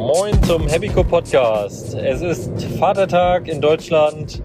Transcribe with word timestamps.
Moin 0.00 0.42
zum 0.44 0.66
Happyco 0.66 1.04
Podcast. 1.04 1.94
Es 1.94 2.22
ist 2.22 2.50
Vatertag 2.78 3.46
in 3.48 3.60
Deutschland 3.60 4.42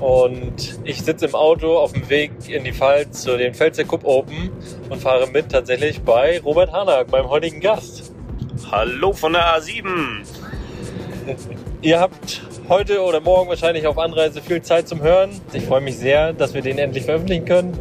und 0.00 0.80
ich 0.82 1.00
sitze 1.02 1.26
im 1.26 1.36
Auto 1.36 1.78
auf 1.78 1.92
dem 1.92 2.08
Weg 2.08 2.32
in 2.48 2.64
die 2.64 2.72
Pfalz 2.72 3.22
zu 3.22 3.38
den 3.38 3.54
Pfälzer 3.54 3.84
Cup 3.84 4.04
Open 4.04 4.50
und 4.90 5.00
fahre 5.00 5.28
mit 5.28 5.50
tatsächlich 5.50 6.00
bei 6.02 6.40
Robert 6.40 6.72
Hanak, 6.72 7.12
meinem 7.12 7.28
heutigen 7.28 7.60
Gast. 7.60 8.12
Hallo 8.72 9.12
von 9.12 9.34
der 9.34 9.56
A7. 9.56 10.26
Ihr 11.80 12.00
habt 12.00 12.42
heute 12.68 13.00
oder 13.00 13.20
morgen 13.20 13.48
wahrscheinlich 13.48 13.86
auf 13.86 13.98
Anreise 13.98 14.42
viel 14.42 14.62
Zeit 14.62 14.88
zum 14.88 15.00
Hören. 15.00 15.30
Ich 15.52 15.62
freue 15.62 15.80
mich 15.80 15.96
sehr, 15.96 16.32
dass 16.32 16.54
wir 16.54 16.62
den 16.62 16.76
endlich 16.76 17.04
veröffentlichen 17.04 17.44
können. 17.44 17.78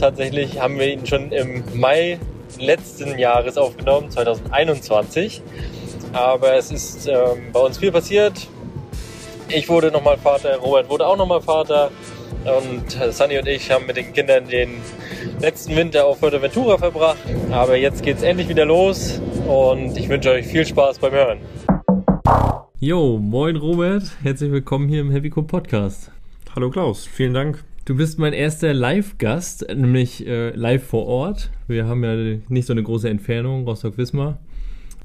Tatsächlich 0.00 0.58
haben 0.58 0.78
wir 0.78 0.86
ihn 0.88 1.06
schon 1.06 1.32
im 1.32 1.64
Mai 1.74 2.18
letzten 2.58 3.18
Jahres 3.18 3.58
aufgenommen, 3.58 4.10
2021. 4.10 5.42
Aber 6.16 6.54
es 6.54 6.72
ist 6.72 7.06
ähm, 7.08 7.52
bei 7.52 7.60
uns 7.60 7.76
viel 7.76 7.92
passiert. 7.92 8.48
Ich 9.50 9.68
wurde 9.68 9.90
nochmal 9.90 10.16
Vater, 10.16 10.56
Robert 10.56 10.88
wurde 10.88 11.06
auch 11.06 11.18
nochmal 11.18 11.42
Vater. 11.42 11.90
Und 12.46 12.90
Sunny 13.12 13.38
und 13.38 13.46
ich 13.46 13.70
haben 13.70 13.84
mit 13.84 13.98
den 13.98 14.14
Kindern 14.14 14.48
den 14.48 14.76
letzten 15.42 15.76
Winter 15.76 16.06
auf 16.06 16.20
Fuerteventura 16.20 16.78
verbracht. 16.78 17.18
Aber 17.50 17.76
jetzt 17.76 18.02
geht 18.02 18.16
es 18.16 18.22
endlich 18.22 18.48
wieder 18.48 18.64
los 18.64 19.20
und 19.46 19.98
ich 19.98 20.08
wünsche 20.08 20.30
euch 20.30 20.46
viel 20.46 20.64
Spaß 20.64 21.00
beim 21.00 21.12
Hören. 21.12 21.38
Jo, 22.80 23.18
moin 23.18 23.56
Robert, 23.56 24.04
herzlich 24.22 24.50
willkommen 24.50 24.88
hier 24.88 25.02
im 25.02 25.10
Heavy 25.10 25.30
Cool 25.36 25.44
Podcast. 25.44 26.10
Hallo 26.54 26.70
Klaus, 26.70 27.04
vielen 27.04 27.34
Dank. 27.34 27.62
Du 27.84 27.94
bist 27.94 28.18
mein 28.18 28.32
erster 28.32 28.72
Live-Gast, 28.72 29.66
nämlich 29.68 30.26
äh, 30.26 30.48
live 30.52 30.82
vor 30.82 31.06
Ort. 31.06 31.50
Wir 31.68 31.86
haben 31.86 32.02
ja 32.02 32.38
nicht 32.48 32.66
so 32.66 32.72
eine 32.72 32.82
große 32.82 33.10
Entfernung, 33.10 33.64
Rostock-Wismar. 33.64 34.38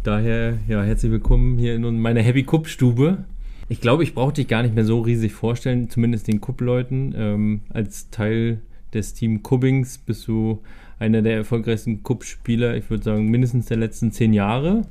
Daher, 0.04 0.58
ja, 0.68 0.82
herzlich 0.82 1.12
willkommen 1.12 1.60
hier 1.60 1.76
in 1.76 2.00
meiner 2.00 2.22
Happy 2.22 2.42
Cup 2.42 2.68
Stube. 2.68 3.24
Ich 3.70 3.82
glaube, 3.82 4.02
ich 4.02 4.16
brauche 4.16 4.34
dich 4.34 4.48
gar 4.48 4.64
nicht 4.64 4.74
mehr 4.74 4.84
so 4.84 5.02
riesig 5.02 5.32
vorstellen, 5.32 5.92
zumindest 5.92 6.28
den 6.28 6.42
Cup-Leuten. 6.42 7.14
Ähm, 7.16 7.62
als 7.70 8.10
Teil 8.10 8.62
des 8.96 9.14
Team 9.14 9.44
Cubbings 9.44 10.00
bist 10.00 10.28
du 10.28 10.64
einer 10.98 11.22
der 11.22 11.36
erfolgreichsten 11.36 12.02
Cup-Spieler, 12.02 12.76
ich 12.78 12.90
würde 12.90 13.04
sagen, 13.04 13.30
mindestens 13.30 13.68
der 13.68 13.78
letzten 13.78 14.12
zehn 14.12 14.34
Jahre. 14.34 14.88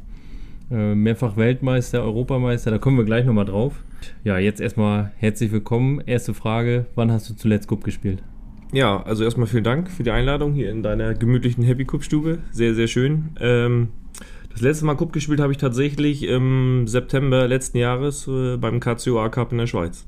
Äh, 0.70 0.94
mehrfach 0.94 1.36
Weltmeister, 1.36 2.04
Europameister, 2.04 2.70
da 2.70 2.78
kommen 2.78 2.96
wir 2.96 3.04
gleich 3.04 3.24
nochmal 3.26 3.46
drauf. 3.46 3.82
Ja, 4.22 4.38
jetzt 4.38 4.60
erstmal 4.60 5.10
herzlich 5.16 5.50
willkommen. 5.50 6.00
Erste 6.06 6.34
Frage, 6.34 6.86
wann 6.94 7.10
hast 7.10 7.28
du 7.28 7.34
zuletzt 7.34 7.66
Cup 7.66 7.82
gespielt? 7.82 8.22
Ja, 8.72 9.02
also 9.02 9.24
erstmal 9.24 9.48
vielen 9.48 9.64
Dank 9.64 9.90
für 9.90 10.04
die 10.04 10.12
Einladung 10.12 10.54
hier 10.54 10.70
in 10.70 10.84
deiner 10.84 11.14
gemütlichen 11.14 11.64
Happy 11.64 11.84
Cup 11.84 12.04
Stube. 12.04 12.38
Sehr, 12.52 12.76
sehr 12.76 12.86
schön. 12.86 13.30
Ähm, 13.40 13.88
das 14.50 14.60
letzte 14.60 14.84
Mal 14.84 14.96
Cup 14.96 15.12
gespielt 15.12 15.40
habe 15.40 15.52
ich 15.52 15.58
tatsächlich 15.58 16.24
im 16.24 16.86
September 16.86 17.48
letzten 17.48 17.78
Jahres 17.78 18.26
äh, 18.28 18.56
beim 18.56 18.80
KCOA 18.80 19.28
Cup 19.28 19.52
in 19.52 19.58
der 19.58 19.66
Schweiz. 19.66 20.04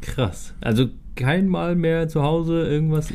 Krass. 0.00 0.54
Also 0.60 0.88
kein 1.16 1.48
Mal 1.48 1.74
mehr 1.74 2.08
zu 2.08 2.22
Hause 2.22 2.66
irgendwas? 2.66 3.12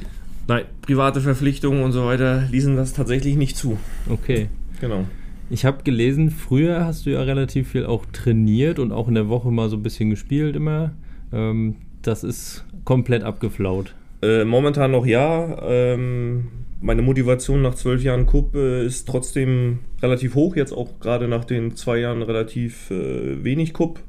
Nein, 0.47 0.65
private 0.81 1.21
Verpflichtungen 1.21 1.83
und 1.83 1.93
so 1.93 2.05
weiter 2.05 2.47
ließen 2.51 2.75
das 2.75 2.93
tatsächlich 2.93 3.35
nicht 3.35 3.55
zu. 3.55 3.77
Okay. 4.09 4.49
Genau. 4.81 5.05
Ich 5.49 5.65
habe 5.65 5.83
gelesen, 5.83 6.31
früher 6.31 6.85
hast 6.85 7.05
du 7.05 7.11
ja 7.11 7.21
relativ 7.21 7.69
viel 7.69 7.85
auch 7.85 8.05
trainiert 8.11 8.79
und 8.79 8.91
auch 8.91 9.07
in 9.07 9.15
der 9.15 9.29
Woche 9.29 9.51
mal 9.51 9.69
so 9.69 9.77
ein 9.77 9.83
bisschen 9.83 10.09
gespielt 10.09 10.55
immer. 10.55 10.91
Ähm, 11.31 11.75
das 12.01 12.23
ist 12.23 12.65
komplett 12.83 13.23
abgeflaut. 13.23 13.95
Äh, 14.21 14.45
momentan 14.45 14.91
noch 14.91 15.05
ja. 15.05 15.61
Ähm, 15.63 16.47
meine 16.83 17.01
Motivation 17.01 17.61
nach 17.61 17.75
zwölf 17.75 18.03
Jahren 18.03 18.27
Cup 18.27 18.55
äh, 18.55 18.85
ist 18.85 19.07
trotzdem 19.07 19.79
relativ 20.01 20.35
hoch. 20.35 20.55
Jetzt 20.57 20.73
auch 20.73 20.99
gerade 20.99 21.29
nach 21.29 21.45
den 21.45 21.75
zwei 21.77 21.97
Jahren 21.97 22.21
relativ 22.21 22.91
äh, 22.91 23.43
wenig 23.43 23.73
Cup. 23.73 24.01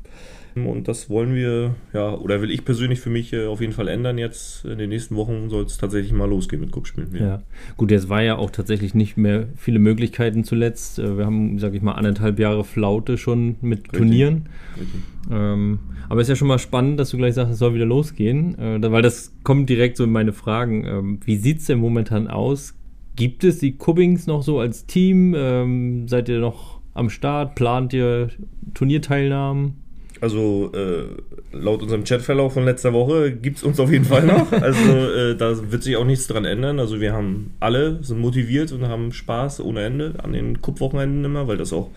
Und 0.55 0.87
das 0.87 1.11
wollen 1.11 1.35
wir, 1.35 1.75
ja, 1.93 2.15
oder 2.15 2.41
will 2.41 2.51
ich 2.51 2.65
persönlich 2.65 3.01
für 3.01 3.11
mich 3.11 3.33
äh, 3.33 3.47
auf 3.47 3.61
jeden 3.61 3.73
Fall 3.73 3.89
ändern. 3.89 4.19
Jetzt 4.19 4.65
in 4.65 4.79
den 4.79 4.91
nächsten 4.91 5.17
Wochen 5.17 5.51
soll 5.51 5.65
es 5.65 5.79
tatsächlich 5.79 6.13
mal 6.13 6.29
losgehen 6.29 6.61
mit 6.61 6.71
Cup-Spielen. 6.71 7.09
Ja. 7.15 7.21
ja. 7.21 7.43
gut, 7.77 7.91
jetzt 7.91 8.09
war 8.09 8.23
ja 8.23 8.37
auch 8.37 8.51
tatsächlich 8.51 8.95
nicht 8.95 9.17
mehr 9.17 9.49
viele 9.57 9.79
Möglichkeiten 9.79 10.45
zuletzt. 10.45 10.99
Äh, 10.99 11.19
wir 11.19 11.27
haben, 11.27 11.59
sag 11.59 11.75
ich 11.75 11.83
mal, 11.83 11.93
anderthalb 11.93 12.39
Jahre 12.39 12.65
Flaute 12.65 13.19
schon 13.19 13.57
mit 13.61 13.81
Richtig. 13.81 13.99
Turnieren. 13.99 14.49
Richtig. 14.79 15.01
Ähm, 15.31 15.79
aber 16.09 16.21
es 16.21 16.27
ist 16.27 16.31
ja 16.31 16.37
schon 16.37 16.49
mal 16.49 16.59
spannend, 16.59 17.01
dass 17.01 17.11
du 17.11 17.17
gleich 17.17 17.35
sagst, 17.35 17.53
es 17.53 17.59
soll 17.59 17.75
wieder 17.75 17.87
losgehen, 17.87 18.59
äh, 18.59 18.93
weil 18.93 19.03
das 19.03 19.33
kommt 19.43 19.69
direkt 19.69 19.97
so 19.97 20.05
in 20.05 20.13
meine 20.13 20.33
Fragen. 20.33 20.85
Ähm, 20.87 21.21
wie 21.25 21.37
sieht 21.37 21.59
es 21.59 21.67
denn 21.67 21.79
momentan 21.79 22.29
aus? 22.29 22.75
Gibt 23.17 23.45
es 23.45 23.59
die 23.59 23.77
Cubbings 23.77 24.27
noch 24.27 24.43
so 24.43 24.59
als 24.59 24.87
Team? 24.87 25.35
Ähm, 25.37 26.09
seid 26.09 26.29
ihr 26.29 26.41
noch 26.41 26.81
am 26.95 27.11
Start? 27.11 27.55
Plant 27.55 27.93
ihr 27.93 28.29
Turnierteilnahmen? 28.75 29.84
Also 30.25 30.73
äh, 30.73 31.05
laut 31.53 31.83
unserem 31.83 32.05
Chatverlauf 32.05 32.55
von 32.55 32.65
letzter 32.65 32.95
Woche 32.95 33.31
gibt 33.31 33.59
es 33.59 33.63
uns 33.63 33.79
auf 33.79 33.93
jeden 33.93 34.07
Fall 34.07 34.25
noch. 34.25 34.51
Also 34.65 34.91
äh, 34.91 35.37
da 35.37 35.71
wird 35.71 35.83
sich 35.83 35.99
auch 35.99 36.07
nichts 36.07 36.29
dran 36.29 36.47
ändern. 36.47 36.81
Also 36.81 36.99
wir 36.99 37.13
haben 37.13 37.53
alle, 37.61 38.03
sind 38.03 38.21
motiviert 38.21 38.73
und 38.73 38.89
haben 38.89 39.13
Spaß 39.13 39.61
ohne 39.61 39.85
Ende 39.85 40.15
an 40.23 40.33
den 40.33 40.63
Kuppwochenenden 40.63 41.27
immer, 41.27 41.47
weil 41.47 41.59
das 41.59 41.75
auch 41.75 41.91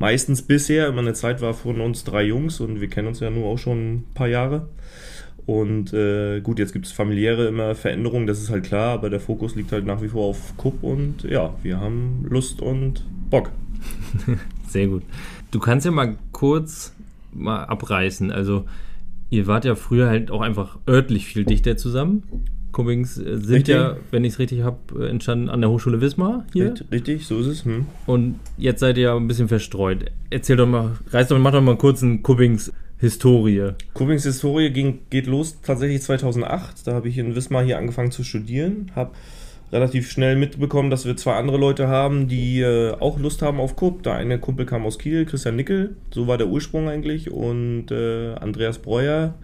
meistens 0.00 0.42
bisher 0.42 0.88
immer 0.88 1.02
eine 1.02 1.12
Zeit 1.12 1.40
war 1.40 1.54
von 1.54 1.80
uns 1.80 2.02
drei 2.02 2.24
Jungs 2.24 2.58
und 2.58 2.80
wir 2.80 2.88
kennen 2.88 3.06
uns 3.06 3.20
ja 3.20 3.30
nur 3.30 3.46
auch 3.46 3.58
schon 3.58 3.94
ein 3.94 4.04
paar 4.12 4.26
Jahre. 4.26 4.66
Und 5.46 5.92
äh, 5.92 6.40
gut, 6.40 6.58
jetzt 6.58 6.72
gibt 6.72 6.86
es 6.86 6.90
familiäre 6.92 7.46
immer 7.46 7.76
Veränderungen, 7.76 8.26
das 8.26 8.40
ist 8.40 8.50
halt 8.50 8.64
klar, 8.64 8.94
aber 8.94 9.08
der 9.08 9.20
Fokus 9.20 9.54
liegt 9.54 9.70
halt 9.70 9.86
nach 9.86 10.02
wie 10.02 10.08
vor 10.08 10.26
auf 10.26 10.56
Kupp 10.56 10.82
und 10.82 11.22
ja, 11.22 11.54
wir 11.62 11.78
haben 11.78 12.26
Lust 12.28 12.60
und 12.60 13.04
Bock. 13.30 13.52
Sehr 14.68 14.88
gut. 14.88 15.04
Du 15.52 15.60
kannst 15.60 15.86
ja 15.86 15.92
mal 15.92 16.16
kurz 16.32 16.92
mal 17.38 17.64
abreißen. 17.64 18.30
Also, 18.30 18.64
ihr 19.30 19.46
wart 19.46 19.64
ja 19.64 19.74
früher 19.74 20.08
halt 20.08 20.30
auch 20.30 20.40
einfach 20.40 20.78
örtlich 20.88 21.26
viel 21.26 21.44
dichter 21.44 21.76
zusammen. 21.76 22.22
Cummings 22.72 23.18
äh, 23.18 23.38
sind 23.38 23.50
richtig. 23.50 23.74
ja, 23.74 23.96
wenn 24.10 24.24
ich 24.24 24.34
es 24.34 24.38
richtig 24.38 24.62
habe, 24.62 24.78
äh, 24.98 25.08
entstanden 25.08 25.48
an 25.48 25.60
der 25.60 25.70
Hochschule 25.70 26.00
Wismar 26.00 26.44
hier. 26.52 26.74
Richtig, 26.92 27.26
so 27.26 27.38
ist 27.40 27.46
es. 27.46 27.64
Hm. 27.64 27.86
Und 28.06 28.40
jetzt 28.56 28.80
seid 28.80 28.96
ihr 28.98 29.04
ja 29.04 29.16
ein 29.16 29.28
bisschen 29.28 29.48
verstreut. 29.48 30.04
Erzähl 30.30 30.56
doch 30.56 30.66
mal, 30.66 30.92
reiß 31.10 31.28
doch, 31.28 31.38
mach 31.38 31.52
doch 31.52 31.62
mal 31.62 31.76
kurz 31.76 32.02
einen 32.02 32.22
Cummings 32.22 32.72
Historie. 32.98 33.70
Cummings 33.94 34.24
Historie 34.24 34.70
ging, 34.70 35.00
geht 35.10 35.26
los 35.26 35.60
tatsächlich 35.62 36.02
2008. 36.02 36.86
Da 36.86 36.94
habe 36.94 37.08
ich 37.08 37.16
in 37.16 37.34
Wismar 37.34 37.64
hier 37.64 37.78
angefangen 37.78 38.10
zu 38.10 38.24
studieren, 38.24 38.90
habe 38.94 39.12
relativ 39.72 40.10
schnell 40.10 40.36
mitbekommen, 40.36 40.90
dass 40.90 41.04
wir 41.04 41.16
zwei 41.16 41.34
andere 41.34 41.58
Leute 41.58 41.88
haben, 41.88 42.28
die 42.28 42.60
äh, 42.60 42.92
auch 42.92 43.18
Lust 43.18 43.42
haben 43.42 43.60
auf 43.60 43.76
Kupp. 43.76 44.02
Der 44.02 44.14
eine 44.14 44.38
Kumpel 44.38 44.66
kam 44.66 44.86
aus 44.86 44.98
Kiel, 44.98 45.26
Christian 45.26 45.56
Nickel, 45.56 45.96
so 46.10 46.26
war 46.26 46.38
der 46.38 46.48
Ursprung 46.48 46.88
eigentlich. 46.88 47.30
Und 47.30 47.90
äh, 47.90 48.34
Andreas 48.34 48.78
Breuer, 48.78 49.34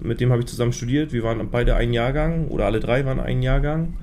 mit 0.00 0.20
dem 0.20 0.30
habe 0.30 0.40
ich 0.40 0.46
zusammen 0.46 0.72
studiert. 0.72 1.12
Wir 1.12 1.22
waren 1.22 1.46
beide 1.50 1.74
ein 1.74 1.92
Jahrgang 1.92 2.48
oder 2.48 2.66
alle 2.66 2.80
drei 2.80 3.04
waren 3.04 3.20
ein 3.20 3.42
Jahrgang 3.42 3.94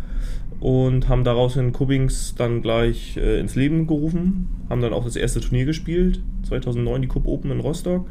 und 0.59 1.07
haben 1.07 1.23
daraus 1.23 1.55
in 1.55 1.71
Kubbings 1.71 2.35
dann 2.35 2.61
gleich 2.61 3.15
äh, 3.17 3.39
ins 3.39 3.55
Leben 3.55 3.87
gerufen. 3.87 4.49
Haben 4.69 4.81
dann 4.81 4.93
auch 4.93 5.05
das 5.05 5.15
erste 5.15 5.39
Turnier 5.39 5.65
gespielt, 5.65 6.21
2009 6.47 7.01
die 7.03 7.07
Cup 7.07 7.25
Open 7.25 7.51
in 7.51 7.61
Rostock. 7.61 8.05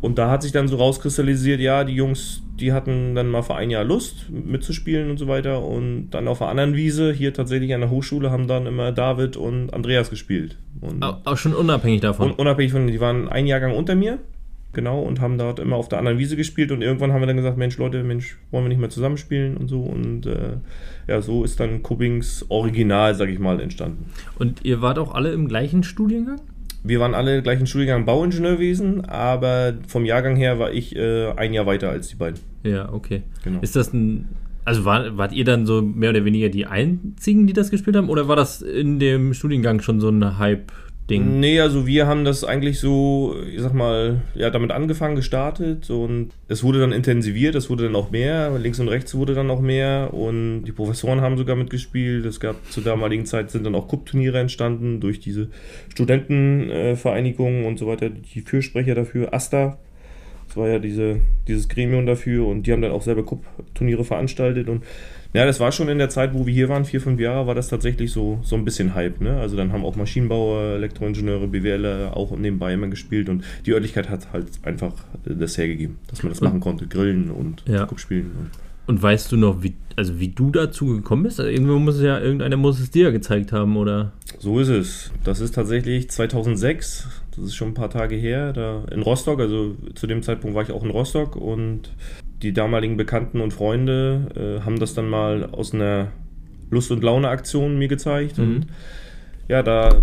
Und 0.00 0.18
da 0.18 0.30
hat 0.30 0.42
sich 0.42 0.52
dann 0.52 0.68
so 0.68 0.76
rauskristallisiert, 0.76 1.60
ja, 1.60 1.84
die 1.84 1.94
Jungs, 1.94 2.42
die 2.58 2.72
hatten 2.72 3.14
dann 3.14 3.28
mal 3.28 3.42
für 3.42 3.56
ein 3.56 3.70
Jahr 3.70 3.84
Lust 3.84 4.30
mitzuspielen 4.30 5.10
und 5.10 5.18
so 5.18 5.26
weiter. 5.26 5.62
Und 5.62 6.10
dann 6.10 6.28
auf 6.28 6.40
einer 6.40 6.50
anderen 6.50 6.74
Wiese, 6.74 7.12
hier 7.12 7.34
tatsächlich 7.34 7.74
an 7.74 7.80
der 7.80 7.90
Hochschule, 7.90 8.30
haben 8.30 8.46
dann 8.46 8.66
immer 8.66 8.92
David 8.92 9.36
und 9.36 9.72
Andreas 9.74 10.10
gespielt. 10.10 10.56
Und 10.80 11.02
auch 11.02 11.36
schon 11.36 11.54
unabhängig 11.54 12.00
davon? 12.00 12.32
unabhängig 12.32 12.72
von, 12.72 12.86
die 12.86 13.00
waren 13.00 13.28
ein 13.28 13.46
Jahrgang 13.46 13.74
unter 13.74 13.96
mir, 13.96 14.18
genau, 14.72 15.00
und 15.00 15.20
haben 15.20 15.38
dort 15.38 15.58
immer 15.58 15.76
auf 15.76 15.88
der 15.88 15.98
anderen 15.98 16.18
Wiese 16.18 16.36
gespielt. 16.36 16.70
Und 16.70 16.82
irgendwann 16.82 17.12
haben 17.12 17.20
wir 17.20 17.26
dann 17.26 17.36
gesagt, 17.36 17.56
Mensch, 17.56 17.76
Leute, 17.78 18.02
Mensch, 18.04 18.36
wollen 18.52 18.64
wir 18.64 18.68
nicht 18.68 18.80
mehr 18.80 18.90
zusammenspielen 18.90 19.56
und 19.56 19.68
so. 19.68 19.80
Und 19.80 20.26
äh, 20.26 20.58
ja, 21.08 21.20
so 21.20 21.42
ist 21.42 21.58
dann 21.58 21.82
Kubbings 21.82 22.46
Original, 22.48 23.14
sag 23.14 23.28
ich 23.28 23.40
mal, 23.40 23.60
entstanden. 23.60 24.06
Und 24.38 24.64
ihr 24.64 24.80
wart 24.80 24.98
auch 24.98 25.14
alle 25.14 25.32
im 25.32 25.48
gleichen 25.48 25.82
Studiengang? 25.82 26.40
Wir 26.84 27.00
waren 27.00 27.14
alle 27.14 27.42
gleichen 27.42 27.66
Studiengang 27.66 28.04
Bauingenieurwesen, 28.04 29.04
aber 29.04 29.74
vom 29.86 30.04
Jahrgang 30.04 30.36
her 30.36 30.58
war 30.58 30.72
ich 30.72 30.94
äh, 30.96 31.30
ein 31.32 31.52
Jahr 31.52 31.66
weiter 31.66 31.90
als 31.90 32.08
die 32.08 32.16
beiden. 32.16 32.40
Ja, 32.62 32.92
okay. 32.92 33.22
Genau. 33.44 33.60
Ist 33.60 33.76
das 33.76 33.92
ein. 33.92 34.28
Also 34.64 34.84
war, 34.84 35.16
wart 35.16 35.32
ihr 35.32 35.44
dann 35.44 35.64
so 35.64 35.80
mehr 35.80 36.10
oder 36.10 36.24
weniger 36.24 36.50
die 36.50 36.66
einzigen, 36.66 37.46
die 37.46 37.54
das 37.54 37.70
gespielt 37.70 37.96
haben? 37.96 38.10
Oder 38.10 38.28
war 38.28 38.36
das 38.36 38.60
in 38.60 38.98
dem 38.98 39.32
Studiengang 39.32 39.80
schon 39.80 39.98
so 39.98 40.10
ein 40.10 40.38
Hype? 40.38 40.72
Ding? 41.08 41.40
Nee, 41.40 41.60
also 41.60 41.86
wir 41.86 42.06
haben 42.06 42.24
das 42.24 42.44
eigentlich 42.44 42.80
so, 42.80 43.34
ich 43.50 43.60
sag 43.62 43.72
mal, 43.72 44.20
ja, 44.34 44.50
damit 44.50 44.72
angefangen, 44.72 45.16
gestartet 45.16 45.88
und 45.88 46.30
es 46.48 46.62
wurde 46.62 46.80
dann 46.80 46.92
intensiviert, 46.92 47.54
es 47.54 47.70
wurde 47.70 47.84
dann 47.84 47.96
auch 47.96 48.10
mehr, 48.10 48.58
links 48.58 48.78
und 48.78 48.88
rechts 48.88 49.14
wurde 49.14 49.34
dann 49.34 49.50
auch 49.50 49.60
mehr 49.60 50.12
und 50.12 50.64
die 50.64 50.72
Professoren 50.72 51.22
haben 51.22 51.38
sogar 51.38 51.56
mitgespielt. 51.56 52.26
Es 52.26 52.40
gab 52.40 52.56
zur 52.70 52.84
damaligen 52.84 53.24
Zeit 53.24 53.50
sind 53.50 53.64
dann 53.64 53.74
auch 53.74 53.88
Cup-Turniere 53.88 54.38
entstanden 54.38 55.00
durch 55.00 55.18
diese 55.18 55.48
Studentenvereinigungen 55.88 57.64
und 57.64 57.78
so 57.78 57.86
weiter, 57.86 58.10
die 58.10 58.42
Fürsprecher 58.42 58.94
dafür, 58.94 59.32
ASTA. 59.32 59.78
Das 60.46 60.56
war 60.56 60.68
ja 60.68 60.78
diese, 60.78 61.20
dieses 61.46 61.68
Gremium 61.68 62.04
dafür 62.04 62.46
und 62.46 62.66
die 62.66 62.72
haben 62.72 62.82
dann 62.82 62.92
auch 62.92 63.02
selber 63.02 63.24
Cup-Turniere 63.24 64.04
veranstaltet 64.04 64.68
und 64.68 64.82
Ja, 65.34 65.44
das 65.44 65.60
war 65.60 65.72
schon 65.72 65.88
in 65.88 65.98
der 65.98 66.08
Zeit, 66.08 66.32
wo 66.32 66.46
wir 66.46 66.54
hier 66.54 66.68
waren, 66.70 66.84
vier, 66.86 67.00
fünf 67.00 67.20
Jahre, 67.20 67.46
war 67.46 67.54
das 67.54 67.68
tatsächlich 67.68 68.10
so, 68.12 68.40
so 68.42 68.56
ein 68.56 68.64
bisschen 68.64 68.94
Hype. 68.94 69.20
Ne? 69.20 69.38
Also 69.38 69.56
dann 69.56 69.72
haben 69.72 69.84
auch 69.84 69.94
Maschinenbauer, 69.94 70.76
Elektroingenieure, 70.76 71.46
BWLer 71.48 72.16
auch 72.16 72.36
nebenbei 72.36 72.72
immer 72.72 72.88
gespielt 72.88 73.28
und 73.28 73.44
die 73.66 73.72
Örtlichkeit 73.72 74.08
hat 74.08 74.32
halt 74.32 74.46
einfach 74.62 74.92
das 75.24 75.58
hergegeben, 75.58 75.98
dass 76.08 76.22
man 76.22 76.32
das 76.32 76.40
machen 76.40 76.60
konnte, 76.60 76.86
grillen 76.86 77.30
und 77.30 77.62
Ja. 77.66 77.86
Spielen. 77.96 78.30
Und 78.38 78.50
Und 78.86 79.02
weißt 79.02 79.30
du 79.32 79.36
noch, 79.36 79.62
wie, 79.62 79.74
also 79.96 80.18
wie 80.18 80.28
du 80.28 80.50
dazu 80.50 80.86
gekommen 80.86 81.24
bist? 81.24 81.38
Also 81.40 81.50
irgendwo 81.50 81.78
muss 81.78 81.96
es 81.96 82.02
ja, 82.02 82.18
irgendeiner 82.18 82.56
muss 82.56 82.80
es 82.80 82.90
dir 82.90 83.04
ja 83.04 83.10
gezeigt 83.10 83.52
haben, 83.52 83.76
oder? 83.76 84.12
So 84.38 84.60
ist 84.60 84.68
es. 84.68 85.10
Das 85.24 85.40
ist 85.40 85.54
tatsächlich 85.54 86.08
2006, 86.08 87.06
das 87.36 87.44
ist 87.44 87.54
schon 87.54 87.68
ein 87.68 87.74
paar 87.74 87.90
Tage 87.90 88.16
her, 88.16 88.54
da 88.54 88.84
in 88.90 89.02
Rostock, 89.02 89.40
also 89.40 89.76
zu 89.94 90.06
dem 90.06 90.22
Zeitpunkt 90.22 90.56
war 90.56 90.62
ich 90.62 90.72
auch 90.72 90.84
in 90.84 90.90
Rostock 90.90 91.36
und 91.36 91.90
die 92.42 92.52
damaligen 92.52 92.96
Bekannten 92.96 93.40
und 93.40 93.52
Freunde 93.52 94.58
äh, 94.60 94.64
haben 94.64 94.78
das 94.78 94.94
dann 94.94 95.08
mal 95.08 95.46
aus 95.52 95.74
einer 95.74 96.08
Lust- 96.70 96.90
und 96.92 97.02
Laune-Aktion 97.02 97.78
mir 97.78 97.88
gezeigt 97.88 98.38
Mhm. 98.38 98.44
und 98.44 98.66
ja, 99.48 99.62
da 99.62 100.02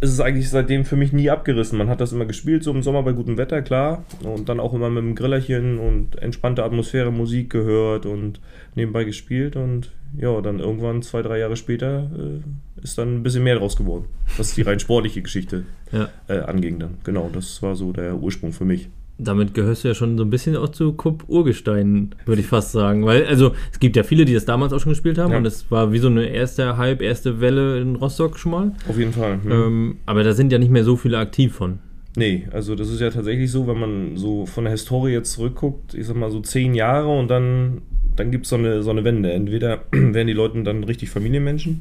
ist 0.00 0.10
es 0.12 0.20
eigentlich 0.20 0.50
seitdem 0.50 0.84
für 0.84 0.94
mich 0.94 1.12
nie 1.12 1.30
abgerissen. 1.30 1.78
Man 1.78 1.88
hat 1.88 2.00
das 2.02 2.12
immer 2.12 2.26
gespielt, 2.26 2.62
so 2.62 2.70
im 2.70 2.82
Sommer 2.82 3.02
bei 3.02 3.12
gutem 3.12 3.38
Wetter, 3.38 3.62
klar. 3.62 4.04
Und 4.22 4.48
dann 4.48 4.60
auch 4.60 4.74
immer 4.74 4.90
mit 4.90 5.02
dem 5.02 5.14
Grillerchen 5.14 5.78
und 5.78 6.16
entspannte 6.22 6.62
Atmosphäre, 6.64 7.10
Musik 7.10 7.48
gehört 7.50 8.04
und 8.04 8.38
nebenbei 8.74 9.04
gespielt. 9.04 9.56
Und 9.56 9.90
ja, 10.18 10.38
dann 10.42 10.60
irgendwann, 10.60 11.00
zwei, 11.02 11.22
drei 11.22 11.38
Jahre 11.38 11.56
später, 11.56 12.10
äh, 12.14 12.82
ist 12.84 12.98
dann 12.98 13.16
ein 13.16 13.22
bisschen 13.22 13.42
mehr 13.42 13.56
draus 13.56 13.74
geworden. 13.76 14.04
Was 14.36 14.54
die 14.54 14.62
rein 14.62 14.78
sportliche 14.80 15.22
Geschichte 15.22 15.64
Ja. 15.90 16.10
äh, 16.28 16.40
anging 16.40 16.78
dann. 16.78 16.98
Genau, 17.02 17.30
das 17.32 17.62
war 17.62 17.74
so 17.74 17.92
der 17.92 18.16
Ursprung 18.16 18.52
für 18.52 18.66
mich. 18.66 18.90
Damit 19.18 19.54
gehörst 19.54 19.82
du 19.84 19.88
ja 19.88 19.94
schon 19.94 20.18
so 20.18 20.24
ein 20.24 20.30
bisschen 20.30 20.56
auch 20.56 20.68
zu 20.68 20.92
Kupp 20.92 21.24
Urgestein, 21.28 22.14
würde 22.26 22.42
ich 22.42 22.46
fast 22.46 22.72
sagen. 22.72 23.06
Weil, 23.06 23.24
also, 23.26 23.52
es 23.72 23.78
gibt 23.78 23.96
ja 23.96 24.02
viele, 24.02 24.26
die 24.26 24.34
das 24.34 24.44
damals 24.44 24.72
auch 24.74 24.80
schon 24.80 24.92
gespielt 24.92 25.16
haben 25.16 25.32
Ja. 25.32 25.38
und 25.38 25.46
es 25.46 25.70
war 25.70 25.92
wie 25.92 25.98
so 25.98 26.08
eine 26.08 26.26
erste 26.26 26.76
Hype, 26.76 27.00
erste 27.00 27.40
Welle 27.40 27.80
in 27.80 27.96
Rostock 27.96 28.38
schon 28.38 28.52
mal. 28.52 28.72
Auf 28.88 28.98
jeden 28.98 29.12
Fall. 29.12 29.38
Hm. 29.42 29.50
Ähm, 29.52 29.96
aber 30.04 30.22
da 30.22 30.32
sind 30.34 30.52
ja 30.52 30.58
nicht 30.58 30.70
mehr 30.70 30.84
so 30.84 30.96
viele 30.96 31.18
aktiv 31.18 31.54
von. 31.54 31.78
Nee, 32.18 32.46
also 32.50 32.74
das 32.74 32.88
ist 32.90 33.00
ja 33.00 33.10
tatsächlich 33.10 33.50
so, 33.50 33.66
wenn 33.66 33.78
man 33.78 34.16
so 34.16 34.46
von 34.46 34.64
der 34.64 34.70
Historie 34.70 35.12
jetzt 35.12 35.32
zurückguckt, 35.32 35.92
ich 35.94 36.06
sag 36.06 36.16
mal 36.16 36.30
so 36.30 36.40
zehn 36.40 36.74
Jahre 36.74 37.08
und 37.08 37.28
dann, 37.28 37.82
dann 38.16 38.30
gibt 38.30 38.44
es 38.44 38.50
so 38.50 38.56
eine, 38.56 38.82
so 38.82 38.90
eine 38.90 39.04
Wende. 39.04 39.32
Entweder 39.32 39.80
werden 39.92 40.26
die 40.26 40.32
Leute 40.32 40.62
dann 40.62 40.82
richtig 40.84 41.10
Familienmenschen 41.10 41.80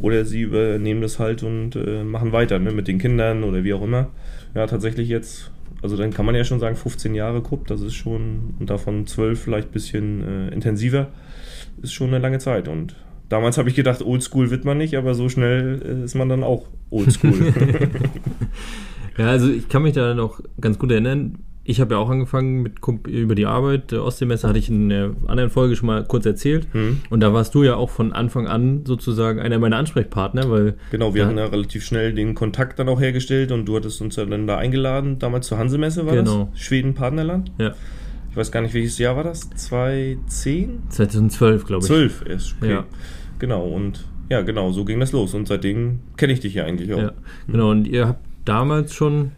oder 0.00 0.24
sie 0.26 0.42
übernehmen 0.42 1.00
das 1.00 1.18
halt 1.18 1.42
und 1.42 1.76
äh, 1.76 2.04
machen 2.04 2.32
weiter 2.32 2.58
ne, 2.58 2.72
mit 2.72 2.88
den 2.88 2.98
Kindern 2.98 3.42
oder 3.42 3.64
wie 3.64 3.72
auch 3.72 3.82
immer. 3.82 4.08
Ja, 4.54 4.66
tatsächlich 4.66 5.08
jetzt, 5.08 5.50
also 5.82 5.96
dann 5.96 6.12
kann 6.12 6.26
man 6.26 6.34
ja 6.34 6.44
schon 6.44 6.60
sagen, 6.60 6.76
15 6.76 7.14
Jahre 7.14 7.42
Kupp, 7.42 7.66
das 7.66 7.80
ist 7.80 7.94
schon, 7.94 8.54
und 8.58 8.70
davon 8.70 9.06
12 9.06 9.40
vielleicht 9.40 9.68
ein 9.68 9.72
bisschen 9.72 10.24
äh, 10.26 10.48
intensiver, 10.54 11.08
ist 11.82 11.92
schon 11.92 12.08
eine 12.08 12.18
lange 12.18 12.38
Zeit 12.38 12.68
und 12.68 12.96
Damals 13.28 13.58
habe 13.58 13.68
ich 13.68 13.76
gedacht, 13.76 14.02
oldschool 14.02 14.50
wird 14.50 14.64
man 14.64 14.76
nicht, 14.76 14.96
aber 14.96 15.14
so 15.14 15.28
schnell 15.28 15.80
äh, 15.84 16.04
ist 16.04 16.16
man 16.16 16.28
dann 16.28 16.42
auch 16.42 16.66
oldschool. 16.90 17.54
Ja, 19.20 19.26
also 19.26 19.50
ich 19.50 19.68
kann 19.68 19.82
mich 19.82 19.92
da 19.92 20.14
noch 20.14 20.40
ganz 20.60 20.78
gut 20.78 20.90
erinnern. 20.90 21.40
Ich 21.70 21.80
habe 21.80 21.94
ja 21.94 22.00
auch 22.00 22.10
angefangen 22.10 22.62
mit 22.62 22.80
über 23.06 23.36
die 23.36 23.46
Arbeit. 23.46 23.92
Der 23.92 24.02
Ostseemesse 24.02 24.48
hatte 24.48 24.58
ich 24.58 24.68
in 24.68 24.88
der 24.88 25.12
anderen 25.28 25.50
Folge 25.50 25.76
schon 25.76 25.86
mal 25.86 26.02
kurz 26.04 26.26
erzählt. 26.26 26.66
Hm. 26.72 27.02
Und 27.10 27.20
da 27.20 27.32
warst 27.32 27.54
du 27.54 27.62
ja 27.62 27.76
auch 27.76 27.90
von 27.90 28.12
Anfang 28.12 28.48
an 28.48 28.84
sozusagen 28.84 29.38
einer 29.38 29.56
meiner 29.60 29.76
Ansprechpartner, 29.76 30.50
weil 30.50 30.74
Genau, 30.90 31.14
wir 31.14 31.24
hatten 31.26 31.38
ja 31.38 31.46
relativ 31.46 31.84
schnell 31.84 32.12
den 32.12 32.34
Kontakt 32.34 32.80
dann 32.80 32.88
auch 32.88 33.00
hergestellt 33.00 33.52
und 33.52 33.66
du 33.66 33.76
hattest 33.76 34.00
uns 34.00 34.16
ja 34.16 34.24
dann 34.24 34.48
da 34.48 34.58
eingeladen, 34.58 35.20
damals 35.20 35.46
zur 35.46 35.58
Hansemesse 35.58 36.06
war 36.06 36.16
Genau. 36.16 36.48
das? 36.52 36.60
Schweden, 36.60 36.94
Partnerland? 36.94 37.52
ja, 37.58 37.72
Ich 38.32 38.36
weiß 38.36 38.50
gar 38.50 38.62
nicht, 38.62 38.74
welches 38.74 38.98
Jahr 38.98 39.14
war 39.14 39.22
das? 39.22 39.48
2010? 39.50 40.82
2012, 40.88 41.66
glaube 41.66 41.82
ich. 41.82 41.86
12 41.86 42.24
erst, 42.28 42.56
okay. 42.60 42.72
Ja. 42.72 42.84
Genau, 43.38 43.64
und 43.68 44.04
ja, 44.28 44.42
genau, 44.42 44.72
so 44.72 44.84
ging 44.84 44.98
das 44.98 45.12
los 45.12 45.34
und 45.34 45.46
seitdem 45.46 46.00
kenne 46.16 46.32
ich 46.32 46.40
dich 46.40 46.54
ja 46.54 46.64
eigentlich 46.64 46.92
auch. 46.94 46.98
Ja, 46.98 47.12
genau. 47.46 47.70
Und 47.70 47.86
ihr 47.86 48.08
habt 48.08 48.24
damals 48.44 48.92
schon 48.92 49.30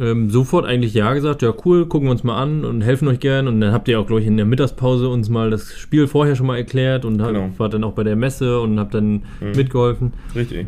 ähm, 0.00 0.30
sofort 0.30 0.64
eigentlich 0.64 0.94
Ja 0.94 1.12
gesagt, 1.14 1.42
ja 1.42 1.52
cool, 1.64 1.86
gucken 1.86 2.08
wir 2.08 2.12
uns 2.12 2.24
mal 2.24 2.40
an 2.42 2.64
und 2.64 2.80
helfen 2.82 3.06
euch 3.08 3.20
gern. 3.20 3.46
Und 3.48 3.60
dann 3.60 3.72
habt 3.72 3.86
ihr 3.88 4.00
auch, 4.00 4.06
glaube 4.06 4.20
ich, 4.22 4.26
in 4.26 4.36
der 4.36 4.46
Mittagspause 4.46 5.08
uns 5.08 5.28
mal 5.28 5.50
das 5.50 5.72
Spiel 5.74 6.06
vorher 6.06 6.34
schon 6.36 6.46
mal 6.46 6.56
erklärt 6.56 7.04
und 7.04 7.18
Genau. 7.18 7.50
wart 7.58 7.74
dann 7.74 7.84
auch 7.84 7.92
bei 7.92 8.02
der 8.04 8.16
Messe 8.16 8.60
und 8.60 8.78
habt 8.80 8.94
dann 8.94 9.22
mitgeholfen. 9.54 10.12
Richtig. 10.34 10.66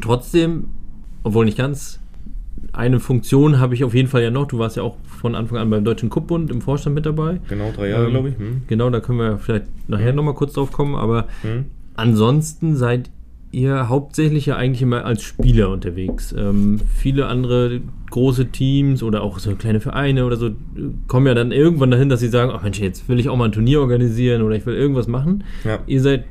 Trotzdem, 0.00 0.64
obwohl 1.22 1.44
nicht 1.44 1.56
ganz, 1.58 2.00
eine 2.72 3.00
Funktion 3.00 3.58
habe 3.60 3.74
ich 3.74 3.84
auf 3.84 3.94
jeden 3.94 4.08
Fall 4.08 4.22
ja 4.22 4.30
noch. 4.30 4.46
Du 4.46 4.58
warst 4.58 4.76
ja 4.76 4.82
auch 4.82 4.96
von 5.04 5.34
Anfang 5.34 5.58
an 5.58 5.68
beim 5.70 5.84
Deutschen 5.84 6.10
Kuppbund 6.10 6.50
im 6.50 6.60
Vorstand 6.62 6.94
mit 6.94 7.04
dabei. 7.06 7.40
Genau, 7.48 7.70
drei 7.74 7.90
Jahre, 7.90 8.04
Ähm, 8.06 8.10
glaube 8.10 8.28
ich. 8.30 8.38
Hm. 8.38 8.62
Genau, 8.66 8.88
da 8.90 9.00
können 9.00 9.18
wir 9.18 9.38
vielleicht 9.38 9.66
nachher 9.88 10.12
nochmal 10.12 10.34
kurz 10.34 10.54
drauf 10.54 10.72
kommen. 10.72 10.94
Aber 10.94 11.26
Hm. 11.42 11.66
ansonsten 11.94 12.76
seid 12.76 13.10
ihr 13.52 13.88
hauptsächlich 13.88 14.46
ja 14.46 14.56
eigentlich 14.56 14.82
immer 14.82 15.04
als 15.04 15.22
Spieler 15.22 15.68
unterwegs. 15.68 16.34
Ähm, 16.36 16.80
viele 16.96 17.26
andere 17.26 17.80
große 18.10 18.46
Teams 18.46 19.02
oder 19.02 19.22
auch 19.22 19.38
so 19.38 19.54
kleine 19.54 19.80
Vereine 19.80 20.24
oder 20.24 20.36
so 20.36 20.48
äh, 20.48 20.52
kommen 21.06 21.26
ja 21.26 21.34
dann 21.34 21.52
irgendwann 21.52 21.90
dahin, 21.90 22.08
dass 22.08 22.20
sie 22.20 22.28
sagen, 22.28 22.50
ach 22.52 22.62
Mensch, 22.62 22.80
jetzt 22.80 23.08
will 23.08 23.20
ich 23.20 23.28
auch 23.28 23.36
mal 23.36 23.44
ein 23.44 23.52
Turnier 23.52 23.80
organisieren 23.80 24.42
oder 24.42 24.56
ich 24.56 24.66
will 24.66 24.74
irgendwas 24.74 25.06
machen. 25.06 25.44
Ja. 25.64 25.80
Ihr 25.86 26.00
seid 26.00 26.24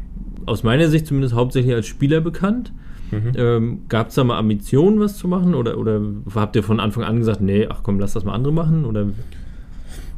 aus 0.48 0.64
meiner 0.64 0.88
Sicht 0.90 1.06
zumindest 1.06 1.36
hauptsächlich 1.36 1.74
als 1.74 1.88
Spieler 1.88 2.22
bekannt. 2.22 2.74
Mhm. 3.12 3.32
Ähm, 3.36 3.82
Gab 3.88 4.10
es 4.10 4.16
da 4.16 4.24
mal 4.24 4.40
Ambitionen, 4.40 5.00
was 5.00 5.18
zu 5.18 5.28
machen? 5.28 5.54
Oder, 5.54 5.78
oder 5.78 6.02
habt 6.34 6.56
ihr 6.56 6.64
von 6.64 6.80
Anfang 6.80 7.04
an 7.04 7.20
gesagt, 7.20 7.42
nee, 7.42 7.68
ach 7.70 7.82
komm, 7.84 8.00
lass 8.00 8.14
das 8.14 8.24
mal 8.24 8.34
andere 8.34 8.54
machen? 8.54 8.86
Oder 8.86 9.08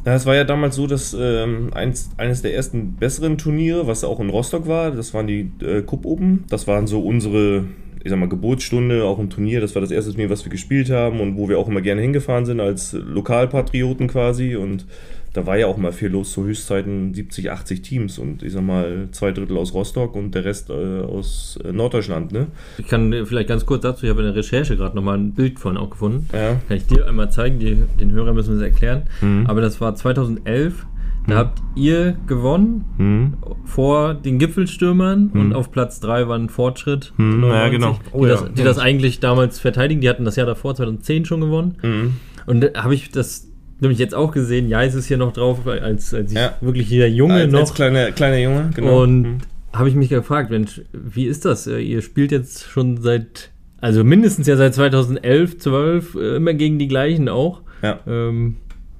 Ja, 0.05 0.15
es 0.15 0.25
war 0.25 0.35
ja 0.35 0.43
damals 0.43 0.75
so, 0.75 0.85
dass 0.85 1.15
ähm, 1.17 1.69
eins, 1.73 2.09
eines 2.17 2.41
der 2.41 2.53
ersten 2.53 2.95
besseren 2.95 3.37
Turniere, 3.37 3.87
was 3.87 4.03
auch 4.03 4.19
in 4.19 4.29
Rostock 4.29 4.67
war, 4.67 4.91
das 4.91 5.13
waren 5.13 5.27
die 5.27 5.49
äh, 5.61 5.81
Cup 5.81 6.05
Open. 6.05 6.43
Das 6.49 6.67
waren 6.67 6.87
so 6.87 7.01
unsere, 7.01 7.65
ich 8.03 8.09
sag 8.09 8.19
mal, 8.19 8.27
Geburtsstunde, 8.27 9.05
auch 9.05 9.17
ein 9.17 9.29
Turnier. 9.29 9.61
Das 9.61 9.75
war 9.75 9.81
das 9.81 9.91
erste 9.91 10.11
Turnier, 10.11 10.29
was 10.29 10.43
wir 10.43 10.51
gespielt 10.51 10.89
haben 10.89 11.21
und 11.21 11.37
wo 11.37 11.47
wir 11.47 11.57
auch 11.57 11.69
immer 11.69 11.79
gerne 11.79 12.01
hingefahren 12.01 12.45
sind 12.45 12.59
als 12.59 12.91
Lokalpatrioten 12.91 14.09
quasi. 14.09 14.57
Und 14.57 14.85
da 15.33 15.45
war 15.47 15.57
ja 15.57 15.67
auch 15.67 15.77
mal 15.77 15.91
viel 15.91 16.09
los, 16.09 16.31
zu 16.31 16.43
Höchstzeiten 16.45 17.13
70, 17.13 17.51
80 17.51 17.81
Teams 17.81 18.19
und 18.19 18.43
ich 18.43 18.53
sag 18.53 18.61
mal 18.63 19.07
zwei 19.11 19.31
Drittel 19.31 19.57
aus 19.57 19.73
Rostock 19.73 20.15
und 20.15 20.33
der 20.35 20.45
Rest 20.45 20.69
äh, 20.69 21.01
aus 21.01 21.59
äh, 21.63 21.71
Norddeutschland, 21.71 22.31
ne? 22.31 22.47
ich 22.77 22.87
kann 22.87 23.11
vielleicht 23.25 23.49
ganz 23.49 23.65
kurz 23.65 23.81
dazu, 23.81 24.05
ich 24.05 24.09
habe 24.11 24.21
in 24.21 24.27
der 24.27 24.35
Recherche 24.35 24.77
gerade 24.77 24.95
nochmal 24.95 25.17
ein 25.17 25.33
Bild 25.33 25.59
von 25.59 25.75
auch 25.77 25.89
gefunden. 25.89 26.27
Ja. 26.31 26.61
Kann 26.67 26.77
ich 26.77 26.85
dir 26.85 27.07
einmal 27.07 27.31
zeigen, 27.31 27.59
die, 27.59 27.83
den 27.99 28.11
Hörern 28.11 28.35
müssen 28.35 28.57
wir 28.59 28.65
es 28.65 28.71
erklären. 28.71 29.03
Mhm. 29.21 29.45
Aber 29.47 29.61
das 29.61 29.81
war 29.81 29.95
2011. 29.95 30.85
Da 31.25 31.35
habt 31.37 31.61
ihr 31.75 32.17
gewonnen 32.27 32.83
Hm. 32.97 33.33
vor 33.63 34.13
den 34.13 34.39
Gipfelstürmern 34.39 35.29
und 35.33 35.53
auf 35.53 35.71
Platz 35.71 36.01
3 36.01 36.27
war 36.27 36.37
ein 36.37 36.49
Fortschritt. 36.49 37.13
Hm, 37.15 37.43
ja, 37.43 37.69
99, 37.69 37.71
genau. 37.79 37.93
Die, 37.93 38.09
Oh 38.11 38.25
ja. 38.25 38.31
das, 38.33 38.53
die 38.53 38.63
das 38.63 38.77
eigentlich 38.77 39.21
damals 39.21 39.57
verteidigen. 39.57 40.01
Die 40.01 40.09
hatten 40.09 40.25
das 40.25 40.35
Jahr 40.35 40.45
davor, 40.45 40.75
2010 40.75 41.23
schon 41.23 41.39
gewonnen. 41.39 41.77
Mhm. 41.81 42.13
Und 42.45 42.61
da 42.61 42.83
habe 42.83 42.93
ich 42.93 43.09
das 43.11 43.52
nämlich 43.83 43.99
jetzt 43.99 44.15
auch 44.15 44.31
gesehen. 44.31 44.67
Ja, 44.67 44.81
es 44.83 44.95
ist 44.95 45.05
hier 45.07 45.17
noch 45.17 45.31
drauf, 45.33 45.67
als, 45.67 46.13
als 46.13 46.31
ich 46.31 46.37
Ja. 46.37 46.55
wirklich 46.61 46.87
hier 46.87 47.09
Junge 47.09 47.35
Als, 47.35 47.51
noch. 47.51 47.59
als 47.59 47.73
kleiner, 47.75 48.11
kleiner 48.11 48.39
Junge, 48.39 48.71
genau. 48.75 49.03
Und 49.03 49.21
Mhm. 49.21 49.37
habe 49.73 49.89
ich 49.89 49.95
mich 49.95 50.09
gefragt, 50.09 50.49
Mensch, 50.49 50.81
wie 50.91 51.25
ist 51.25 51.45
das? 51.45 51.67
Äh, 51.67 51.79
Ihr 51.79 52.01
spielt 52.01 52.31
jetzt 52.31 52.63
schon 52.65 53.01
seit, 53.01 53.51
also 53.79 54.03
mindestens 54.03 54.47
ja 54.47 54.55
seit 54.57 54.73
2011, 54.73 55.59
12, 55.59 56.15
äh, 56.15 56.35
immer 56.37 56.53
gegen 56.53 56.79
die 56.79 56.87
gleichen 56.87 57.29
auch. 57.29 57.61
Ja. 57.81 57.99
Ähm, 58.07 58.55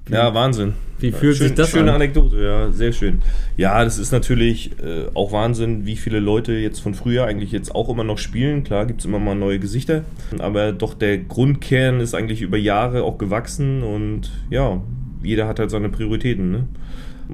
wie, 0.06 0.14
Ja, 0.14 0.34
Wahnsinn. 0.34 0.74
wie 1.00 1.12
fühlt 1.12 1.38
Schön, 1.38 1.48
sich 1.48 1.56
das 1.56 1.70
schöne 1.70 1.90
an? 1.92 1.96
Anekdote, 1.96 2.42
ja, 2.44 2.72
sehr 2.72 2.92
schön. 2.92 3.22
Ja, 3.58 3.84
das 3.84 3.98
ist 3.98 4.12
natürlich 4.12 4.72
äh, 4.84 5.06
auch 5.14 5.32
Wahnsinn, 5.32 5.86
wie 5.86 5.96
viele 5.96 6.20
Leute 6.20 6.54
jetzt 6.54 6.80
von 6.80 6.94
früher 6.94 7.26
eigentlich 7.26 7.52
jetzt 7.52 7.74
auch 7.74 7.90
immer 7.90 8.04
noch 8.04 8.18
spielen. 8.18 8.64
Klar 8.64 8.86
gibt 8.86 9.00
es 9.02 9.06
immer 9.06 9.20
mal 9.20 9.36
neue 9.36 9.60
Gesichter, 9.60 10.04
aber 10.40 10.72
doch 10.72 10.94
der 10.94 11.18
Grundkern 11.20 12.00
ist 12.00 12.14
eigentlich 12.16 12.42
über 12.42 12.58
Jahre 12.58 13.04
auch 13.04 13.18
gewachsen 13.18 13.84
und 13.84 14.32
ja, 14.50 14.82
jeder 15.24 15.48
hat 15.48 15.60
halt 15.60 15.72
seine 15.72 15.90
Prioritäten. 15.90 16.52
Ne? 16.52 16.64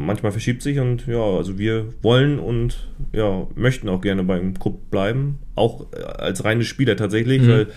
Manchmal 0.01 0.31
verschiebt 0.31 0.61
sich 0.61 0.79
und 0.79 1.07
ja, 1.07 1.21
also 1.21 1.59
wir 1.59 1.87
wollen 2.01 2.39
und 2.39 2.87
ja, 3.11 3.45
möchten 3.55 3.89
auch 3.89 3.99
gerne 3.99 4.23
beim 4.23 4.53
Club 4.57 4.89
bleiben. 4.89 5.39
Auch 5.55 5.87
äh, 5.91 6.01
als 6.03 6.45
reine 6.45 6.63
Spieler 6.63 6.95
tatsächlich, 6.95 7.41
Mhm. 7.41 7.47
weil 7.49 7.67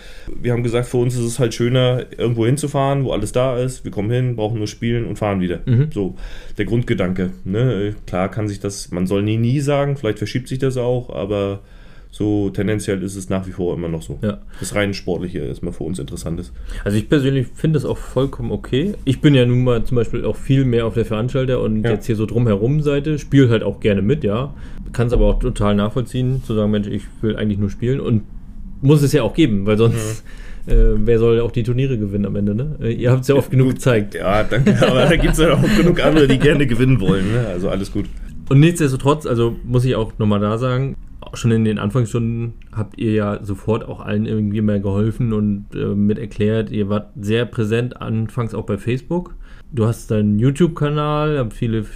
wir 0.40 0.52
haben 0.52 0.62
gesagt, 0.62 0.86
für 0.86 0.98
uns 0.98 1.14
ist 1.14 1.24
es 1.24 1.38
halt 1.40 1.52
schöner, 1.52 2.06
irgendwo 2.16 2.46
hinzufahren, 2.46 3.02
wo 3.04 3.10
alles 3.10 3.32
da 3.32 3.58
ist. 3.58 3.84
Wir 3.84 3.90
kommen 3.90 4.10
hin, 4.10 4.36
brauchen 4.36 4.58
nur 4.58 4.68
spielen 4.68 5.04
und 5.04 5.16
fahren 5.16 5.40
wieder. 5.40 5.60
Mhm. 5.66 5.90
So, 5.92 6.14
der 6.58 6.64
Grundgedanke. 6.64 7.30
Ne? 7.44 7.96
Klar 8.06 8.30
kann 8.30 8.46
sich 8.46 8.60
das, 8.60 8.92
man 8.92 9.08
soll 9.08 9.24
nie, 9.24 9.36
nie 9.36 9.58
sagen, 9.58 9.96
vielleicht 9.96 10.18
verschiebt 10.18 10.46
sich 10.46 10.60
das 10.60 10.76
auch, 10.76 11.10
aber 11.10 11.60
so 12.14 12.50
tendenziell 12.50 13.02
ist 13.02 13.16
es 13.16 13.30
nach 13.30 13.46
wie 13.46 13.52
vor 13.52 13.74
immer 13.74 13.88
noch 13.88 14.02
so. 14.02 14.18
Ja. 14.20 14.38
Das 14.60 14.74
rein 14.74 14.92
Sportliche 14.92 15.38
ist 15.38 15.62
mal 15.62 15.72
für 15.72 15.84
uns 15.84 15.98
interessant 15.98 16.38
ist. 16.38 16.52
Also 16.84 16.98
ich 16.98 17.08
persönlich 17.08 17.46
finde 17.54 17.78
das 17.78 17.86
auch 17.86 17.96
vollkommen 17.96 18.52
okay. 18.52 18.92
Ich 19.06 19.22
bin 19.22 19.34
ja 19.34 19.46
nun 19.46 19.64
mal 19.64 19.82
zum 19.84 19.96
Beispiel 19.96 20.26
auch 20.26 20.36
viel 20.36 20.66
mehr 20.66 20.86
auf 20.86 20.92
der 20.92 21.06
Veranstalter 21.06 21.60
und 21.62 21.82
Ja. 21.84 21.92
jetzt 21.92 22.04
hier 22.06 22.14
so 22.16 22.26
drumherum 22.26 22.82
Seite, 22.82 23.18
spiele 23.18 23.48
halt 23.48 23.62
auch 23.62 23.80
gerne 23.80 24.02
mit, 24.02 24.24
ja. 24.24 24.52
Kann 24.92 25.06
es 25.06 25.14
aber 25.14 25.24
auch 25.24 25.38
total 25.38 25.74
nachvollziehen, 25.74 26.42
zu 26.44 26.54
sagen, 26.54 26.70
Mensch, 26.70 26.86
ich 26.86 27.04
will 27.22 27.34
eigentlich 27.34 27.58
nur 27.58 27.70
spielen 27.70 27.98
und 27.98 28.24
muss 28.82 29.00
es 29.02 29.12
ja 29.14 29.22
auch 29.22 29.32
geben, 29.32 29.64
weil 29.64 29.78
sonst 29.78 30.22
äh, 30.66 30.74
wer 30.96 31.18
soll 31.18 31.40
auch 31.40 31.50
die 31.50 31.62
Turniere 31.62 31.96
gewinnen 31.96 32.26
am 32.26 32.36
Ende, 32.36 32.54
ne? 32.54 32.76
Äh, 32.82 32.92
Ihr 32.92 33.10
habt 33.10 33.22
es 33.22 33.28
ja 33.28 33.36
oft 33.36 33.50
genug 33.50 33.70
gezeigt. 33.70 34.14
Ja, 34.16 34.44
danke, 34.44 34.76
aber 34.86 35.06
da 35.06 35.16
gibt 35.16 35.32
es 35.32 35.38
ja 35.38 35.54
auch 35.54 35.76
genug 35.78 36.04
andere, 36.04 36.28
die 36.28 36.38
gerne 36.38 36.66
gewinnen 36.66 37.00
wollen. 37.00 37.32
Ne? 37.32 37.46
Also 37.48 37.70
alles 37.70 37.90
gut. 37.90 38.04
Und 38.50 38.60
nichtsdestotrotz, 38.60 39.24
also 39.24 39.56
muss 39.64 39.84
ich 39.86 39.94
auch 39.96 40.12
nochmal 40.18 40.40
da 40.40 40.58
sagen, 40.58 40.94
schon 41.34 41.50
in 41.50 41.64
den 41.64 41.78
Anfangsstunden 41.78 42.54
habt 42.72 42.98
ihr 42.98 43.12
ja 43.12 43.42
sofort 43.42 43.84
auch 43.84 44.00
allen 44.00 44.26
irgendwie 44.26 44.60
mal 44.60 44.80
geholfen 44.80 45.32
und 45.32 45.66
äh, 45.74 45.94
mit 45.94 46.18
erklärt. 46.18 46.70
Ihr 46.70 46.88
wart 46.88 47.10
sehr 47.20 47.44
präsent, 47.44 48.00
anfangs 48.00 48.54
auch 48.54 48.64
bei 48.64 48.78
Facebook. 48.78 49.34
Du 49.74 49.86
hast 49.86 50.10
deinen 50.10 50.38
YouTube-Kanal, 50.38 51.38
habt 51.38 51.54
viele 51.54 51.86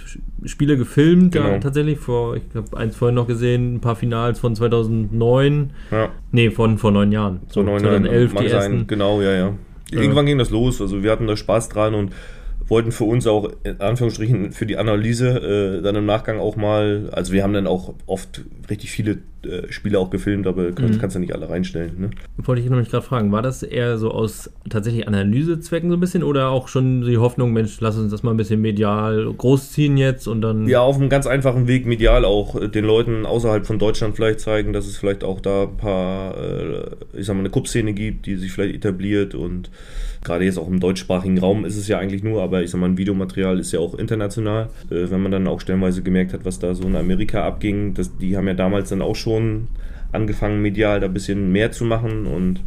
Spiele 0.45 0.77
gefilmt, 0.77 1.33
genau. 1.33 1.49
da 1.49 1.59
tatsächlich 1.59 1.99
vor, 1.99 2.35
ich 2.35 2.41
habe 2.55 2.75
eins 2.75 2.95
vorhin 2.95 3.13
noch 3.13 3.27
gesehen, 3.27 3.75
ein 3.75 3.81
paar 3.81 3.95
Finals 3.95 4.39
von 4.39 4.55
2009. 4.55 5.71
Ja. 5.91 6.09
Nee, 6.31 6.49
von 6.49 6.79
vor 6.79 6.91
neun 6.91 7.11
Jahren. 7.11 7.41
So, 7.49 7.61
so 7.61 7.77
2011 7.77 8.33
die 8.33 8.45
ersten. 8.47 8.87
Genau, 8.87 9.21
ja, 9.21 9.31
ja. 9.33 9.53
Irgendwann 9.91 10.25
ging 10.25 10.39
das 10.39 10.49
los, 10.49 10.81
also 10.81 11.03
wir 11.03 11.11
hatten 11.11 11.27
da 11.27 11.37
Spaß 11.37 11.69
dran 11.69 11.93
und 11.93 12.11
wollten 12.67 12.91
für 12.91 13.05
uns 13.05 13.27
auch 13.27 13.51
in 13.63 13.79
Anführungsstrichen 13.79 14.51
für 14.51 14.65
die 14.65 14.77
Analyse 14.77 15.79
äh, 15.79 15.81
dann 15.81 15.95
im 15.95 16.05
Nachgang 16.05 16.39
auch 16.39 16.55
mal, 16.55 17.09
also 17.11 17.33
wir 17.33 17.43
haben 17.43 17.53
dann 17.53 17.67
auch 17.67 17.93
oft 18.05 18.41
richtig 18.69 18.91
viele 18.91 19.19
äh, 19.43 19.71
Spiele 19.71 19.99
auch 19.99 20.09
gefilmt, 20.09 20.47
aber 20.47 20.71
kannst, 20.71 20.95
mhm. 20.95 20.99
kannst 20.99 21.15
du 21.15 21.19
nicht 21.19 21.33
alle 21.33 21.49
reinstellen. 21.49 21.91
Ne? 21.99 22.09
Wollte 22.37 22.61
ich 22.61 22.69
nämlich 22.69 22.89
gerade 22.89 23.05
fragen, 23.05 23.31
war 23.31 23.41
das 23.41 23.63
eher 23.63 23.97
so 23.97 24.11
aus 24.11 24.51
tatsächlich 24.69 25.07
Analysezwecken 25.07 25.89
so 25.89 25.95
ein 25.95 25.99
bisschen 25.99 26.23
oder 26.23 26.49
auch 26.49 26.67
schon 26.67 27.01
die 27.01 27.17
Hoffnung, 27.17 27.53
Mensch, 27.53 27.79
lass 27.79 27.97
uns 27.97 28.11
das 28.11 28.23
mal 28.23 28.31
ein 28.31 28.37
bisschen 28.37 28.61
medial 28.61 29.33
großziehen 29.37 29.95
jetzt 29.97 30.27
und 30.27 30.41
dann. 30.41 30.67
Ja, 30.67 30.81
auf 30.81 30.97
einem 30.97 31.09
ganz 31.09 31.27
einfachen 31.27 31.67
Weg 31.67 31.85
medial 31.85 32.25
auch 32.25 32.59
äh, 32.59 32.67
den 32.67 32.85
Leuten 32.85 33.25
außerhalb 33.25 33.65
von 33.65 33.79
Deutschland 33.79 34.15
vielleicht 34.15 34.39
zeigen, 34.39 34.73
dass 34.73 34.87
es 34.87 34.97
vielleicht 34.97 35.23
auch 35.23 35.39
da 35.39 35.63
ein 35.63 35.77
paar, 35.77 36.37
äh, 36.37 36.89
ich 37.13 37.25
sag 37.25 37.35
mal, 37.35 37.41
eine 37.41 37.49
Cup-Szene 37.49 37.93
gibt, 37.93 38.25
die 38.25 38.35
sich 38.35 38.51
vielleicht 38.51 38.75
etabliert 38.75 39.35
und 39.35 39.69
gerade 40.27 40.45
jetzt 40.45 40.59
auch 40.59 40.67
im 40.67 40.79
deutschsprachigen 40.79 41.39
Raum 41.39 41.65
ist 41.65 41.77
es 41.77 41.87
ja 41.87 41.97
eigentlich 41.97 42.23
nur, 42.23 42.43
aber 42.43 42.61
ich 42.61 42.69
sag 42.69 42.79
mal, 42.79 42.89
ein 42.89 42.97
Videomaterial 42.97 43.59
ist 43.59 43.71
ja 43.71 43.79
auch 43.79 43.95
international. 43.95 44.69
Äh, 44.91 45.09
wenn 45.09 45.21
man 45.21 45.31
dann 45.31 45.47
auch 45.47 45.61
stellenweise 45.61 46.03
gemerkt 46.03 46.33
hat, 46.33 46.45
was 46.45 46.59
da 46.59 46.75
so 46.75 46.83
in 46.83 46.95
Amerika 46.95 47.45
abging, 47.45 47.93
das, 47.93 48.15
die 48.17 48.37
haben 48.37 48.47
ja 48.47 48.53
damals 48.53 48.89
dann 48.89 49.01
auch 49.01 49.15
schon 49.15 49.67
angefangen, 50.11 50.61
medial 50.61 50.99
da 50.99 51.07
ein 51.07 51.13
bisschen 51.13 51.51
mehr 51.51 51.71
zu 51.71 51.85
machen 51.85 52.27
und 52.27 52.59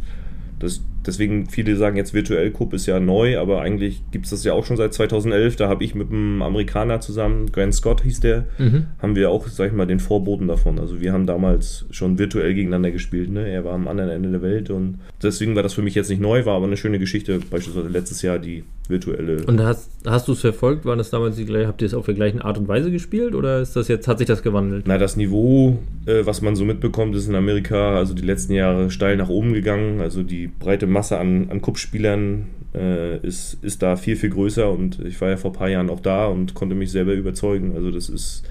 das, 0.59 0.81
deswegen 1.05 1.47
viele 1.47 1.75
sagen 1.75 1.97
jetzt 1.97 2.13
virtuell 2.13 2.51
Cup 2.51 2.73
ist 2.73 2.85
ja 2.85 2.99
neu, 2.99 3.39
aber 3.39 3.61
eigentlich 3.61 4.01
gibt 4.11 4.25
es 4.25 4.31
das 4.31 4.43
ja 4.43 4.53
auch 4.53 4.65
schon 4.65 4.77
seit 4.77 4.93
2011. 4.93 5.55
Da 5.55 5.69
habe 5.69 5.83
ich 5.83 5.95
mit 5.95 6.11
einem 6.11 6.41
Amerikaner 6.41 7.01
zusammen, 7.01 7.51
Grant 7.51 7.73
Scott 7.73 8.01
hieß 8.01 8.19
der, 8.19 8.45
mhm. 8.57 8.87
haben 9.01 9.15
wir 9.15 9.29
auch, 9.29 9.47
sag 9.47 9.67
ich 9.67 9.73
mal, 9.73 9.87
den 9.87 9.99
Vorboten 9.99 10.47
davon. 10.47 10.79
Also 10.79 11.01
wir 11.01 11.13
haben 11.13 11.25
damals 11.25 11.85
schon 11.91 12.19
virtuell 12.19 12.53
gegeneinander 12.53 12.91
gespielt. 12.91 13.29
Ne? 13.31 13.49
Er 13.49 13.65
war 13.65 13.73
am 13.73 13.87
anderen 13.87 14.09
Ende 14.09 14.31
der 14.31 14.41
Welt 14.41 14.69
und 14.69 14.99
deswegen 15.21 15.55
war 15.55 15.63
das 15.63 15.73
für 15.73 15.81
mich 15.81 15.95
jetzt 15.95 16.09
nicht 16.09 16.21
neu, 16.21 16.45
war 16.45 16.55
aber 16.55 16.65
eine 16.65 16.77
schöne 16.77 16.99
Geschichte. 16.99 17.39
Beispielsweise 17.49 17.89
letztes 17.89 18.21
Jahr 18.21 18.39
die 18.39 18.63
virtuelle. 18.91 19.43
Und 19.45 19.61
hast, 19.61 19.89
hast 20.05 20.27
du 20.27 20.33
es 20.33 20.41
verfolgt? 20.41 20.85
Waren 20.85 20.97
das 20.97 21.09
damals 21.09 21.37
die, 21.37 21.47
habt 21.65 21.81
ihr 21.81 21.85
es 21.85 21.93
auf 21.93 22.05
der 22.05 22.15
gleichen 22.15 22.41
Art 22.41 22.57
und 22.57 22.67
Weise 22.67 22.91
gespielt 22.91 23.33
oder 23.33 23.61
ist 23.61 23.75
das 23.75 23.87
jetzt, 23.87 24.07
hat 24.07 24.19
sich 24.19 24.27
das 24.27 24.43
gewandelt? 24.43 24.83
Na, 24.87 24.97
das 24.97 25.15
Niveau, 25.15 25.79
äh, 26.05 26.25
was 26.25 26.41
man 26.41 26.55
so 26.55 26.65
mitbekommt, 26.65 27.15
ist 27.15 27.27
in 27.27 27.35
Amerika 27.35 27.95
also 27.95 28.13
die 28.13 28.21
letzten 28.21 28.53
Jahre 28.53 28.91
steil 28.91 29.17
nach 29.17 29.29
oben 29.29 29.53
gegangen. 29.53 30.01
Also 30.01 30.21
die 30.23 30.47
breite 30.47 30.87
Masse 30.91 31.17
an, 31.17 31.49
an 31.49 31.61
Cup-Spielern 31.61 32.47
äh, 32.73 33.17
ist, 33.25 33.57
ist 33.63 33.81
da 33.81 33.95
viel, 33.95 34.15
viel 34.15 34.29
größer 34.29 34.69
und 34.69 34.99
ich 34.99 35.19
war 35.21 35.29
ja 35.29 35.37
vor 35.37 35.51
ein 35.51 35.57
paar 35.57 35.69
Jahren 35.69 35.89
auch 35.89 35.99
da 35.99 36.27
und 36.27 36.53
konnte 36.53 36.75
mich 36.75 36.91
selber 36.91 37.13
überzeugen. 37.13 37.73
Also 37.75 37.91
das 37.91 38.09
ist 38.09 38.43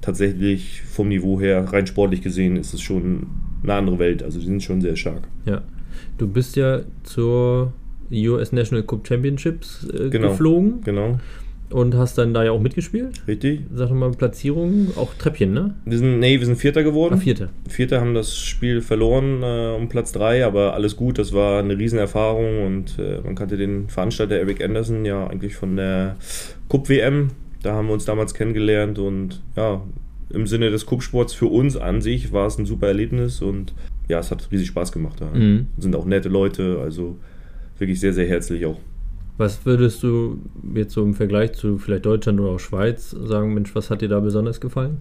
tatsächlich 0.00 0.82
vom 0.82 1.08
Niveau 1.08 1.40
her, 1.40 1.64
rein 1.72 1.86
sportlich 1.86 2.22
gesehen, 2.22 2.56
ist 2.56 2.74
es 2.74 2.80
schon 2.80 3.26
eine 3.62 3.74
andere 3.74 3.98
Welt. 3.98 4.22
Also 4.22 4.38
die 4.38 4.46
sind 4.46 4.62
schon 4.62 4.80
sehr 4.80 4.96
stark. 4.96 5.28
Ja. 5.44 5.62
Du 6.18 6.28
bist 6.28 6.56
ja 6.56 6.80
zur 7.02 7.72
US 8.12 8.52
National 8.52 8.84
Cup 8.84 9.06
Championships 9.06 9.88
äh, 9.88 10.10
genau, 10.10 10.30
geflogen. 10.30 10.80
Genau. 10.84 11.18
Und 11.70 11.94
hast 11.94 12.16
dann 12.16 12.32
da 12.32 12.44
ja 12.44 12.52
auch 12.52 12.60
mitgespielt? 12.60 13.22
Richtig. 13.26 13.62
Sag 13.74 13.88
doch 13.88 13.94
mal 13.94 14.10
Platzierung, 14.12 14.92
auch 14.96 15.14
Treppchen, 15.14 15.52
ne? 15.52 15.74
Wir 15.84 15.98
sind, 15.98 16.20
nee, 16.20 16.38
wir 16.38 16.46
sind 16.46 16.56
Vierter 16.56 16.82
geworden. 16.82 17.14
Ah, 17.14 17.18
Vierter. 17.18 17.48
Vierter 17.68 18.00
haben 18.00 18.14
das 18.14 18.36
Spiel 18.36 18.80
verloren 18.80 19.42
äh, 19.42 19.74
um 19.76 19.88
Platz 19.88 20.12
3, 20.12 20.46
aber 20.46 20.74
alles 20.74 20.96
gut, 20.96 21.18
das 21.18 21.32
war 21.32 21.58
eine 21.58 21.76
Riesenerfahrung 21.76 22.66
und 22.66 22.98
äh, 22.98 23.20
man 23.24 23.34
kannte 23.34 23.56
den 23.56 23.88
Veranstalter 23.88 24.36
Eric 24.36 24.62
Anderson 24.62 25.04
ja 25.04 25.26
eigentlich 25.26 25.56
von 25.56 25.76
der 25.76 26.16
Cup 26.68 26.88
WM. 26.88 27.30
Da 27.62 27.74
haben 27.74 27.88
wir 27.88 27.94
uns 27.94 28.04
damals 28.04 28.34
kennengelernt 28.34 28.98
und 28.98 29.42
ja, 29.56 29.82
im 30.30 30.46
Sinne 30.46 30.70
des 30.70 30.86
Cup-Sports 30.86 31.34
für 31.34 31.46
uns 31.46 31.76
an 31.76 32.00
sich 32.00 32.32
war 32.32 32.46
es 32.46 32.58
ein 32.58 32.66
super 32.66 32.88
Erlebnis 32.88 33.42
und 33.42 33.74
ja, 34.08 34.20
es 34.20 34.30
hat 34.30 34.48
riesig 34.52 34.68
Spaß 34.68 34.92
gemacht. 34.92 35.20
Da. 35.20 35.26
Mhm. 35.26 35.68
Sind 35.78 35.96
auch 35.96 36.04
nette 36.04 36.28
Leute, 36.28 36.78
also 36.80 37.16
wirklich 37.78 37.98
sehr, 37.98 38.12
sehr 38.12 38.26
herzlich 38.26 38.66
auch. 38.66 38.78
Was 39.38 39.66
würdest 39.66 40.02
du 40.02 40.38
jetzt 40.74 40.94
so 40.94 41.02
im 41.02 41.14
Vergleich 41.14 41.52
zu 41.52 41.78
vielleicht 41.78 42.06
Deutschland 42.06 42.40
oder 42.40 42.50
auch 42.50 42.60
Schweiz 42.60 43.10
sagen, 43.10 43.52
Mensch, 43.52 43.74
was 43.74 43.90
hat 43.90 44.00
dir 44.00 44.08
da 44.08 44.20
besonders 44.20 44.60
gefallen? 44.60 45.00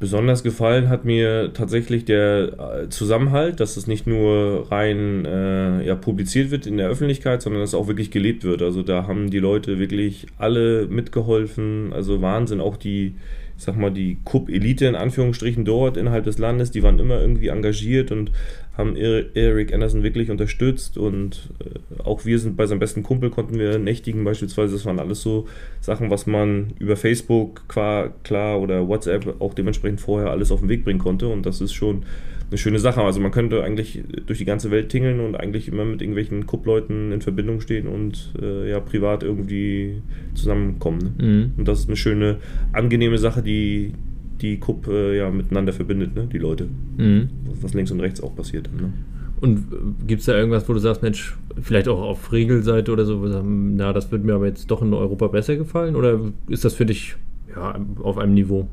Besonders 0.00 0.42
gefallen 0.42 0.88
hat 0.88 1.04
mir 1.04 1.52
tatsächlich 1.52 2.06
der 2.06 2.84
äh, 2.84 2.88
Zusammenhalt, 2.88 3.60
dass 3.60 3.76
es 3.76 3.86
nicht 3.86 4.06
nur 4.06 4.72
rein 4.72 5.26
äh, 5.26 5.86
ja, 5.86 5.94
publiziert 5.94 6.50
wird 6.50 6.66
in 6.66 6.78
der 6.78 6.88
Öffentlichkeit, 6.88 7.42
sondern 7.42 7.60
dass 7.60 7.70
es 7.70 7.74
auch 7.74 7.86
wirklich 7.86 8.10
gelebt 8.10 8.42
wird. 8.42 8.62
Also 8.62 8.82
da 8.82 9.06
haben 9.06 9.28
die 9.28 9.40
Leute 9.40 9.78
wirklich 9.78 10.26
alle 10.38 10.86
mitgeholfen. 10.86 11.92
Also 11.92 12.22
Wahnsinn, 12.22 12.62
auch 12.62 12.78
die, 12.78 13.16
ich 13.58 13.62
sag 13.62 13.76
mal, 13.76 13.90
die 13.90 14.16
Cup-Elite 14.24 14.86
in 14.86 14.94
Anführungsstrichen 14.94 15.66
dort 15.66 15.98
innerhalb 15.98 16.24
des 16.24 16.38
Landes, 16.38 16.70
die 16.70 16.82
waren 16.82 16.98
immer 16.98 17.20
irgendwie 17.20 17.48
engagiert 17.48 18.10
und 18.10 18.32
haben 18.80 18.96
Eric 18.96 19.72
Anderson 19.72 20.02
wirklich 20.02 20.30
unterstützt 20.30 20.98
und 20.98 21.50
äh, 21.64 22.02
auch 22.02 22.24
wir 22.24 22.38
sind 22.38 22.56
bei 22.56 22.66
seinem 22.66 22.80
besten 22.80 23.02
Kumpel 23.02 23.30
konnten 23.30 23.58
wir 23.58 23.78
nächtigen 23.78 24.24
beispielsweise. 24.24 24.74
Das 24.74 24.84
waren 24.86 24.98
alles 24.98 25.22
so 25.22 25.46
Sachen, 25.80 26.10
was 26.10 26.26
man 26.26 26.72
über 26.78 26.96
Facebook 26.96 27.68
klar, 27.68 28.12
klar 28.24 28.60
oder 28.60 28.88
WhatsApp 28.88 29.40
auch 29.40 29.54
dementsprechend 29.54 30.00
vorher 30.00 30.30
alles 30.30 30.50
auf 30.50 30.60
den 30.60 30.68
Weg 30.68 30.84
bringen 30.84 30.98
konnte 30.98 31.28
und 31.28 31.46
das 31.46 31.60
ist 31.60 31.72
schon 31.72 32.04
eine 32.50 32.58
schöne 32.58 32.78
Sache. 32.80 33.00
Also 33.02 33.20
man 33.20 33.30
könnte 33.30 33.62
eigentlich 33.62 34.02
durch 34.26 34.38
die 34.38 34.44
ganze 34.44 34.70
Welt 34.70 34.88
tingeln 34.88 35.20
und 35.20 35.36
eigentlich 35.36 35.68
immer 35.68 35.84
mit 35.84 36.02
irgendwelchen 36.02 36.46
Kuppleuten 36.46 37.12
in 37.12 37.20
Verbindung 37.20 37.60
stehen 37.60 37.86
und 37.86 38.32
äh, 38.42 38.70
ja 38.70 38.80
privat 38.80 39.22
irgendwie 39.22 40.02
zusammenkommen. 40.34 41.14
Ne? 41.18 41.26
Mhm. 41.26 41.52
Und 41.58 41.68
das 41.68 41.80
ist 41.80 41.88
eine 41.88 41.96
schöne, 41.96 42.38
angenehme 42.72 43.18
Sache, 43.18 43.42
die 43.42 43.94
die 44.42 44.58
Kupp 44.58 44.86
äh, 44.88 45.16
ja 45.16 45.30
miteinander 45.30 45.72
verbindet, 45.72 46.14
ne? 46.14 46.28
die 46.32 46.38
Leute. 46.38 46.68
Mhm. 46.96 47.28
Was 47.60 47.74
links 47.74 47.90
und 47.90 48.00
rechts 48.00 48.22
auch 48.22 48.34
passiert. 48.34 48.68
Ne? 48.74 48.92
Und 49.40 49.58
äh, 49.72 50.06
gibt 50.06 50.20
es 50.20 50.26
da 50.26 50.36
irgendwas, 50.36 50.68
wo 50.68 50.72
du 50.72 50.78
sagst, 50.78 51.02
Mensch, 51.02 51.36
vielleicht 51.60 51.88
auch 51.88 52.00
auf 52.00 52.32
Regelseite 52.32 52.92
oder 52.92 53.04
so, 53.04 53.18
na, 53.42 53.92
das 53.92 54.10
würde 54.10 54.24
mir 54.24 54.34
aber 54.34 54.46
jetzt 54.46 54.70
doch 54.70 54.82
in 54.82 54.92
Europa 54.92 55.28
besser 55.28 55.56
gefallen? 55.56 55.96
Oder 55.96 56.20
ist 56.48 56.64
das 56.64 56.74
für 56.74 56.86
dich 56.86 57.16
ja, 57.54 57.78
auf 58.02 58.18
einem 58.18 58.34
Niveau? 58.34 58.68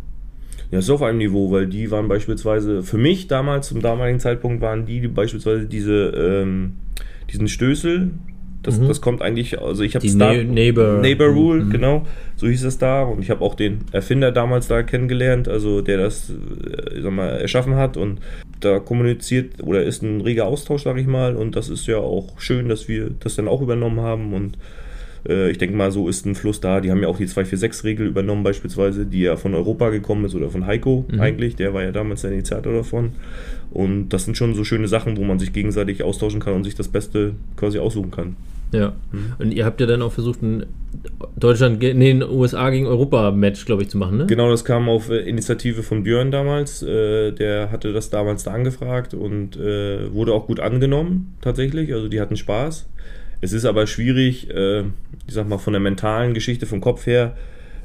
Ja, 0.72 0.80
ist 0.80 0.90
auf 0.90 1.02
einem 1.02 1.20
Niveau, 1.20 1.52
weil 1.52 1.68
die 1.68 1.90
waren 1.92 2.10
beispielsweise, 2.10 2.84
für 2.84 2.98
mich 2.98 3.28
damals, 3.28 3.70
zum 3.70 3.82
damaligen 3.82 4.20
Zeitpunkt, 4.20 4.62
waren 4.62 4.86
die, 4.86 5.00
die 5.00 5.08
beispielsweise 5.08 5.66
diese, 5.66 6.08
ähm, 6.10 6.74
diesen 7.32 7.48
Stößel, 7.48 8.12
das, 8.64 8.80
mhm. 8.80 8.88
das 8.88 9.02
kommt 9.02 9.22
eigentlich, 9.22 9.62
also 9.62 9.84
ich 9.84 9.96
habe 9.96 10.08
Star 10.08 10.34
ne 10.34 10.44
Neighbor, 10.44 11.00
Neighbor 11.00 11.28
Rule, 11.28 11.64
mhm. 11.64 11.70
genau, 11.70 12.06
so 12.36 12.48
hieß 12.48 12.64
es 12.64 12.78
da. 12.78 13.04
Und 13.04 13.22
ich 13.22 13.30
habe 13.30 13.42
auch 13.42 13.56
den 13.56 13.82
Erfinder 13.92 14.32
damals 14.32 14.68
da 14.68 14.84
kennengelernt, 14.84 15.48
also 15.48 15.82
der 15.82 15.98
das, 15.98 16.30
äh, 16.30 17.02
sag 17.02 17.12
mal, 17.12 17.30
erschaffen 17.30 17.76
hat 17.76 17.98
und 17.98 18.20
da 18.60 18.80
kommuniziert 18.80 19.64
oder 19.64 19.84
ist 19.84 20.02
ein 20.02 20.22
reger 20.22 20.48
Austausch, 20.48 20.84
sag 20.84 20.98
ich 20.98 21.08
mal. 21.08 21.36
Und 21.36 21.56
das 21.56 21.70
ist 21.70 21.88
ja 21.88 21.98
auch 21.98 22.40
schön, 22.40 22.68
dass 22.68 22.88
wir 22.88 23.12
das 23.20 23.36
dann 23.36 23.48
auch 23.48 23.62
übernommen 23.62 24.02
haben 24.02 24.34
und 24.34 24.58
äh, 25.28 25.52
ich 25.52 25.58
denke 25.58 25.76
mal, 25.76 25.92
so 25.92 26.08
ist 26.08 26.26
ein 26.26 26.36
Fluss 26.36 26.60
da. 26.60 26.82
Die 26.82 26.92
haben 26.92 27.02
ja 27.02 27.08
auch 27.08 27.18
die 27.18 27.28
246-Regel 27.28 28.08
übernommen, 28.08 28.44
beispielsweise, 28.44 29.06
die 29.06 29.22
ja 29.22 29.36
von 29.36 29.54
Europa 29.54 29.90
gekommen 29.90 30.26
ist 30.26 30.36
oder 30.36 30.50
von 30.50 30.66
Heiko 30.66 31.06
mhm. 31.12 31.20
eigentlich. 31.20 31.56
Der 31.56 31.74
war 31.74 31.84
ja 31.84 31.92
damals 31.92 32.22
der 32.22 32.32
Initiator 32.32 32.74
davon. 32.74 33.12
Und 33.72 34.10
das 34.10 34.26
sind 34.26 34.38
schon 34.38 34.54
so 34.56 34.64
schöne 34.64 34.88
Sachen, 34.88 35.18
wo 35.18 35.24
man 35.24 35.40
sich 35.40 35.54
gegenseitig 35.54 36.04
austauschen 36.04 36.40
kann 36.40 36.54
und 36.54 36.64
sich 36.64 36.76
das 36.76 36.88
Beste 36.88 37.34
quasi 37.58 37.80
aussuchen 37.80 38.12
kann. 38.12 38.36
Ja. 38.72 38.94
Mhm. 39.12 39.34
Und 39.40 39.54
ihr 39.54 39.66
habt 39.66 39.80
ja 39.80 39.88
dann 39.88 40.02
auch 40.02 40.12
versucht, 40.12 40.42
ein 40.42 40.66
Deutschland, 41.38 41.80
nee, 41.80 42.12
ein 42.12 42.24
USA 42.24 42.70
gegen 42.70 42.86
Europa-Match, 42.86 43.66
glaube 43.66 43.84
ich, 43.84 43.90
zu 43.90 43.98
machen, 43.98 44.18
ne? 44.18 44.26
Genau, 44.26 44.50
das 44.50 44.66
kam 44.66 44.90
auf 44.90 45.10
äh, 45.10 45.20
Initiative 45.20 45.84
von 45.84 46.04
Björn 46.04 46.32
damals. 46.32 46.84
Äh, 46.84 47.32
der 47.32 47.72
hatte 47.72 47.94
das 47.94 48.10
damals 48.10 48.44
da 48.44 48.52
angefragt 48.52 49.14
und 49.14 49.58
äh, 49.58 50.12
wurde 50.14 50.34
auch 50.34 50.48
gut 50.48 50.60
angenommen, 50.60 51.36
tatsächlich. 51.42 51.94
Also 51.94 52.08
die 52.08 52.20
hatten 52.20 52.36
Spaß. 52.36 52.88
Es 53.42 53.54
ist 53.54 53.66
aber 53.66 53.88
schwierig, 53.88 54.50
äh, 54.50 54.82
ich 54.82 55.34
sag 55.34 55.48
mal, 55.48 55.58
von 55.58 55.74
der 55.74 55.80
mentalen 55.80 56.34
Geschichte, 56.34 56.66
vom 56.66 56.82
Kopf 56.82 57.06
her, 57.06 57.36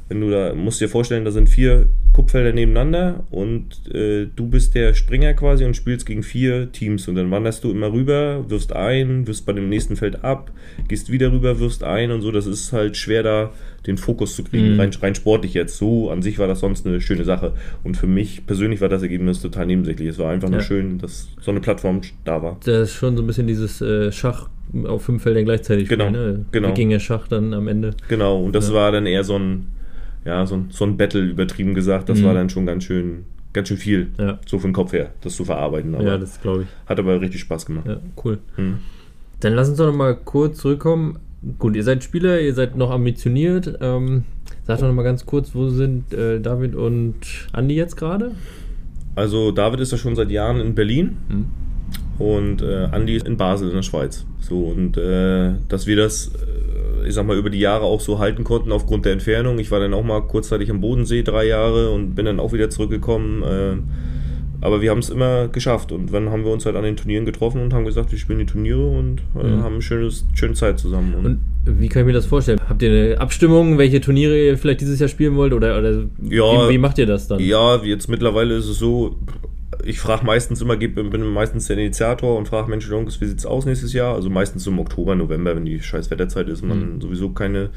wenn 0.09 0.21
du 0.21 0.31
da, 0.31 0.55
musst 0.55 0.81
dir 0.81 0.89
vorstellen, 0.89 1.25
da 1.25 1.31
sind 1.31 1.49
vier 1.49 1.89
Kupfelder 2.13 2.53
nebeneinander 2.53 3.25
und 3.31 3.89
äh, 3.95 4.27
du 4.37 4.47
bist 4.47 4.75
der 4.75 4.93
Springer 4.93 5.33
quasi 5.33 5.65
und 5.65 5.75
spielst 5.75 6.05
gegen 6.05 6.23
vier 6.23 6.71
Teams 6.71 7.09
und 7.09 7.15
dann 7.15 7.31
wanderst 7.31 7.65
du 7.65 7.71
immer 7.71 7.91
rüber, 7.91 8.45
wirfst 8.49 8.75
ein, 8.75 9.27
wirfst 9.27 9.47
bei 9.47 9.55
dem 9.55 9.71
nächsten 9.71 9.97
Feld 9.97 10.23
ab, 10.23 10.51
gehst 10.89 11.11
wieder 11.11 11.33
rüber, 11.33 11.59
wirfst 11.59 11.83
ein 11.83 12.11
und 12.11 12.21
so. 12.21 12.31
Das 12.31 12.47
ist 12.47 12.75
halt 12.75 12.99
schwer 12.99 13.23
da 13.23 13.53
den 13.87 13.97
Fokus 13.97 14.37
zu 14.37 14.45
kriegen, 14.45 14.75
mhm. 14.75 14.81
rein, 14.81 14.91
rein 15.01 15.15
sportlich 15.15 15.55
jetzt. 15.55 15.79
So 15.79 16.11
an 16.11 16.21
sich 16.21 16.39
war 16.39 16.47
das 16.47 16.61
sonst 16.61 16.87
eine 16.87 17.01
schöne 17.01 17.25
Sache 17.25 17.55
und 17.83 17.97
für 17.97 18.07
mich 18.07 18.47
persönlich 18.47 18.83
war 18.83 18.91
das 18.91 19.03
Ergebnis 19.03 19.41
total 19.41 19.67
nebensächlich. 19.67 20.09
Es 20.09 20.19
war 20.19 20.31
einfach 20.31 20.51
ja. 20.51 20.57
nur 20.57 20.63
schön, 20.63 20.99
dass 20.99 21.29
so 21.41 21.51
eine 21.51 21.61
Plattform 21.61 22.03
da 22.25 22.43
war. 22.43 22.59
Das 22.65 22.91
ist 22.91 22.95
schon 22.95 23.17
so 23.17 23.23
ein 23.23 23.27
bisschen 23.27 23.47
dieses 23.47 23.81
äh, 23.81 24.13
Schach 24.13 24.51
auf 24.87 25.03
fünf 25.05 25.23
Feldern 25.23 25.45
gleichzeitig 25.45 25.89
genau, 25.89 26.09
spielen, 26.09 26.33
ne? 26.39 26.45
Genau. 26.53 26.73
Ging 26.75 26.91
ja 26.91 26.99
Schach 26.99 27.29
dann 27.29 27.53
am 27.55 27.69
Ende. 27.69 27.91
Genau, 28.09 28.43
und 28.43 28.55
das 28.55 28.69
ja. 28.69 28.75
war 28.75 28.93
dann 28.93 29.07
eher 29.07 29.25
so 29.25 29.37
ein 29.39 29.67
ja, 30.25 30.47
so, 30.47 30.65
so 30.71 30.85
ein 30.85 30.97
Battle 30.97 31.21
übertrieben 31.21 31.75
gesagt. 31.75 32.09
Das 32.09 32.21
Mhm. 32.21 32.25
war 32.25 32.35
dann 32.35 32.49
schon 32.49 32.65
ganz 32.65 32.85
schön, 32.85 33.25
ganz 33.53 33.67
schön 33.69 33.77
viel. 33.77 34.09
Ja. 34.19 34.39
So 34.47 34.59
für 34.61 34.69
den 34.69 34.73
Kopf 34.73 34.93
her, 34.93 35.11
das 35.21 35.35
zu 35.35 35.45
verarbeiten. 35.45 35.95
Aber 35.97 36.05
Ja, 36.05 36.17
das 36.17 36.41
glaube 36.41 36.63
ich. 36.63 36.69
hat 36.89 36.99
aber 37.01 37.21
richtig 37.21 37.41
Spaß 37.41 37.67
gemacht. 37.67 37.87
Ja, 37.89 37.97
cool. 38.25 38.39
Mhm. 38.57 38.79
Dann 39.41 39.55
lass 39.55 39.69
uns 39.69 39.79
doch 39.79 39.87
noch 39.87 39.97
mal 39.97 40.15
kurz 40.15 40.59
zurückkommen. 40.59 41.19
Gut, 41.59 41.75
ihr 41.75 41.83
seid 41.83 42.05
Spieler, 42.05 42.41
ihr 42.41 42.55
seid 42.55 42.77
noch 42.77 42.91
ambitioniert. 42.93 43.77
Ähm, 43.81 44.23
sag 44.63 44.79
doch 44.79 44.87
noch 44.87 44.95
mal 44.95 45.03
ganz 45.03 45.27
kurz, 45.27 45.57
wo 45.57 45.69
sind 45.71 46.15
äh, 46.15 46.39
David 46.41 46.77
und 46.77 47.17
Andi 47.53 47.75
jetzt 47.75 47.97
gerade? 47.97 48.31
Also 49.17 49.51
David 49.51 49.81
ist 49.81 49.91
ja 49.91 49.99
schon 49.99 50.15
seit 50.15 50.31
Jahren 50.31 50.61
in 50.61 50.77
Berlin 50.77 51.17
Mhm. 51.29 51.47
Und 52.19 52.63
äh, 52.63 52.85
Andi 52.93 53.17
in 53.25 53.37
Basel 53.37 53.69
in 53.71 53.75
der 53.77 53.83
Schweiz. 53.83 54.25
So 54.41 54.59
und 54.65 54.97
äh, 54.97 55.53
dass 55.69 55.87
wir 55.87 55.97
das, 55.97 56.29
äh, 57.05 57.09
ich 57.09 57.15
sag 57.15 57.27
mal, 57.27 57.37
über 57.37 57.51
die 57.51 57.59
Jahre 57.61 57.85
auch 57.85 58.01
so 58.01 58.19
halten 58.19 58.45
konnten 58.45 58.73
aufgrund 58.73 59.05
der 59.05 59.13
Entfernung. 59.13 59.59
Ich 59.59 59.71
war 59.71 59.81
dann 59.81 59.95
auch 59.95 60.05
mal 60.05 60.21
kurzzeitig 60.23 60.71
am 60.71 60.81
Bodensee 60.81 61.23
drei 61.23 61.47
Jahre 61.47 61.91
und 61.91 62.15
bin 62.15 62.27
dann 62.27 62.41
auch 62.41 62.53
wieder 62.53 62.71
zurückgekommen. 62.71 63.43
Äh, 63.43 63.77
aber 64.65 64.81
wir 64.81 64.91
haben 64.91 65.01
es 65.01 65.11
immer 65.11 65.49
geschafft 65.49 65.91
und 65.91 66.13
dann 66.15 66.31
haben 66.31 66.45
wir 66.45 66.53
uns 66.53 66.65
halt 66.67 66.77
an 66.77 66.85
den 66.85 66.97
Turnieren 66.97 67.25
getroffen 67.25 67.61
und 67.61 67.75
haben 67.75 67.85
gesagt, 67.85 68.13
wir 68.13 68.19
spielen 68.19 68.39
die 68.39 68.47
Turniere 68.47 68.87
und 68.87 69.21
äh, 69.35 69.43
Mhm. 69.45 69.63
haben 69.65 69.73
eine 69.75 69.83
schönes, 69.83 70.25
schöne 70.35 70.55
Zeit 70.55 70.79
zusammen. 70.79 71.15
Und 71.17 71.41
wie 71.81 71.89
kann 71.89 72.03
ich 72.03 72.07
mir 72.07 72.13
das 72.13 72.27
vorstellen? 72.27 72.61
Habt 72.69 72.81
ihr 72.83 72.91
eine 72.91 73.21
Abstimmung, 73.21 73.77
welche 73.79 74.01
Turniere 74.01 74.39
ihr 74.39 74.57
vielleicht 74.57 74.81
dieses 74.81 75.01
Jahr 75.01 75.09
spielen 75.09 75.35
wollt? 75.35 75.53
Oder, 75.53 75.77
oder 75.81 76.05
Ja. 76.29 76.69
wie, 76.69 76.75
wie 76.75 76.79
macht 76.79 76.99
ihr 76.99 77.07
das 77.07 77.27
dann? 77.27 77.41
Ja, 77.41 77.83
jetzt 77.83 78.09
mittlerweile 78.09 78.55
ist 78.55 78.69
es 78.69 78.79
so, 78.79 79.17
ich 79.85 80.01
frage 80.01 80.25
meistens 80.25 80.61
immer, 80.61 80.77
bin 80.77 81.27
meistens 81.33 81.67
der 81.67 81.77
Initiator 81.79 82.37
und 82.39 82.49
frage 82.49 82.71
Mensch, 82.71 82.89
Jungs, 82.89 83.21
wie 83.21 83.27
sieht's 83.27 83.47
aus 83.47 83.67
nächstes 83.67 83.93
Jahr? 83.93 84.15
Also 84.15 84.31
meistens 84.31 84.67
im 84.67 84.79
Oktober, 84.79 85.15
November, 85.15 85.55
wenn 85.57 85.65
die 85.65 85.81
scheiß 85.81 86.11
Wetterzeit 86.11 86.49
ist, 86.49 86.63
man 86.65 86.95
Mhm. 86.95 87.01
sowieso 87.01 87.31
keine, 87.31 87.71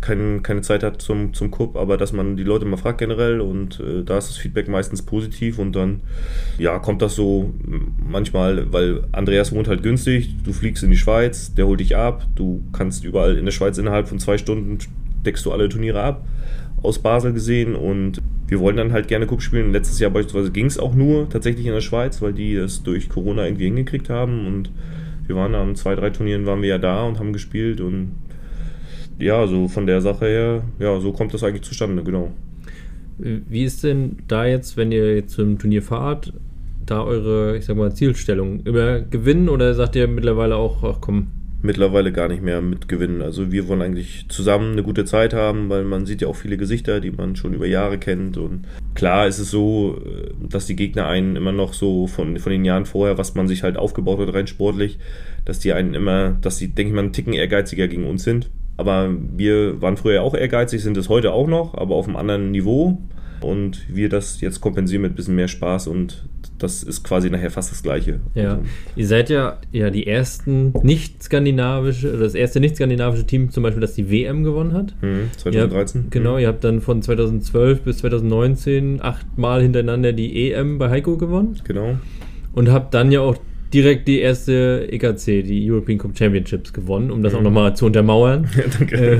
kein, 0.00 0.42
keine 0.42 0.62
Zeit 0.62 0.82
hat 0.82 1.02
zum, 1.02 1.34
zum 1.34 1.50
Cup, 1.50 1.76
aber 1.76 1.96
dass 1.96 2.12
man 2.12 2.36
die 2.36 2.42
Leute 2.42 2.64
mal 2.64 2.76
fragt 2.78 2.98
generell 2.98 3.40
und 3.40 3.80
äh, 3.80 4.02
da 4.02 4.18
ist 4.18 4.28
das 4.30 4.36
Feedback 4.38 4.68
meistens 4.68 5.02
positiv 5.02 5.58
und 5.58 5.76
dann, 5.76 6.00
ja, 6.58 6.78
kommt 6.78 7.02
das 7.02 7.14
so 7.14 7.52
manchmal, 8.08 8.72
weil 8.72 9.02
Andreas 9.12 9.52
wohnt 9.52 9.68
halt 9.68 9.82
günstig, 9.82 10.36
du 10.44 10.52
fliegst 10.52 10.82
in 10.82 10.90
die 10.90 10.96
Schweiz, 10.96 11.54
der 11.54 11.66
holt 11.66 11.80
dich 11.80 11.96
ab, 11.96 12.26
du 12.34 12.62
kannst 12.72 13.04
überall 13.04 13.36
in 13.36 13.44
der 13.44 13.52
Schweiz 13.52 13.76
innerhalb 13.78 14.08
von 14.08 14.18
zwei 14.18 14.38
Stunden 14.38 14.78
deckst 15.24 15.44
du 15.44 15.52
alle 15.52 15.68
Turniere 15.68 16.02
ab 16.02 16.24
aus 16.82 16.98
Basel 16.98 17.32
gesehen 17.32 17.74
und 17.74 18.20
wir 18.48 18.58
wollen 18.60 18.76
dann 18.76 18.92
halt 18.92 19.08
gerne 19.08 19.26
Cup 19.26 19.42
spielen. 19.42 19.72
Letztes 19.72 20.00
Jahr 20.00 20.10
beispielsweise 20.10 20.50
ging 20.50 20.66
es 20.66 20.78
auch 20.78 20.94
nur 20.94 21.28
tatsächlich 21.28 21.66
in 21.66 21.72
der 21.72 21.80
Schweiz, 21.80 22.20
weil 22.20 22.32
die 22.32 22.56
das 22.56 22.82
durch 22.82 23.08
Corona 23.08 23.44
irgendwie 23.44 23.66
hingekriegt 23.66 24.08
haben 24.08 24.46
und 24.46 24.70
wir 25.26 25.36
waren 25.36 25.54
an 25.54 25.76
zwei, 25.76 25.94
drei 25.94 26.10
Turnieren 26.10 26.46
waren 26.46 26.62
wir 26.62 26.70
ja 26.70 26.78
da 26.78 27.04
und 27.04 27.18
haben 27.18 27.32
gespielt 27.32 27.80
und 27.80 28.12
ja, 29.18 29.46
so 29.46 29.68
von 29.68 29.86
der 29.86 30.00
Sache 30.00 30.26
her, 30.26 30.62
ja, 30.78 30.98
so 30.98 31.12
kommt 31.12 31.34
das 31.34 31.44
eigentlich 31.44 31.62
zustande, 31.62 32.02
genau. 32.02 32.32
Wie 33.18 33.64
ist 33.64 33.84
denn 33.84 34.16
da 34.28 34.46
jetzt, 34.46 34.76
wenn 34.76 34.92
ihr 34.92 35.14
jetzt 35.14 35.34
zum 35.34 35.58
Turnier 35.58 35.82
fahrt, 35.82 36.32
da 36.86 37.04
eure, 37.04 37.58
ich 37.58 37.66
sag 37.66 37.76
mal, 37.76 37.94
Zielstellung? 37.94 38.60
Immer 38.64 39.00
gewinnen 39.02 39.50
oder 39.50 39.74
sagt 39.74 39.94
ihr 39.94 40.08
mittlerweile 40.08 40.56
auch, 40.56 40.82
ach 40.82 41.02
komm, 41.02 41.26
Mittlerweile 41.62 42.10
gar 42.10 42.28
nicht 42.28 42.42
mehr 42.42 42.62
mitgewinnen. 42.62 43.20
Also 43.20 43.52
wir 43.52 43.68
wollen 43.68 43.82
eigentlich 43.82 44.26
zusammen 44.28 44.72
eine 44.72 44.82
gute 44.82 45.04
Zeit 45.04 45.34
haben, 45.34 45.68
weil 45.68 45.84
man 45.84 46.06
sieht 46.06 46.22
ja 46.22 46.28
auch 46.28 46.36
viele 46.36 46.56
Gesichter, 46.56 47.00
die 47.00 47.10
man 47.10 47.36
schon 47.36 47.52
über 47.52 47.66
Jahre 47.66 47.98
kennt. 47.98 48.38
Und 48.38 48.62
klar 48.94 49.26
ist 49.26 49.38
es 49.38 49.50
so, 49.50 49.98
äh, 50.04 50.30
dass 50.48 50.66
die 50.66 50.76
Gegner 50.76 51.06
einen 51.06 51.36
immer 51.36 51.52
noch 51.52 51.74
so 51.74 52.06
von, 52.06 52.38
von 52.38 52.52
den 52.52 52.64
Jahren 52.64 52.86
vorher, 52.86 53.18
was 53.18 53.34
man 53.34 53.46
sich 53.46 53.62
halt 53.62 53.76
aufgebaut 53.76 54.20
hat, 54.20 54.34
rein 54.34 54.46
sportlich, 54.46 54.98
dass 55.44 55.58
die 55.58 55.74
einen 55.74 55.92
immer, 55.92 56.30
dass 56.40 56.56
die, 56.56 56.68
denke 56.68 56.90
ich 56.90 56.94
mal, 56.94 57.02
einen 57.02 57.12
Ticken 57.12 57.34
ehrgeiziger 57.34 57.88
gegen 57.88 58.06
uns 58.06 58.24
sind. 58.24 58.50
Aber 58.78 59.10
wir 59.36 59.82
waren 59.82 59.98
früher 59.98 60.22
auch 60.22 60.34
ehrgeizig, 60.34 60.82
sind 60.82 60.96
es 60.96 61.10
heute 61.10 61.32
auch 61.32 61.46
noch, 61.46 61.74
aber 61.74 61.94
auf 61.96 62.06
einem 62.06 62.16
anderen 62.16 62.50
Niveau. 62.50 62.98
Und 63.40 63.86
wir 63.88 64.08
das 64.08 64.40
jetzt 64.40 64.60
kompensieren 64.60 65.02
mit 65.02 65.12
ein 65.12 65.14
bisschen 65.14 65.34
mehr 65.36 65.48
Spaß 65.48 65.86
und 65.86 66.24
das 66.58 66.82
ist 66.82 67.02
quasi 67.04 67.30
nachher 67.30 67.50
fast 67.50 67.70
das 67.72 67.82
Gleiche. 67.82 68.20
Ja, 68.34 68.50
Also, 68.52 68.62
ihr 68.96 69.06
seid 69.06 69.30
ja, 69.30 69.58
ja 69.72 69.88
die 69.90 70.06
ersten 70.06 70.72
nicht-skandinavische, 70.82 72.18
das 72.18 72.34
erste 72.34 72.60
nicht-skandinavische 72.60 73.24
Team 73.26 73.50
zum 73.50 73.62
Beispiel, 73.62 73.80
das 73.80 73.94
die 73.94 74.10
WM 74.10 74.44
gewonnen 74.44 74.72
hat. 74.74 74.94
hm, 75.00 75.08
Ihr 75.10 75.22
habt- 75.24 75.36
2013. 75.40 76.06
genau, 76.10 76.34
Hm. 76.34 76.40
ihr 76.42 76.48
habt 76.48 76.64
dann 76.64 76.80
von 76.80 77.00
2012 77.02 77.80
bis 77.82 77.98
2019 77.98 79.00
achtmal 79.00 79.62
hintereinander 79.62 80.12
die 80.12 80.50
EM 80.52 80.78
bei 80.78 80.90
Heiko 80.90 81.16
gewonnen 81.16 81.58
Genau. 81.64 81.96
und 82.52 82.70
habt 82.70 82.92
dann 82.94 83.10
ja 83.12 83.20
auch 83.20 83.36
direkt 83.72 84.08
die 84.08 84.18
erste 84.20 84.88
EKC, 84.90 85.42
die 85.44 85.70
European 85.70 85.98
Cup 85.98 86.16
Championships 86.18 86.72
gewonnen, 86.72 87.10
um 87.10 87.22
das 87.22 87.34
auch 87.34 87.42
nochmal 87.42 87.76
zu 87.76 87.86
untermauern. 87.86 88.48
Danke. 88.78 88.96
Äh, 88.96 89.18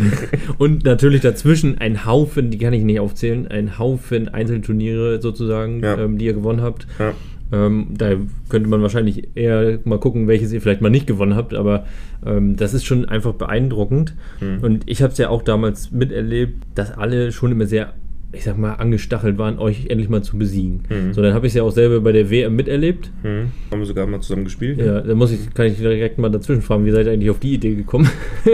und 0.59 0.85
natürlich 0.85 1.21
dazwischen 1.21 1.79
ein 1.79 2.05
Haufen, 2.05 2.51
die 2.51 2.59
kann 2.59 2.73
ich 2.73 2.83
nicht 2.85 3.01
aufzählen, 3.01 3.47
ein 3.49 3.79
Haufen 3.79 4.29
Einzelturniere 4.29 5.21
sozusagen, 5.21 5.83
Ja. 5.83 5.99
ähm, 5.99 6.19
die 6.19 6.27
ihr 6.27 6.35
gewonnen 6.35 6.63
habt. 6.63 6.87
Ja. 6.99 7.13
Ähm, 7.53 7.89
da 7.97 8.13
könnte 8.49 8.69
man 8.69 8.81
wahrscheinlich 8.81 9.29
eher 9.35 9.81
mal 9.85 9.99
gucken, 9.99 10.29
welches 10.29 10.53
ihr 10.53 10.61
vielleicht 10.61 10.83
mal 10.83 10.91
nicht 10.91 11.07
gewonnen 11.09 11.35
habt, 11.35 11.53
aber 11.53 11.85
ähm, 12.25 12.55
das 12.57 12.75
ist 12.75 12.85
schon 12.85 13.07
einfach 13.07 13.33
beeindruckend. 13.35 14.15
Hm. 14.39 14.59
Und 14.63 14.83
ich 14.89 15.03
habe 15.03 15.13
es 15.13 15.19
ja 15.19 15.31
auch 15.31 15.43
damals 15.43 15.91
miterlebt, 15.91 16.63
dass 16.77 16.93
alle 16.93 17.33
schon 17.33 17.51
immer 17.51 17.67
sehr, 17.67 17.93
ich 18.33 18.45
sag 18.45 18.57
mal, 18.59 18.75
angestachelt 18.75 19.39
waren, 19.39 19.59
euch 19.59 19.87
endlich 19.89 20.09
mal 20.09 20.23
zu 20.23 20.39
besiegen. 20.39 20.83
Mhm. 20.89 21.13
So, 21.13 21.21
dann 21.21 21.35
habe 21.35 21.47
ich 21.47 21.51
es 21.51 21.57
ja 21.57 21.65
auch 21.65 21.73
selber 21.73 22.01
bei 22.01 22.13
der 22.13 22.31
WM 22.31 22.55
miterlebt. 22.55 23.11
Hm. 23.23 23.51
Haben 23.71 23.79
wir 23.81 23.87
sogar 23.87 24.07
mal 24.07 24.21
zusammen 24.21 24.45
gespielt. 24.45 24.79
Ja, 24.79 25.01
da 25.01 25.15
muss 25.17 25.33
ich, 25.33 25.53
kann 25.53 25.67
ich 25.67 25.79
direkt 25.79 26.19
mal 26.19 26.29
dazwischen 26.29 26.63
fragen, 26.63 26.87
wie 26.87 26.93
seid 26.93 27.07
ihr 27.07 27.13
eigentlich 27.13 27.31
auf 27.31 27.41
die 27.41 27.55
Idee 27.55 27.75
gekommen, 27.75 28.09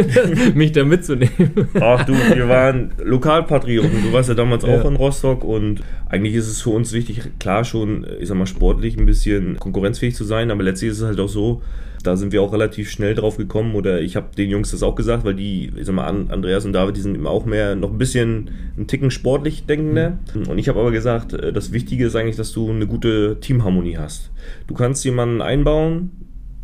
mich 0.55 0.73
da 0.73 0.85
mitzunehmen? 0.85 1.31
Ach 1.79 2.05
du, 2.07 2.15
wir 2.15 2.49
waren 2.49 2.93
Lokalpatrioten. 3.05 3.91
Du 4.05 4.13
warst 4.13 4.31
ja 4.31 4.35
damals 4.35 4.65
Ja. 4.65 4.81
auch 4.81 4.89
in 4.89 4.97
Rostock 4.97 5.45
und 5.45 5.81
eigentlich 6.09 6.35
ist 6.35 6.49
es 6.49 6.63
für 6.63 6.71
uns 6.71 6.93
wichtig, 6.95 7.21
klar 7.39 7.65
schon, 7.65 8.07
ich 8.19 8.29
sag 8.29 8.37
mal, 8.39 8.47
sportlich 8.47 8.97
ein 8.97 9.05
bisschen 9.05 9.59
konkurrenzfähig 9.59 10.15
zu 10.15 10.25
sein, 10.25 10.51
aber 10.51 10.63
letztlich 10.63 10.93
ist 10.93 11.01
es 11.01 11.07
halt 11.07 11.21
auch 11.21 11.29
so, 11.29 11.63
da 12.07 12.17
sind 12.17 12.33
wir 12.33 12.43
auch 12.43 12.53
relativ 12.53 12.91
schnell 12.91 13.15
drauf 13.15 13.37
gekommen 13.37 13.75
oder 13.75 14.01
ich 14.01 14.17
habe 14.17 14.29
den 14.37 14.49
Jungs 14.51 14.71
das 14.71 14.83
auch 14.83 14.95
gesagt, 14.95 15.25
weil 15.25 15.35
die, 15.35 15.73
ich 15.77 15.87
sag 15.87 15.95
mal, 15.95 16.07
An- 16.07 16.31
Andreas 16.31 16.65
und 16.65 16.73
David, 16.73 16.97
die 16.97 17.01
sind 17.01 17.15
immer 17.15 17.31
auch 17.31 17.45
mehr 17.47 17.75
noch 17.75 17.91
ein 17.91 17.99
bisschen 17.99 18.51
einen 18.77 18.87
Ticken 18.87 19.11
sportlich 19.11 19.67
denkender. 19.67 20.19
Und 20.49 20.59
ich 20.59 20.69
habe 20.69 20.81
aber 20.81 20.91
gesagt, 20.93 21.33
äh, 21.33 21.53
das 21.53 21.73
Wichtige 21.73 22.07
ist 22.07 22.17
eigentlich, 22.17 22.37
dass 22.37 22.53
du 22.53 22.71
eine 22.71 22.87
gute 22.87 23.39
Teamharmonie 23.41 23.97
hast. 23.99 24.31
Du 24.67 24.75
kannst 24.75 25.05
jemanden 25.05 25.41
einbauen, 25.43 26.11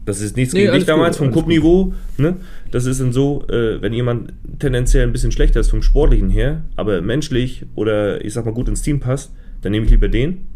das 0.05 0.21
ist 0.21 0.37
nichts 0.37 0.53
Nee, 0.55 0.63
gegen 0.63 0.73
dich 0.75 0.85
damals 0.85 1.19
gut, 1.19 1.27
vom 1.29 1.35
Cup-Niveau, 1.35 1.93
ne? 2.19 2.37
Das 2.71 2.87
ist 2.87 3.01
dann 3.01 3.13
so, 3.13 3.45
äh, 3.49 3.81
wenn 3.81 3.93
jemand 3.93 4.33
tendenziell 4.59 5.05
ein 5.07 5.13
bisschen 5.13 5.31
schlechter 5.31 5.61
ist 5.61 5.71
vom 5.71 5.83
Sportlichen 5.83 6.31
her, 6.31 6.63
aber 6.77 7.01
menschlich 7.03 7.67
oder 7.75 8.25
ich 8.25 8.33
sag 8.33 8.45
mal 8.45 8.55
gut 8.55 8.69
ins 8.69 8.83
Team 8.83 8.99
passt, 8.99 9.33
dann 9.61 9.71
nehme 9.73 9.85
ich 9.85 9.93
lieber 9.93 10.09
den. 10.09 10.47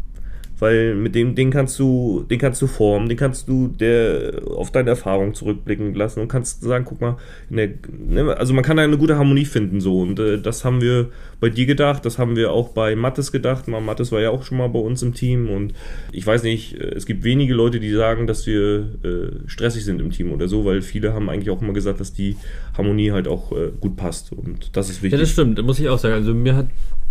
Weil 0.59 0.95
mit 0.95 1.13
dem, 1.13 1.35
den 1.35 1.51
kannst 1.51 1.77
du, 1.77 2.25
den 2.29 2.39
kannst 2.39 2.61
du 2.63 2.67
formen, 2.67 3.07
den 3.07 3.17
kannst 3.17 3.47
du 3.47 3.67
der 3.67 4.41
auf 4.55 4.71
deine 4.71 4.89
Erfahrung 4.89 5.35
zurückblicken 5.35 5.93
lassen 5.93 6.19
und 6.19 6.29
kannst 6.29 6.61
sagen, 6.63 6.83
guck 6.83 6.99
mal, 6.99 7.17
der, 7.49 7.69
ne, 7.95 8.35
also 8.35 8.53
man 8.55 8.63
kann 8.63 8.77
da 8.77 8.83
eine 8.83 8.97
gute 8.97 9.17
Harmonie 9.17 9.45
finden 9.45 9.81
so 9.81 10.01
und 10.01 10.19
äh, 10.19 10.39
das 10.41 10.65
haben 10.65 10.81
wir 10.81 11.09
bei 11.39 11.49
dir 11.49 11.67
gedacht, 11.67 12.05
das 12.05 12.17
haben 12.17 12.35
wir 12.35 12.51
auch 12.51 12.69
bei 12.69 12.95
Mattes 12.95 13.31
gedacht. 13.31 13.67
Mal 13.67 13.81
Mattes 13.81 14.11
war 14.11 14.19
ja 14.19 14.31
auch 14.31 14.43
schon 14.43 14.57
mal 14.57 14.67
bei 14.69 14.79
uns 14.79 15.03
im 15.03 15.13
Team 15.13 15.47
und 15.49 15.73
ich 16.11 16.25
weiß 16.25 16.41
nicht, 16.41 16.73
äh, 16.73 16.95
es 16.95 17.05
gibt 17.05 17.23
wenige 17.23 17.53
Leute, 17.53 17.79
die 17.79 17.91
sagen, 17.91 18.25
dass 18.25 18.47
wir 18.47 18.79
äh, 19.03 19.47
stressig 19.47 19.85
sind 19.85 20.01
im 20.01 20.09
Team 20.11 20.31
oder 20.31 20.47
so, 20.47 20.65
weil 20.65 20.81
viele 20.81 21.13
haben 21.13 21.29
eigentlich 21.29 21.51
auch 21.51 21.61
immer 21.61 21.73
gesagt, 21.73 21.99
dass 21.99 22.13
die 22.13 22.35
Harmonie 22.75 23.11
halt 23.11 23.27
auch 23.27 23.51
äh, 23.51 23.69
gut 23.79 23.95
passt 23.95 24.31
und 24.31 24.75
das 24.75 24.89
ist 24.89 24.97
Ja, 24.97 25.03
wichtig. 25.03 25.19
das 25.19 25.29
stimmt, 25.31 25.59
das 25.59 25.65
muss 25.65 25.79
ich 25.79 25.87
auch 25.87 25.99
sagen. 25.99 26.15
Also 26.15 26.33
mir 26.33 26.55
hat 26.55 26.67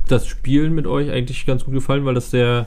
das 0.09 0.27
Spielen 0.27 0.75
mit 0.75 0.87
euch 0.89 1.11
eigentlich 1.11 1.47
ganz 1.47 1.65
gut 1.65 1.75
gefallen, 1.75 2.05
weil 2.05 2.15
das 2.15 2.31
sehr. 2.33 2.67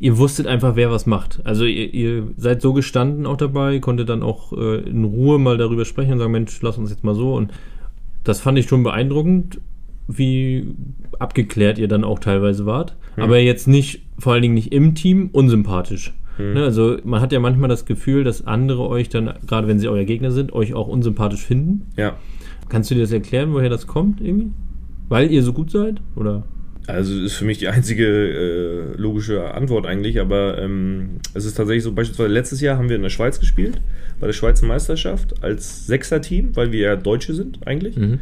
Ihr 0.00 0.18
wusstet 0.18 0.46
einfach, 0.46 0.76
wer 0.76 0.90
was 0.90 1.06
macht. 1.06 1.40
Also 1.44 1.64
ihr, 1.64 1.92
ihr 1.92 2.28
seid 2.36 2.62
so 2.62 2.72
gestanden 2.72 3.26
auch 3.26 3.36
dabei, 3.36 3.78
konntet 3.78 4.08
dann 4.08 4.22
auch 4.22 4.52
äh, 4.52 4.78
in 4.88 5.04
Ruhe 5.04 5.38
mal 5.38 5.56
darüber 5.56 5.84
sprechen 5.84 6.12
und 6.12 6.18
sagen, 6.18 6.32
Mensch, 6.32 6.60
lass 6.62 6.78
uns 6.78 6.90
jetzt 6.90 7.04
mal 7.04 7.14
so. 7.14 7.34
Und 7.34 7.52
das 8.24 8.40
fand 8.40 8.58
ich 8.58 8.66
schon 8.66 8.82
beeindruckend, 8.82 9.60
wie 10.08 10.74
abgeklärt 11.18 11.78
ihr 11.78 11.88
dann 11.88 12.04
auch 12.04 12.18
teilweise 12.18 12.66
wart. 12.66 12.96
Aber 13.16 13.38
jetzt 13.38 13.68
nicht, 13.68 14.02
vor 14.18 14.32
allen 14.32 14.42
Dingen 14.42 14.54
nicht 14.54 14.72
im 14.72 14.94
Team, 14.94 15.30
unsympathisch. 15.32 16.12
Ne, 16.54 16.64
also 16.64 16.96
man 17.04 17.20
hat 17.20 17.30
ja 17.32 17.38
manchmal 17.38 17.68
das 17.68 17.84
Gefühl, 17.86 18.24
dass 18.24 18.44
andere 18.44 18.88
euch 18.88 19.08
dann, 19.08 19.34
gerade 19.46 19.68
wenn 19.68 19.78
sie 19.78 19.86
euer 19.88 20.04
Gegner 20.04 20.32
sind, 20.32 20.52
euch 20.52 20.74
auch 20.74 20.88
unsympathisch 20.88 21.42
finden. 21.44 21.86
ja. 21.96 22.16
Kannst 22.70 22.90
du 22.90 22.94
dir 22.94 23.02
das 23.02 23.12
erklären, 23.12 23.52
woher 23.52 23.68
das 23.68 23.86
kommt 23.86 24.22
irgendwie? 24.22 24.50
Weil 25.10 25.30
ihr 25.30 25.42
so 25.42 25.52
gut 25.52 25.70
seid? 25.70 26.00
Oder? 26.16 26.44
Also 26.86 27.18
ist 27.18 27.34
für 27.34 27.46
mich 27.46 27.58
die 27.58 27.68
einzige 27.68 28.06
äh, 28.06 28.96
logische 29.00 29.54
Antwort 29.54 29.86
eigentlich, 29.86 30.20
aber 30.20 30.58
ähm, 30.58 31.20
es 31.32 31.46
ist 31.46 31.54
tatsächlich 31.54 31.82
so, 31.82 31.92
beispielsweise 31.92 32.28
letztes 32.32 32.60
Jahr 32.60 32.76
haben 32.76 32.88
wir 32.90 32.96
in 32.96 33.02
der 33.02 33.08
Schweiz 33.10 33.40
gespielt, 33.40 33.80
bei 34.20 34.26
der 34.26 34.34
Schweizer 34.34 34.66
Meisterschaft 34.66 35.42
als 35.42 35.86
Sechser-Team, 35.86 36.54
weil 36.56 36.72
wir 36.72 36.80
ja 36.80 36.96
Deutsche 36.96 37.32
sind 37.32 37.66
eigentlich, 37.66 37.96
Mhm. 37.96 38.18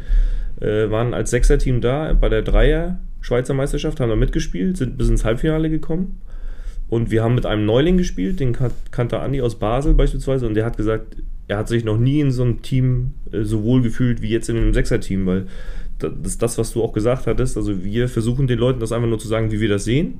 äh, 0.61 0.89
waren 0.89 1.13
als 1.13 1.31
Sechser-Team 1.31 1.81
da 1.81 2.13
bei 2.13 2.29
der 2.29 2.41
Dreier 2.41 2.99
Schweizer 3.19 3.53
Meisterschaft, 3.53 3.99
haben 3.99 4.09
da 4.09 4.15
mitgespielt, 4.15 4.77
sind 4.77 4.97
bis 4.97 5.09
ins 5.09 5.25
Halbfinale 5.25 5.69
gekommen 5.69 6.21
und 6.89 7.11
wir 7.11 7.21
haben 7.23 7.35
mit 7.35 7.45
einem 7.45 7.65
Neuling 7.65 7.97
gespielt, 7.97 8.39
den 8.39 8.53
kan- 8.53 8.71
kannte 8.91 9.19
Andi 9.19 9.41
aus 9.41 9.59
Basel 9.59 9.93
beispielsweise 9.93 10.47
und 10.47 10.53
der 10.53 10.65
hat 10.65 10.77
gesagt, 10.77 11.17
er 11.49 11.57
hat 11.57 11.67
sich 11.67 11.83
noch 11.83 11.97
nie 11.97 12.21
in 12.21 12.31
so 12.31 12.43
einem 12.43 12.61
Team 12.61 13.13
äh, 13.33 13.43
so 13.43 13.63
wohl 13.63 13.81
gefühlt 13.81 14.21
wie 14.21 14.29
jetzt 14.29 14.47
in 14.49 14.55
einem 14.55 14.73
Sechser-Team, 14.73 15.25
weil 15.25 15.47
das 15.99 16.11
ist 16.23 16.41
das, 16.41 16.57
was 16.57 16.73
du 16.73 16.83
auch 16.83 16.93
gesagt 16.93 17.27
hattest. 17.27 17.57
Also 17.57 17.83
wir 17.83 18.09
versuchen 18.09 18.47
den 18.47 18.59
Leuten 18.59 18.79
das 18.79 18.91
einfach 18.91 19.07
nur 19.07 19.19
zu 19.19 19.27
sagen, 19.27 19.51
wie 19.51 19.59
wir 19.59 19.69
das 19.69 19.85
sehen, 19.85 20.19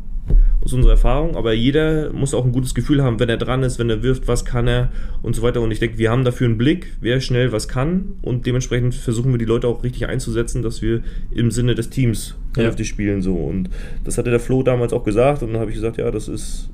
aus 0.61 0.73
unserer 0.73 0.93
Erfahrung. 0.93 1.35
Aber 1.35 1.53
jeder 1.53 2.11
muss 2.13 2.33
auch 2.33 2.45
ein 2.45 2.51
gutes 2.51 2.73
Gefühl 2.73 3.03
haben, 3.03 3.19
wenn 3.19 3.29
er 3.29 3.37
dran 3.37 3.63
ist, 3.63 3.79
wenn 3.79 3.89
er 3.89 4.03
wirft, 4.03 4.27
was 4.27 4.45
kann 4.45 4.67
er 4.67 4.91
und 5.21 5.35
so 5.35 5.41
weiter. 5.41 5.61
Und 5.61 5.71
ich 5.71 5.79
denke, 5.79 5.97
wir 5.97 6.11
haben 6.11 6.23
dafür 6.23 6.47
einen 6.47 6.57
Blick, 6.57 6.95
wer 7.01 7.19
schnell 7.19 7.51
was 7.51 7.67
kann. 7.67 8.13
Und 8.21 8.45
dementsprechend 8.45 8.95
versuchen 8.95 9.31
wir 9.31 9.37
die 9.37 9.45
Leute 9.45 9.67
auch 9.67 9.83
richtig 9.83 10.07
einzusetzen, 10.07 10.61
dass 10.61 10.81
wir 10.81 11.01
im 11.31 11.51
Sinne 11.51 11.75
des 11.75 11.89
Teams 11.89 12.35
vernünftig 12.53 12.87
ja. 12.87 12.93
spielen. 12.93 13.21
So. 13.21 13.35
Und 13.35 13.69
das 14.03 14.17
hatte 14.17 14.29
der 14.29 14.39
Flo 14.39 14.63
damals 14.63 14.93
auch 14.93 15.03
gesagt. 15.03 15.43
Und 15.43 15.53
dann 15.53 15.59
habe 15.59 15.71
ich 15.71 15.75
gesagt, 15.75 15.97
ja, 15.97 16.09
das 16.11 16.27
ist 16.27 16.69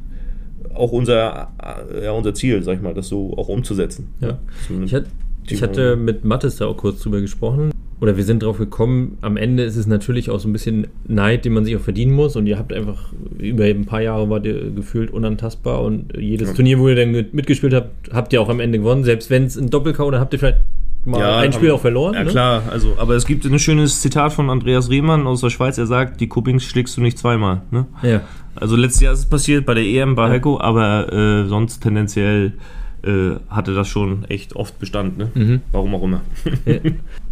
auch 0.73 0.91
unser, 0.91 1.51
ja, 2.01 2.11
unser 2.11 2.33
Ziel, 2.33 2.61
sag 2.63 2.75
ich 2.75 2.81
mal, 2.81 2.93
das 2.93 3.07
so 3.07 3.35
auch 3.37 3.49
umzusetzen. 3.49 4.09
Ja. 4.21 4.39
Ich, 4.83 4.93
hat, 4.93 5.05
ich 5.47 5.63
hatte 5.63 5.95
mit 5.95 6.23
Mattes 6.23 6.57
da 6.57 6.67
auch 6.67 6.77
kurz 6.77 7.01
drüber 7.01 7.21
gesprochen 7.21 7.71
oder 8.01 8.15
wir 8.15 8.23
sind 8.23 8.43
drauf 8.43 8.57
gekommen, 8.57 9.17
am 9.21 9.35
Ende 9.35 9.63
ist 9.63 9.75
es 9.75 9.85
natürlich 9.85 10.29
auch 10.29 10.39
so 10.39 10.47
ein 10.47 10.53
bisschen 10.53 10.87
Neid, 11.07 11.43
den 11.43 11.53
man 11.53 11.65
sich 11.65 11.75
auch 11.75 11.81
verdienen 11.81 12.13
muss. 12.13 12.35
Und 12.35 12.47
ihr 12.47 12.57
habt 12.57 12.71
einfach 12.71 13.11
über 13.37 13.65
ein 13.65 13.85
paar 13.85 14.01
Jahre 14.01 14.29
wart 14.29 14.45
ihr 14.45 14.71
gefühlt 14.71 15.11
unantastbar 15.11 15.81
und 15.81 16.13
jedes 16.17 16.49
ja. 16.49 16.53
Turnier, 16.53 16.79
wo 16.79 16.87
ihr 16.87 16.95
dann 16.95 17.11
mitgespielt 17.11 17.73
habt, 17.73 18.13
habt 18.13 18.31
ihr 18.31 18.41
auch 18.41 18.49
am 18.49 18.61
Ende 18.61 18.79
gewonnen. 18.79 19.03
Selbst 19.03 19.29
wenn 19.29 19.43
es 19.43 19.57
ein 19.57 19.69
Doppelkau 19.69 20.05
oder 20.05 20.19
habt 20.21 20.31
ihr 20.33 20.39
vielleicht 20.39 20.59
mal 21.03 21.19
ja, 21.19 21.37
ein 21.39 21.51
Spiel 21.51 21.69
aber, 21.69 21.75
auch 21.75 21.81
verloren. 21.81 22.13
Ja, 22.13 22.23
ne? 22.23 22.31
klar, 22.31 22.63
also, 22.69 22.95
aber 22.97 23.15
es 23.15 23.25
gibt 23.25 23.45
ein 23.45 23.59
schönes 23.59 24.01
Zitat 24.01 24.31
von 24.33 24.49
Andreas 24.49 24.89
Rehmann 24.89 25.27
aus 25.27 25.41
der 25.41 25.49
Schweiz, 25.49 25.77
er 25.77 25.87
sagt, 25.87 26.21
die 26.21 26.27
Kuppings 26.27 26.63
schlägst 26.63 26.95
du 26.97 27.01
nicht 27.01 27.17
zweimal. 27.17 27.61
Ne? 27.71 27.85
Ja. 28.03 28.21
Also 28.55 28.75
letztes 28.75 29.01
Jahr 29.01 29.13
ist 29.13 29.19
es 29.19 29.25
passiert 29.25 29.65
bei 29.65 29.73
der 29.73 29.83
EM 29.83 30.15
bei 30.15 30.25
ja. 30.25 30.29
Heiko, 30.29 30.59
aber 30.59 31.11
äh, 31.11 31.47
sonst 31.47 31.79
tendenziell 31.79 32.53
äh, 33.03 33.31
hatte 33.49 33.73
das 33.73 33.87
schon 33.87 34.25
echt 34.25 34.55
oft 34.55 34.77
Bestand, 34.79 35.17
ne? 35.17 35.31
Mhm. 35.33 35.61
Warum 35.71 35.95
auch 35.95 36.03
immer. 36.03 36.21
Ja. 36.65 36.75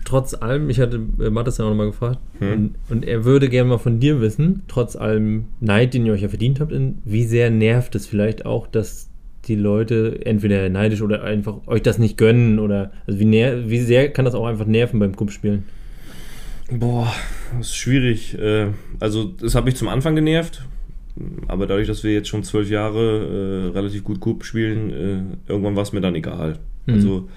Trotz 0.08 0.34
allem, 0.34 0.70
ich 0.70 0.80
hatte 0.80 1.02
äh, 1.20 1.30
Mattes 1.30 1.58
ja 1.58 1.66
auch 1.66 1.70
nochmal 1.70 1.88
gefragt, 1.88 2.20
hm. 2.40 2.52
und, 2.54 2.76
und, 2.88 3.06
er 3.06 3.26
würde 3.26 3.50
gerne 3.50 3.72
mal 3.72 3.78
von 3.78 4.00
dir 4.00 4.22
wissen, 4.22 4.62
trotz 4.70 4.96
allem 4.96 5.48
Neid, 5.60 5.94
den 5.94 6.06
ihr 6.06 6.14
euch 6.14 6.22
ja 6.22 6.30
verdient 6.30 6.62
habt, 6.62 6.72
in, 6.72 7.00
wie 7.04 7.26
sehr 7.26 7.50
nervt 7.50 7.94
es 7.94 8.08
vielleicht 8.08 8.46
auch, 8.46 8.68
dass 8.68 9.10
die 9.50 9.56
Leute 9.56 10.26
entweder 10.26 10.70
neidisch 10.70 11.02
oder 11.02 11.24
einfach 11.26 11.58
euch 11.68 11.82
das 11.82 11.98
nicht 11.98 12.18
gönnen 12.18 12.58
oder 12.58 12.94
also 13.06 13.20
wie, 13.20 13.30
wie 13.30 13.80
sehr 13.80 14.10
kann 14.10 14.24
das 14.24 14.34
auch 14.34 14.46
einfach 14.46 14.66
nerven 14.66 14.98
beim 14.98 15.14
Kumpspielen? 15.14 15.66
Boah, 16.72 17.14
das 17.58 17.68
ist 17.68 17.76
schwierig. 17.76 18.40
Äh, 18.40 18.68
also, 19.02 19.26
das 19.26 19.56
hat 19.56 19.66
mich 19.66 19.76
zum 19.76 19.90
Anfang 19.90 20.16
genervt, 20.16 20.64
aber 21.50 21.68
dadurch, 21.68 21.88
dass 21.88 22.06
wir 22.06 22.14
jetzt 22.14 22.30
schon 22.30 22.46
zwölf 22.46 22.70
Jahre 22.70 23.72
äh, 23.74 23.78
relativ 23.78 24.06
gut 24.06 24.22
Cup 24.22 24.46
spielen, 24.46 24.90
äh, 24.90 25.52
irgendwann 25.52 25.76
war 25.76 25.84
es 25.84 25.92
mir 25.92 26.00
dann 26.00 26.16
egal. 26.16 26.60
Mhm. 26.86 26.94
Also 26.94 27.30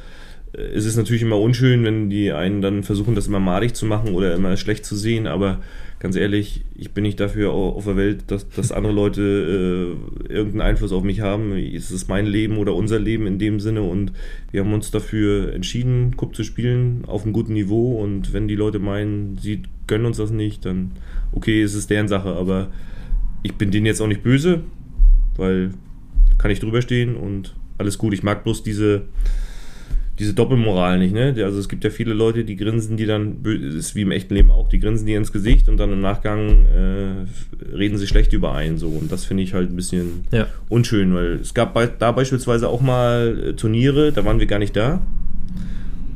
es 0.52 0.84
ist 0.84 0.96
natürlich 0.96 1.22
immer 1.22 1.40
unschön, 1.40 1.84
wenn 1.84 2.10
die 2.10 2.32
einen 2.32 2.60
dann 2.60 2.82
versuchen, 2.82 3.14
das 3.14 3.28
immer 3.28 3.40
madig 3.40 3.74
zu 3.74 3.86
machen 3.86 4.14
oder 4.14 4.34
immer 4.34 4.56
schlecht 4.56 4.84
zu 4.84 4.96
sehen, 4.96 5.26
aber 5.26 5.60
ganz 6.00 6.16
ehrlich, 6.16 6.64
ich 6.74 6.92
bin 6.92 7.02
nicht 7.02 7.20
dafür 7.20 7.52
auf 7.52 7.84
der 7.84 7.96
Welt, 7.96 8.24
dass, 8.28 8.48
dass 8.48 8.72
andere 8.72 8.92
Leute 8.92 9.96
äh, 10.28 10.32
irgendeinen 10.32 10.62
Einfluss 10.62 10.92
auf 10.92 11.04
mich 11.04 11.20
haben. 11.20 11.56
Es 11.56 11.90
ist 11.90 12.08
mein 12.08 12.26
Leben 12.26 12.56
oder 12.56 12.74
unser 12.74 12.98
Leben 12.98 13.26
in 13.26 13.38
dem 13.38 13.60
Sinne 13.60 13.82
und 13.82 14.12
wir 14.50 14.62
haben 14.62 14.72
uns 14.72 14.90
dafür 14.90 15.52
entschieden, 15.52 16.16
Cup 16.16 16.34
zu 16.34 16.42
spielen 16.42 17.04
auf 17.06 17.22
einem 17.22 17.32
guten 17.32 17.52
Niveau 17.52 18.00
und 18.00 18.32
wenn 18.32 18.48
die 18.48 18.56
Leute 18.56 18.78
meinen, 18.78 19.38
sie 19.38 19.62
gönnen 19.86 20.06
uns 20.06 20.16
das 20.16 20.30
nicht, 20.30 20.64
dann 20.64 20.92
okay, 21.32 21.62
es 21.62 21.74
ist 21.74 21.90
deren 21.90 22.08
Sache, 22.08 22.30
aber 22.30 22.70
ich 23.42 23.54
bin 23.54 23.70
denen 23.70 23.86
jetzt 23.86 24.00
auch 24.00 24.08
nicht 24.08 24.22
böse, 24.22 24.62
weil 25.36 25.70
kann 26.38 26.50
ich 26.50 26.60
drüber 26.60 26.82
stehen 26.82 27.14
und 27.14 27.54
alles 27.78 27.98
gut. 27.98 28.14
Ich 28.14 28.22
mag 28.22 28.44
bloß 28.44 28.62
diese, 28.62 29.02
diese 30.20 30.34
Doppelmoral 30.34 30.98
nicht, 30.98 31.14
ne? 31.14 31.34
Also 31.38 31.58
es 31.58 31.68
gibt 31.68 31.82
ja 31.82 31.88
viele 31.88 32.12
Leute, 32.12 32.44
die 32.44 32.56
grinsen, 32.56 32.98
die 32.98 33.06
dann, 33.06 33.42
ist 33.42 33.94
wie 33.94 34.02
im 34.02 34.10
echten 34.10 34.34
Leben 34.34 34.50
auch, 34.50 34.68
die 34.68 34.78
grinsen 34.78 35.06
dir 35.06 35.16
ins 35.16 35.32
Gesicht 35.32 35.70
und 35.70 35.78
dann 35.78 35.90
im 35.92 36.02
Nachgang 36.02 36.66
äh, 36.66 37.74
reden 37.74 37.96
sie 37.96 38.06
schlecht 38.06 38.34
über 38.34 38.54
einen 38.54 38.76
so. 38.76 38.88
Und 38.88 39.10
das 39.10 39.24
finde 39.24 39.42
ich 39.42 39.54
halt 39.54 39.70
ein 39.70 39.76
bisschen 39.76 40.24
ja. 40.30 40.46
unschön, 40.68 41.14
weil 41.14 41.36
es 41.36 41.54
gab 41.54 41.72
bei, 41.72 41.86
da 41.86 42.12
beispielsweise 42.12 42.68
auch 42.68 42.82
mal 42.82 43.44
äh, 43.48 43.52
Turniere, 43.54 44.12
da 44.12 44.22
waren 44.26 44.38
wir 44.38 44.46
gar 44.46 44.58
nicht 44.58 44.76
da. 44.76 45.00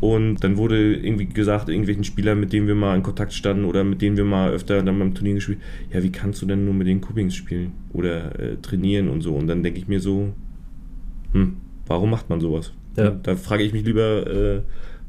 Und 0.01 0.45
dann 0.45 0.59
wurde 0.59 0.97
irgendwie 0.97 1.25
gesagt, 1.25 1.71
irgendwelchen 1.71 2.05
Spielern, 2.05 2.39
mit 2.39 2.53
denen 2.53 2.67
wir 2.67 2.75
mal 2.75 2.95
in 2.95 3.03
Kontakt 3.03 3.33
standen 3.33 3.65
oder 3.65 3.85
mit 3.85 4.03
denen 4.03 4.19
wir 4.19 4.25
mal 4.25 4.51
öfter 4.51 4.83
dann 4.83 4.99
beim 4.99 5.15
Turnier 5.15 5.35
gespielt 5.35 5.61
ja, 5.91 6.03
wie 6.03 6.13
kannst 6.13 6.43
du 6.43 6.47
denn 6.47 6.67
nur 6.67 6.75
mit 6.75 6.87
den 6.87 7.01
Cuppings 7.01 7.35
spielen 7.35 7.73
oder 7.95 8.39
äh, 8.39 8.57
trainieren 8.61 9.09
und 9.09 9.23
so? 9.23 9.35
Und 9.35 9.47
dann 9.47 9.63
denke 9.63 9.79
ich 9.79 9.89
mir 9.89 10.01
so, 10.01 10.35
hm, 11.33 11.57
warum 11.87 12.11
macht 12.11 12.29
man 12.29 12.39
sowas? 12.39 12.73
Ja. 12.97 13.11
Da 13.11 13.37
frage 13.37 13.63
ich 13.63 13.73
mich 13.73 13.85
lieber, 13.85 14.27
äh, 14.27 14.61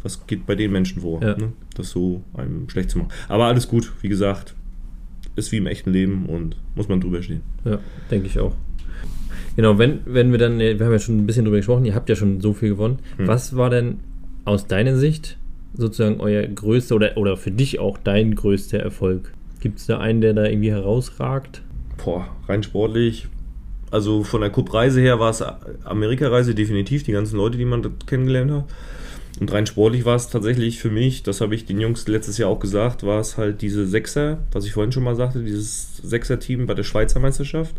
was 0.03 0.27
geht 0.27 0.45
bei 0.45 0.55
den 0.55 0.71
Menschen 0.71 1.01
vor, 1.01 1.21
ja. 1.21 1.35
ne? 1.35 1.53
das 1.75 1.89
so 1.89 2.23
einem 2.35 2.69
schlecht 2.69 2.91
zu 2.91 2.99
machen. 2.99 3.09
Aber 3.27 3.45
alles 3.45 3.67
gut, 3.67 3.91
wie 4.01 4.09
gesagt, 4.09 4.53
ist 5.35 5.51
wie 5.51 5.57
im 5.57 5.67
echten 5.67 5.91
Leben 5.91 6.27
und 6.27 6.57
muss 6.75 6.87
man 6.87 7.01
drüber 7.01 7.21
stehen. 7.21 7.41
Ja, 7.65 7.79
denke 8.09 8.27
ich 8.27 8.39
auch. 8.39 8.55
Genau, 9.55 9.77
wenn, 9.77 9.99
wenn 10.05 10.31
wir 10.31 10.37
dann, 10.37 10.59
wir 10.59 10.79
haben 10.79 10.91
ja 10.91 10.99
schon 10.99 11.17
ein 11.17 11.25
bisschen 11.25 11.45
drüber 11.45 11.57
gesprochen, 11.57 11.85
ihr 11.85 11.95
habt 11.95 12.09
ja 12.09 12.15
schon 12.15 12.41
so 12.41 12.53
viel 12.53 12.69
gewonnen. 12.69 12.99
Hm. 13.17 13.27
Was 13.27 13.55
war 13.55 13.69
denn 13.69 13.99
aus 14.43 14.67
deiner 14.67 14.95
Sicht 14.95 15.37
sozusagen 15.73 16.19
euer 16.19 16.43
größter 16.43 16.95
oder, 16.95 17.17
oder 17.17 17.37
für 17.37 17.51
dich 17.51 17.79
auch 17.79 17.97
dein 17.97 18.35
größter 18.35 18.79
Erfolg? 18.79 19.31
Gibt 19.59 19.79
es 19.79 19.87
da 19.87 19.99
einen, 19.99 20.21
der 20.21 20.33
da 20.33 20.45
irgendwie 20.45 20.71
herausragt? 20.71 21.61
Boah, 22.03 22.27
rein 22.47 22.63
sportlich. 22.63 23.27
Also 23.95 24.25
von 24.25 24.41
der 24.41 24.49
Cup-Reise 24.49 24.99
her 24.99 25.21
war 25.21 25.29
es 25.29 25.41
Amerika-Reise 25.85 26.53
definitiv, 26.53 27.03
die 27.03 27.13
ganzen 27.13 27.37
Leute, 27.37 27.57
die 27.57 27.63
man 27.63 27.81
dort 27.81 28.05
kennengelernt 28.07 28.51
hat. 28.51 28.65
Und 29.39 29.53
rein 29.53 29.65
sportlich 29.65 30.03
war 30.03 30.17
es 30.17 30.27
tatsächlich 30.27 30.79
für 30.79 30.89
mich, 30.89 31.23
das 31.23 31.39
habe 31.39 31.55
ich 31.55 31.65
den 31.65 31.79
Jungs 31.79 32.05
letztes 32.05 32.37
Jahr 32.37 32.49
auch 32.49 32.59
gesagt, 32.59 33.03
war 33.03 33.21
es 33.21 33.37
halt 33.37 33.61
diese 33.61 33.87
Sechser, 33.87 34.39
was 34.51 34.65
ich 34.65 34.73
vorhin 34.73 34.91
schon 34.91 35.05
mal 35.05 35.15
sagte, 35.15 35.43
dieses 35.43 35.95
Sechser-Team 36.03 36.65
bei 36.65 36.73
der 36.73 36.83
Schweizer 36.83 37.21
Meisterschaft 37.21 37.75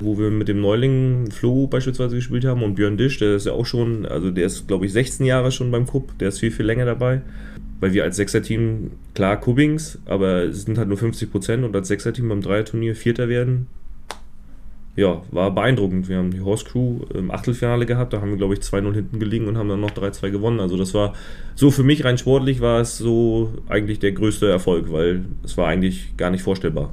wo 0.00 0.16
wir 0.16 0.30
mit 0.30 0.46
dem 0.46 0.60
Neuling 0.60 1.28
Flo 1.32 1.66
beispielsweise 1.66 2.14
gespielt 2.14 2.44
haben 2.44 2.62
und 2.62 2.76
Björn 2.76 2.96
Disch, 2.96 3.18
der 3.18 3.34
ist 3.34 3.46
ja 3.46 3.52
auch 3.52 3.66
schon, 3.66 4.06
also 4.06 4.30
der 4.30 4.46
ist 4.46 4.68
glaube 4.68 4.86
ich 4.86 4.92
16 4.92 5.26
Jahre 5.26 5.50
schon 5.50 5.72
beim 5.72 5.88
Cup, 5.88 6.16
der 6.20 6.28
ist 6.28 6.38
viel, 6.38 6.52
viel 6.52 6.66
länger 6.66 6.84
dabei. 6.84 7.20
Weil 7.80 7.92
wir 7.92 8.04
als 8.04 8.14
Sechser-Team, 8.16 8.92
klar 9.14 9.40
Kubbings, 9.40 9.98
aber 10.06 10.44
es 10.44 10.66
sind 10.66 10.78
halt 10.78 10.86
nur 10.86 10.98
50 10.98 11.32
Prozent 11.32 11.64
und 11.64 11.74
als 11.74 11.88
Sechser-Team 11.88 12.28
beim 12.28 12.42
Dreierturnier 12.42 12.94
Vierter 12.94 13.28
werden, 13.28 13.66
ja, 14.98 15.22
war 15.30 15.54
beeindruckend. 15.54 16.08
Wir 16.08 16.16
haben 16.16 16.32
die 16.32 16.40
Horse 16.40 16.64
Crew 16.64 17.02
im 17.14 17.30
Achtelfinale 17.30 17.86
gehabt, 17.86 18.12
da 18.12 18.20
haben 18.20 18.30
wir, 18.30 18.36
glaube 18.36 18.54
ich, 18.54 18.60
2-0 18.60 18.94
hinten 18.94 19.20
gelegen 19.20 19.46
und 19.46 19.56
haben 19.56 19.68
dann 19.68 19.80
noch 19.80 19.92
3-2 19.92 20.30
gewonnen. 20.30 20.58
Also 20.58 20.76
das 20.76 20.92
war 20.92 21.14
so 21.54 21.70
für 21.70 21.84
mich 21.84 22.04
rein 22.04 22.18
sportlich 22.18 22.60
war 22.60 22.80
es 22.80 22.98
so 22.98 23.54
eigentlich 23.68 24.00
der 24.00 24.10
größte 24.10 24.50
Erfolg, 24.50 24.90
weil 24.90 25.24
es 25.44 25.56
war 25.56 25.68
eigentlich 25.68 26.16
gar 26.16 26.30
nicht 26.30 26.42
vorstellbar, 26.42 26.92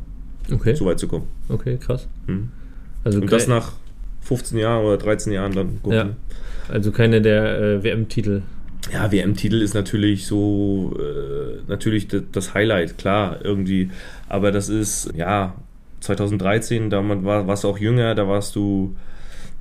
okay. 0.53 0.75
so 0.75 0.85
weit 0.85 0.99
zu 0.99 1.07
kommen. 1.07 1.27
Okay, 1.49 1.77
krass. 1.77 2.07
Hm. 2.27 2.49
Also 3.03 3.21
und 3.21 3.31
das 3.31 3.47
nach 3.47 3.71
15 4.21 4.59
Jahren 4.59 4.85
oder 4.85 4.97
13 4.97 5.33
Jahren 5.33 5.53
dann 5.53 5.81
gucken. 5.81 5.97
Ja, 5.97 6.09
also 6.69 6.91
keine 6.91 7.23
der 7.23 7.59
äh, 7.59 7.83
WM-Titel. 7.83 8.43
Ja, 8.93 9.11
WM-Titel 9.11 9.63
ist 9.63 9.73
natürlich 9.73 10.27
so, 10.27 10.95
äh, 10.99 11.61
natürlich 11.67 12.07
das 12.31 12.53
Highlight, 12.53 12.99
klar, 12.99 13.39
irgendwie. 13.43 13.89
Aber 14.29 14.51
das 14.51 14.69
ist, 14.69 15.11
ja, 15.15 15.55
2013, 16.05 16.89
da 16.89 17.03
war, 17.23 17.47
warst 17.47 17.63
du 17.63 17.69
auch 17.69 17.77
jünger, 17.77 18.15
da 18.15 18.27
warst 18.27 18.55
du 18.55 18.95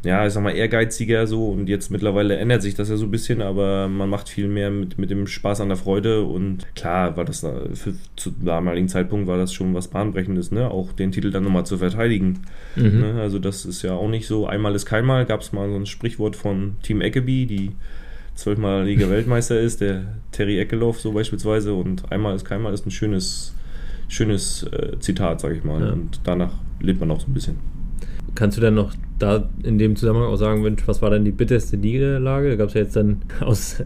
ja, 0.04 0.26
ich 0.26 0.34
sag 0.34 0.42
mal, 0.42 0.54
ehrgeiziger 0.54 1.26
so 1.26 1.48
und 1.48 1.68
jetzt 1.68 1.90
mittlerweile 1.90 2.36
ändert 2.36 2.62
sich 2.62 2.74
das 2.74 2.90
ja 2.90 2.96
so 2.96 3.06
ein 3.06 3.10
bisschen, 3.10 3.40
aber 3.40 3.88
man 3.88 4.10
macht 4.10 4.28
viel 4.28 4.48
mehr 4.48 4.70
mit, 4.70 4.98
mit 4.98 5.10
dem 5.10 5.26
Spaß 5.26 5.62
an 5.62 5.68
der 5.68 5.78
Freude 5.78 6.24
und 6.24 6.66
klar 6.76 7.16
war 7.16 7.24
das 7.24 7.40
für, 7.40 7.94
zu 8.16 8.30
damaligen 8.30 8.88
Zeitpunkt 8.88 9.26
war 9.26 9.38
das 9.38 9.54
schon 9.54 9.72
was 9.72 9.88
Bahnbrechendes, 9.88 10.50
ne? 10.52 10.70
Auch 10.70 10.92
den 10.92 11.10
Titel 11.10 11.30
dann 11.30 11.44
nochmal 11.44 11.64
zu 11.64 11.78
verteidigen. 11.78 12.40
Mhm. 12.76 13.00
Ne? 13.00 13.14
Also 13.20 13.38
das 13.38 13.64
ist 13.64 13.82
ja 13.82 13.94
auch 13.94 14.08
nicht 14.08 14.26
so, 14.26 14.46
einmal 14.46 14.74
ist 14.74 14.84
keinmal, 14.84 15.24
gab 15.24 15.40
es 15.40 15.52
mal 15.52 15.70
so 15.70 15.76
ein 15.76 15.86
Sprichwort 15.86 16.36
von 16.36 16.76
Team 16.82 17.00
Eckeby, 17.00 17.46
die 17.46 17.70
zwölfmalige 18.34 19.08
Weltmeister 19.08 19.58
ist, 19.58 19.80
der 19.80 20.02
Terry 20.32 20.58
Eckeloff 20.58 21.00
so 21.00 21.12
beispielsweise 21.12 21.72
und 21.72 22.12
einmal 22.12 22.34
ist 22.34 22.44
keinmal 22.44 22.74
ist 22.74 22.84
ein 22.84 22.90
schönes, 22.90 23.54
schönes 24.08 24.64
äh, 24.64 24.98
Zitat, 25.00 25.40
sag 25.40 25.52
ich 25.52 25.64
mal. 25.64 25.80
Ja. 25.80 25.92
Und 25.92 26.20
danach 26.24 26.52
lebt 26.80 27.00
man 27.00 27.10
auch 27.10 27.20
so 27.20 27.26
ein 27.28 27.34
bisschen. 27.34 27.56
Kannst 28.34 28.56
du 28.56 28.60
dann 28.60 28.74
noch 28.74 28.94
da 29.18 29.48
in 29.62 29.78
dem 29.78 29.96
Zusammenhang 29.96 30.28
auch 30.28 30.36
sagen, 30.36 30.62
Mensch, 30.62 30.82
was 30.86 31.02
war 31.02 31.10
denn 31.10 31.24
die 31.24 31.32
bitterste 31.32 31.76
Niederlage? 31.76 32.50
Da 32.50 32.56
gab 32.56 32.68
es 32.68 32.74
ja 32.74 32.80
jetzt 32.82 32.96
dann 32.96 33.22
aus 33.40 33.82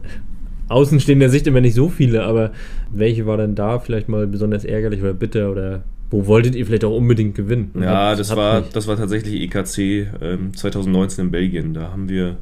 außenstehender 0.68 1.28
Sicht 1.28 1.46
immer 1.46 1.60
nicht 1.60 1.74
so 1.74 1.88
viele, 1.88 2.24
aber 2.24 2.52
welche 2.90 3.26
war 3.26 3.36
denn 3.36 3.54
da 3.54 3.78
vielleicht 3.78 4.08
mal 4.08 4.26
besonders 4.26 4.64
ärgerlich 4.64 5.00
oder 5.00 5.14
bitter 5.14 5.50
oder 5.50 5.82
wo 6.10 6.26
wolltet 6.26 6.54
ihr 6.54 6.64
vielleicht 6.64 6.84
auch 6.84 6.96
unbedingt 6.96 7.34
gewinnen? 7.34 7.70
Ja, 7.78 8.14
das 8.14 8.34
war, 8.34 8.62
das 8.62 8.86
war 8.86 8.96
tatsächlich 8.96 9.42
EKC 9.42 10.08
ähm, 10.22 10.54
2019 10.54 11.26
in 11.26 11.30
Belgien. 11.30 11.74
Da 11.74 11.92
haben 11.92 12.08
wir 12.08 12.28
in 12.28 12.36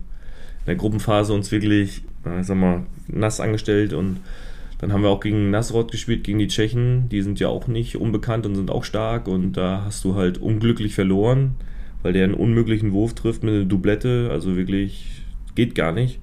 der 0.66 0.76
Gruppenphase 0.76 1.32
uns 1.32 1.50
wirklich, 1.50 2.02
äh, 2.24 2.42
sag 2.42 2.56
mal, 2.56 2.84
nass 3.08 3.40
angestellt 3.40 3.92
und 3.92 4.18
dann 4.86 4.92
haben 4.94 5.02
wir 5.02 5.10
auch 5.10 5.20
gegen 5.20 5.50
Nasrod 5.50 5.90
gespielt, 5.90 6.24
gegen 6.24 6.38
die 6.38 6.48
Tschechen. 6.48 7.08
Die 7.08 7.22
sind 7.22 7.40
ja 7.40 7.48
auch 7.48 7.66
nicht 7.66 7.96
unbekannt 7.96 8.46
und 8.46 8.54
sind 8.54 8.70
auch 8.70 8.84
stark 8.84 9.28
und 9.28 9.52
da 9.52 9.82
hast 9.84 10.04
du 10.04 10.14
halt 10.14 10.38
unglücklich 10.38 10.94
verloren 10.94 11.56
weil 12.06 12.12
der 12.12 12.22
einen 12.22 12.34
unmöglichen 12.34 12.92
Wurf 12.92 13.14
trifft 13.14 13.42
mit 13.42 13.52
einer 13.52 13.64
Doublette, 13.64 14.28
also 14.30 14.56
wirklich 14.56 15.22
geht 15.56 15.74
gar 15.74 15.90
nicht. 15.90 16.20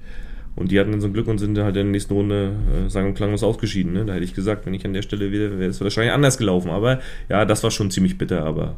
Und 0.56 0.70
die 0.70 0.80
hatten 0.80 0.92
dann 0.92 1.02
so 1.02 1.08
ein 1.08 1.12
Glück 1.12 1.26
und 1.26 1.36
sind 1.36 1.58
halt 1.58 1.76
in 1.76 1.84
der 1.86 1.92
nächsten 1.92 2.14
Runde 2.14 2.52
äh, 2.72 2.88
sang- 2.88 3.08
und 3.08 3.14
klanglos 3.14 3.42
ausgeschieden. 3.42 3.92
Ne? 3.92 4.06
Da 4.06 4.14
hätte 4.14 4.24
ich 4.24 4.32
gesagt, 4.32 4.64
wenn 4.64 4.72
ich 4.72 4.86
an 4.86 4.94
der 4.94 5.02
Stelle 5.02 5.30
wäre, 5.30 5.58
wäre 5.58 5.68
es 5.68 5.82
wahrscheinlich 5.82 6.14
anders 6.14 6.38
gelaufen. 6.38 6.70
Aber 6.70 7.00
ja, 7.28 7.44
das 7.44 7.62
war 7.64 7.70
schon 7.70 7.90
ziemlich 7.90 8.16
bitter. 8.16 8.44
Aber 8.46 8.76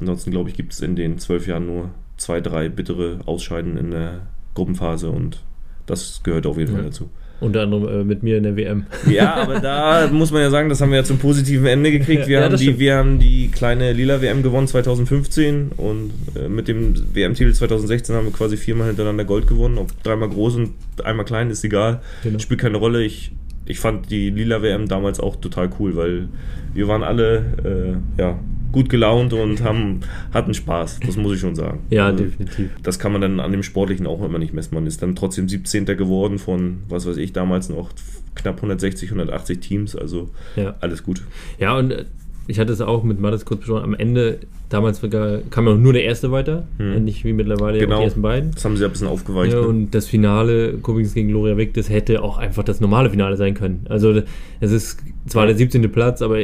ansonsten, 0.00 0.32
glaube 0.32 0.50
ich, 0.50 0.56
gibt 0.56 0.72
es 0.72 0.80
in 0.80 0.96
den 0.96 1.18
zwölf 1.18 1.46
Jahren 1.46 1.66
nur 1.66 1.90
zwei, 2.16 2.40
drei 2.40 2.68
bittere 2.68 3.20
Ausscheiden 3.26 3.76
in 3.76 3.92
der 3.92 4.22
Gruppenphase 4.54 5.10
und 5.10 5.44
das 5.86 6.22
gehört 6.24 6.44
auf 6.46 6.58
jeden 6.58 6.72
Ja. 6.72 6.78
Fall 6.78 6.86
dazu. 6.86 7.08
Unter 7.40 7.62
anderem 7.62 8.00
äh, 8.00 8.04
mit 8.04 8.22
mir 8.24 8.36
in 8.36 8.42
der 8.42 8.56
WM. 8.56 8.86
Ja, 9.08 9.34
aber 9.34 9.60
da 9.60 10.08
muss 10.10 10.32
man 10.32 10.42
ja 10.42 10.50
sagen, 10.50 10.68
das 10.68 10.80
haben 10.80 10.90
wir 10.90 10.98
ja 10.98 11.04
zum 11.04 11.18
positiven 11.18 11.66
Ende 11.66 11.92
gekriegt. 11.92 12.26
Wir, 12.26 12.38
Ja, 12.40 12.44
haben, 12.44 12.56
die, 12.56 12.64
stimmt. 12.64 12.78
wir 12.80 12.96
haben 12.96 13.18
die 13.20 13.48
kleine 13.48 13.92
lila 13.92 14.20
WM 14.20 14.42
gewonnen 14.42 14.66
2015 14.66 15.70
und 15.76 16.10
äh, 16.34 16.48
mit 16.48 16.66
dem 16.66 16.94
WM-Titel 17.14 17.52
2016 17.52 18.16
haben 18.16 18.24
wir 18.26 18.32
quasi 18.32 18.56
viermal 18.56 18.88
hintereinander 18.88 19.24
Gold 19.24 19.46
gewonnen. 19.46 19.78
Ob 19.78 20.02
dreimal 20.02 20.28
groß 20.28 20.56
und 20.56 20.72
einmal 21.04 21.24
klein, 21.26 21.50
ist 21.50 21.62
egal. 21.64 22.00
Genau. 22.24 22.38
Spielt 22.40 22.60
keine 22.60 22.78
Rolle. 22.78 23.04
Ich, 23.04 23.30
ich 23.66 23.78
fand 23.78 24.10
die 24.10 24.30
lila 24.30 24.60
WM 24.62 24.88
damals 24.88 25.20
auch 25.20 25.36
total 25.36 25.70
cool, 25.78 25.94
weil 25.94 26.28
wir 26.74 26.88
waren 26.88 27.04
alle 27.04 28.00
äh, 28.18 28.20
ja, 28.20 28.38
gut 28.72 28.88
gelaunt 28.88 29.32
und 29.32 29.62
haben, 29.62 30.00
hatten 30.32 30.52
Spaß. 30.54 31.00
Das 31.06 31.16
muss 31.16 31.34
ich 31.34 31.40
schon 31.40 31.54
sagen. 31.54 31.80
Ja, 31.90 32.06
Also, 32.06 32.24
definitiv. 32.24 32.70
das 32.82 32.98
kann 32.98 33.12
man 33.12 33.20
dann 33.20 33.40
an 33.40 33.50
dem 33.52 33.62
Sportlichen 33.62 34.06
auch 34.06 34.22
immer 34.24 34.38
nicht 34.38 34.52
messen. 34.52 34.74
Man 34.74 34.86
ist 34.86 35.00
dann 35.02 35.14
trotzdem 35.16 35.48
17. 35.48 35.84
geworden 35.86 36.38
von, 36.38 36.78
was 36.88 37.06
weiß 37.06 37.16
ich, 37.16 37.32
damals 37.32 37.68
noch 37.68 37.90
knapp 38.34 38.56
160, 38.56 39.10
180 39.10 39.60
Teams. 39.60 39.96
Also 39.96 40.30
Ja. 40.56 40.74
alles 40.80 41.02
gut. 41.02 41.22
Ja, 41.58 41.76
und 41.78 41.90
äh, 41.92 42.04
ich 42.48 42.58
hatte 42.58 42.72
es 42.72 42.80
auch 42.80 43.04
mit 43.04 43.20
Mattes 43.20 43.44
kurz 43.44 43.60
besprochen. 43.60 43.84
Am 43.84 43.94
Ende, 43.94 44.38
damals 44.70 45.02
kam 45.50 45.66
ja 45.66 45.74
nur 45.74 45.92
der 45.92 46.04
erste 46.04 46.32
weiter. 46.32 46.66
Hm. 46.78 47.04
Nicht 47.04 47.22
wie 47.24 47.34
mittlerweile 47.34 47.78
Genau. 47.78 47.98
die 47.98 48.04
ersten 48.04 48.22
beiden. 48.22 48.52
Das 48.52 48.64
haben 48.64 48.74
sie 48.74 48.82
ja 48.82 48.88
ein 48.88 48.92
bisschen 48.92 49.06
aufgeweicht. 49.06 49.52
Ja, 49.52 49.60
ne? 49.60 49.68
und 49.68 49.90
das 49.90 50.06
Finale, 50.06 50.72
Kubings 50.78 51.12
gegen 51.12 51.28
Gloria 51.28 51.58
Wick, 51.58 51.74
das 51.74 51.90
hätte 51.90 52.22
auch 52.22 52.38
einfach 52.38 52.64
das 52.64 52.80
normale 52.80 53.10
Finale 53.10 53.36
sein 53.36 53.52
können. 53.52 53.84
Also 53.90 54.22
es 54.60 54.72
ist 54.72 55.00
zwar 55.26 55.46
der 55.46 55.56
17. 55.56 55.92
Platz, 55.92 56.22
aber 56.22 56.38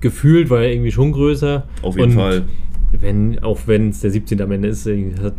gefühlt 0.00 0.48
war 0.48 0.62
er 0.62 0.72
irgendwie 0.72 0.92
schon 0.92 1.10
größer. 1.10 1.66
Auf 1.82 1.96
jeden 1.96 2.12
und 2.12 2.16
Fall. 2.16 2.42
Wenn, 3.00 3.38
auch 3.40 3.60
wenn 3.66 3.88
es 3.88 4.00
der 4.00 4.10
17. 4.10 4.40
am 4.42 4.52
Ende 4.52 4.68
ist, 4.68 4.86
äh, 4.86 5.14
hat 5.22 5.34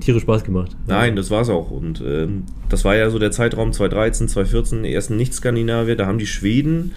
tierisch 0.00 0.22
Spaß 0.22 0.44
gemacht. 0.44 0.76
Nein, 0.86 1.16
das 1.16 1.30
war's 1.30 1.48
auch. 1.48 1.70
Und 1.70 2.02
ähm, 2.06 2.44
das 2.68 2.84
war 2.84 2.94
ja 2.94 3.08
so 3.10 3.18
der 3.18 3.30
Zeitraum 3.30 3.72
2013, 3.72 4.28
2014, 4.28 4.82
die 4.82 4.92
ersten 4.92 5.16
Nicht-Skandinavier. 5.16 5.96
Da 5.96 6.06
haben 6.06 6.18
die 6.18 6.26
Schweden, 6.26 6.92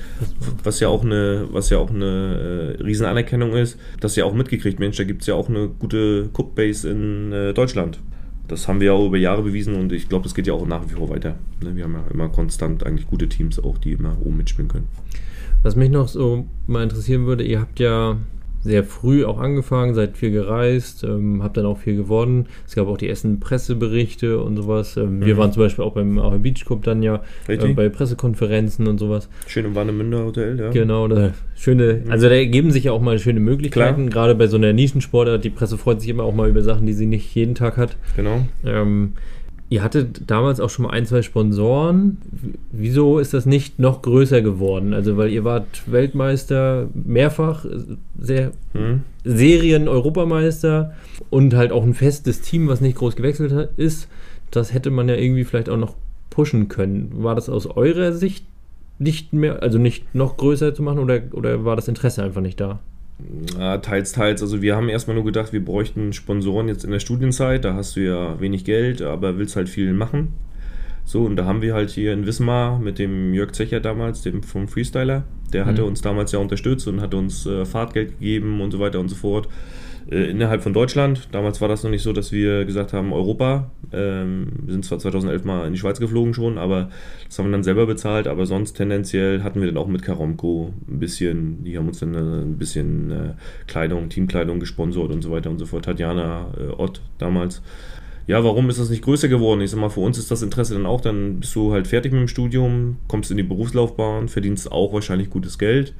was 0.63 0.79
ja 0.79 0.89
auch 0.89 1.03
eine, 1.03 1.47
was 1.51 1.69
ja 1.69 1.77
auch 1.77 1.89
eine 1.89 2.75
äh, 2.79 2.83
Riesenanerkennung 2.83 3.53
ist, 3.53 3.77
das 3.99 4.15
ja 4.15 4.25
auch 4.25 4.33
mitgekriegt. 4.33 4.79
Mensch, 4.79 4.97
da 4.97 5.03
gibt's 5.03 5.25
ja 5.25 5.35
auch 5.35 5.49
eine 5.49 5.69
gute 5.69 6.29
Cook-Base 6.33 6.89
in 6.89 7.31
äh, 7.31 7.53
Deutschland. 7.53 7.99
Das 8.47 8.67
haben 8.67 8.81
wir 8.81 8.87
ja 8.87 8.93
auch 8.93 9.07
über 9.07 9.17
Jahre 9.17 9.41
bewiesen 9.41 9.75
und 9.75 9.93
ich 9.93 10.09
glaube, 10.09 10.23
das 10.23 10.35
geht 10.35 10.47
ja 10.47 10.53
auch 10.53 10.67
nach 10.67 10.83
wie 10.89 10.95
vor 10.95 11.09
weiter. 11.09 11.35
Ne, 11.63 11.75
Wir 11.75 11.85
haben 11.85 11.93
ja 11.93 12.03
immer 12.13 12.27
konstant 12.27 12.85
eigentlich 12.85 13.07
gute 13.07 13.29
Teams 13.29 13.57
auch, 13.57 13.77
die 13.77 13.93
immer 13.93 14.17
oben 14.21 14.37
mitspielen 14.37 14.67
können. 14.67 14.87
Was 15.63 15.77
mich 15.77 15.89
noch 15.89 16.09
so 16.09 16.45
mal 16.67 16.83
interessieren 16.83 17.25
würde, 17.25 17.45
ihr 17.45 17.61
habt 17.61 17.79
ja 17.79 18.17
sehr 18.63 18.83
früh 18.85 19.25
auch 19.25 19.39
angefangen, 19.39 19.93
seid 19.93 20.17
viel 20.17 20.31
gereist, 20.31 21.03
ähm, 21.03 21.43
habt 21.43 21.57
dann 21.57 21.65
auch 21.65 21.77
viel 21.77 21.95
gewonnen. 21.97 22.47
Es 22.65 22.75
gab 22.75 22.87
auch 22.87 22.97
die 22.97 23.09
ersten 23.09 23.39
Presseberichte 23.39 24.39
und 24.39 24.55
sowas. 24.55 24.95
Ähm, 24.97 25.21
Wir 25.25 25.35
Mhm. 25.35 25.37
waren 25.39 25.51
zum 25.51 25.63
Beispiel 25.63 25.83
auch 25.83 25.93
beim 25.93 26.17
AH 26.17 26.37
Beach 26.37 26.63
Cup 26.65 26.83
dann 26.83 27.03
ja 27.03 27.21
äh, 27.47 27.57
bei 27.73 27.89
Pressekonferenzen 27.89 28.87
und 28.87 28.99
sowas. 28.99 29.27
Schön 29.47 29.65
im 29.65 29.75
Warnemünder 29.75 30.23
Hotel, 30.25 30.57
ja. 30.59 30.69
Genau, 30.71 31.07
da 31.07 31.33
schöne, 31.55 32.03
also 32.09 32.27
da 32.29 32.35
ergeben 32.35 32.71
sich 32.71 32.85
ja 32.85 32.91
auch 32.93 33.01
mal 33.01 33.19
schöne 33.19 33.39
Möglichkeiten, 33.39 34.09
gerade 34.09 34.35
bei 34.35 34.47
so 34.47 34.57
einer 34.57 34.71
Nischensportart. 34.73 35.43
Die 35.43 35.49
Presse 35.49 35.77
freut 35.77 35.99
sich 36.01 36.09
immer 36.09 36.23
auch 36.23 36.33
mal 36.33 36.49
über 36.49 36.61
Sachen, 36.63 36.85
die 36.85 36.93
sie 36.93 37.05
nicht 37.05 37.33
jeden 37.35 37.55
Tag 37.55 37.77
hat. 37.77 37.97
Genau. 38.15 38.45
Ähm, 38.65 39.13
ihr 39.73 39.81
hattet 39.81 40.29
damals 40.29 40.59
auch 40.59 40.69
schon 40.69 40.85
mal 40.85 40.91
ein, 40.91 41.07
zwei 41.07 41.23
Sponsoren. 41.23 42.17
Wieso 42.71 43.17
ist 43.17 43.33
das 43.33 43.47
nicht 43.47 43.79
noch 43.79 44.03
größer 44.03 44.43
geworden? 44.43 44.93
Also, 44.93 45.17
weil 45.17 45.31
ihr 45.31 45.43
wart 45.43 45.65
Weltmeister 45.87 46.89
mehrfach, 46.93 47.65
sehr 48.19 48.51
Hm. 48.73 49.01
Serien-Europameister 49.23 50.93
und 51.31 51.55
halt 51.55 51.71
auch 51.71 51.83
ein 51.83 51.95
festes 51.95 52.41
Team, 52.41 52.67
was 52.67 52.81
nicht 52.81 52.97
groß 52.97 53.15
gewechselt 53.15 53.51
hat, 53.51 53.69
ist. 53.77 54.07
Das 54.51 54.73
hätte 54.73 54.91
man 54.91 55.09
ja 55.09 55.15
irgendwie 55.15 55.43
vielleicht 55.43 55.69
auch 55.69 55.77
noch 55.77 55.95
pushen 56.29 56.67
können. 56.67 57.09
War 57.23 57.33
das 57.33 57.49
aus 57.49 57.65
eurer 57.65 58.13
Sicht 58.13 58.45
nicht 58.99 59.33
mehr, 59.33 59.63
also 59.63 59.79
nicht 59.79 60.13
noch 60.13 60.37
größer 60.37 60.75
zu 60.75 60.83
machen 60.83 60.99
oder, 60.99 61.21
oder 61.31 61.65
war 61.65 61.75
das 61.75 61.87
Interesse 61.87 62.23
einfach 62.23 62.41
nicht 62.41 62.59
da? 62.61 62.79
Ja, 63.57 63.77
teils, 63.77 64.11
teils. 64.11 64.41
Also 64.41 64.61
wir 64.61 64.75
haben 64.75 64.89
erstmal 64.89 65.15
nur 65.15 65.23
gedacht, 65.25 65.53
wir 65.53 65.63
bräuchten 65.63 66.13
Sponsoren 66.13 66.67
jetzt 66.67 66.83
in 66.83 66.91
der 66.91 66.99
Studienzeit. 66.99 67.63
Da 67.63 67.73
hast 67.73 67.95
du 67.95 68.01
ja 68.01 68.39
wenig 68.39 68.65
Geld, 68.65 69.01
aber 69.01 69.37
willst 69.37 69.55
halt 69.55 69.69
viel 69.69 69.93
machen. 69.93 70.33
So, 71.05 71.23
und 71.25 71.35
da 71.35 71.45
haben 71.45 71.61
wir 71.61 71.73
halt 71.73 71.89
hier 71.89 72.13
in 72.13 72.25
Wismar 72.25 72.79
mit 72.79 72.97
dem 72.97 73.33
Jörg 73.33 73.51
Zecher 73.51 73.79
damals, 73.81 74.21
dem 74.21 74.41
vom 74.41 74.67
Freestyler, 74.67 75.23
der 75.51 75.65
hatte 75.65 75.81
Mhm. 75.81 75.89
uns 75.89 76.01
damals 76.01 76.31
ja 76.31 76.39
unterstützt 76.39 76.87
und 76.87 77.01
hat 77.01 77.13
uns 77.13 77.45
äh, 77.45 77.65
Fahrtgeld 77.65 78.19
gegeben 78.19 78.61
und 78.61 78.71
so 78.71 78.79
weiter 78.79 78.99
und 78.99 79.09
so 79.09 79.15
fort. 79.15 79.47
Äh, 80.09 80.29
innerhalb 80.29 80.61
von 80.61 80.73
Deutschland. 80.73 81.29
Damals 81.31 81.61
war 81.61 81.67
das 81.67 81.83
noch 81.83 81.91
nicht 81.91 82.03
so, 82.03 82.13
dass 82.13 82.31
wir 82.31 82.65
gesagt 82.65 82.93
haben, 82.93 83.13
Europa. 83.13 83.71
Ähm, 83.91 84.47
wir 84.63 84.73
sind 84.73 84.85
zwar 84.85 84.99
2011 84.99 85.45
mal 85.45 85.65
in 85.65 85.73
die 85.73 85.79
Schweiz 85.79 85.99
geflogen 85.99 86.33
schon, 86.33 86.57
aber 86.57 86.89
das 87.27 87.39
haben 87.39 87.45
wir 87.45 87.51
dann 87.51 87.63
selber 87.63 87.85
bezahlt. 87.85 88.27
Aber 88.27 88.45
sonst 88.45 88.73
tendenziell 88.73 89.43
hatten 89.43 89.61
wir 89.61 89.67
dann 89.67 89.77
auch 89.77 89.87
mit 89.87 90.01
Karomco 90.01 90.73
ein 90.89 90.99
bisschen, 90.99 91.63
die 91.63 91.77
haben 91.77 91.87
uns 91.87 91.99
dann 91.99 92.13
äh, 92.13 92.17
ein 92.17 92.57
bisschen 92.57 93.11
äh, 93.11 93.33
Kleidung, 93.67 94.09
Teamkleidung 94.09 94.59
gesponsert 94.59 95.11
und 95.11 95.21
so 95.21 95.31
weiter 95.31 95.49
und 95.49 95.57
so 95.57 95.65
fort. 95.65 95.85
Tatjana 95.85 96.53
äh, 96.59 96.71
Ott 96.71 97.01
damals. 97.17 97.61
Ja, 98.25 98.43
warum 98.43 98.69
ist 98.69 98.79
das 98.79 98.89
nicht 98.89 99.03
größer 99.03 99.27
geworden? 99.27 99.59
Ich 99.61 99.71
sag 99.71 99.79
mal, 99.79 99.89
für 99.89 99.99
uns 99.99 100.17
ist 100.17 100.31
das 100.31 100.41
Interesse 100.41 100.75
dann 100.75 100.85
auch, 100.85 101.01
dann 101.01 101.41
bist 101.41 101.53
du 101.55 101.73
halt 101.73 101.87
fertig 101.87 102.13
mit 102.13 102.21
dem 102.21 102.27
Studium, 102.29 102.97
kommst 103.09 103.31
in 103.31 103.37
die 103.37 103.43
Berufslaufbahn, 103.43 104.29
verdienst 104.29 104.71
auch 104.71 104.93
wahrscheinlich 104.93 105.29
gutes 105.29 105.57
Geld 105.57 105.93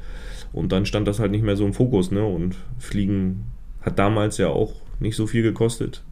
und 0.54 0.72
dann 0.72 0.86
stand 0.86 1.06
das 1.06 1.20
halt 1.20 1.32
nicht 1.32 1.44
mehr 1.44 1.58
so 1.58 1.66
im 1.66 1.74
Fokus, 1.74 2.12
ne? 2.12 2.24
Und 2.24 2.56
Fliegen 2.80 3.44
hat 3.84 4.00
damals 4.00 4.38
ja 4.38 4.50
auch 4.50 4.74
nicht 5.00 5.16
so 5.16 5.28
viel 5.28 5.44
gekostet. 5.44 6.04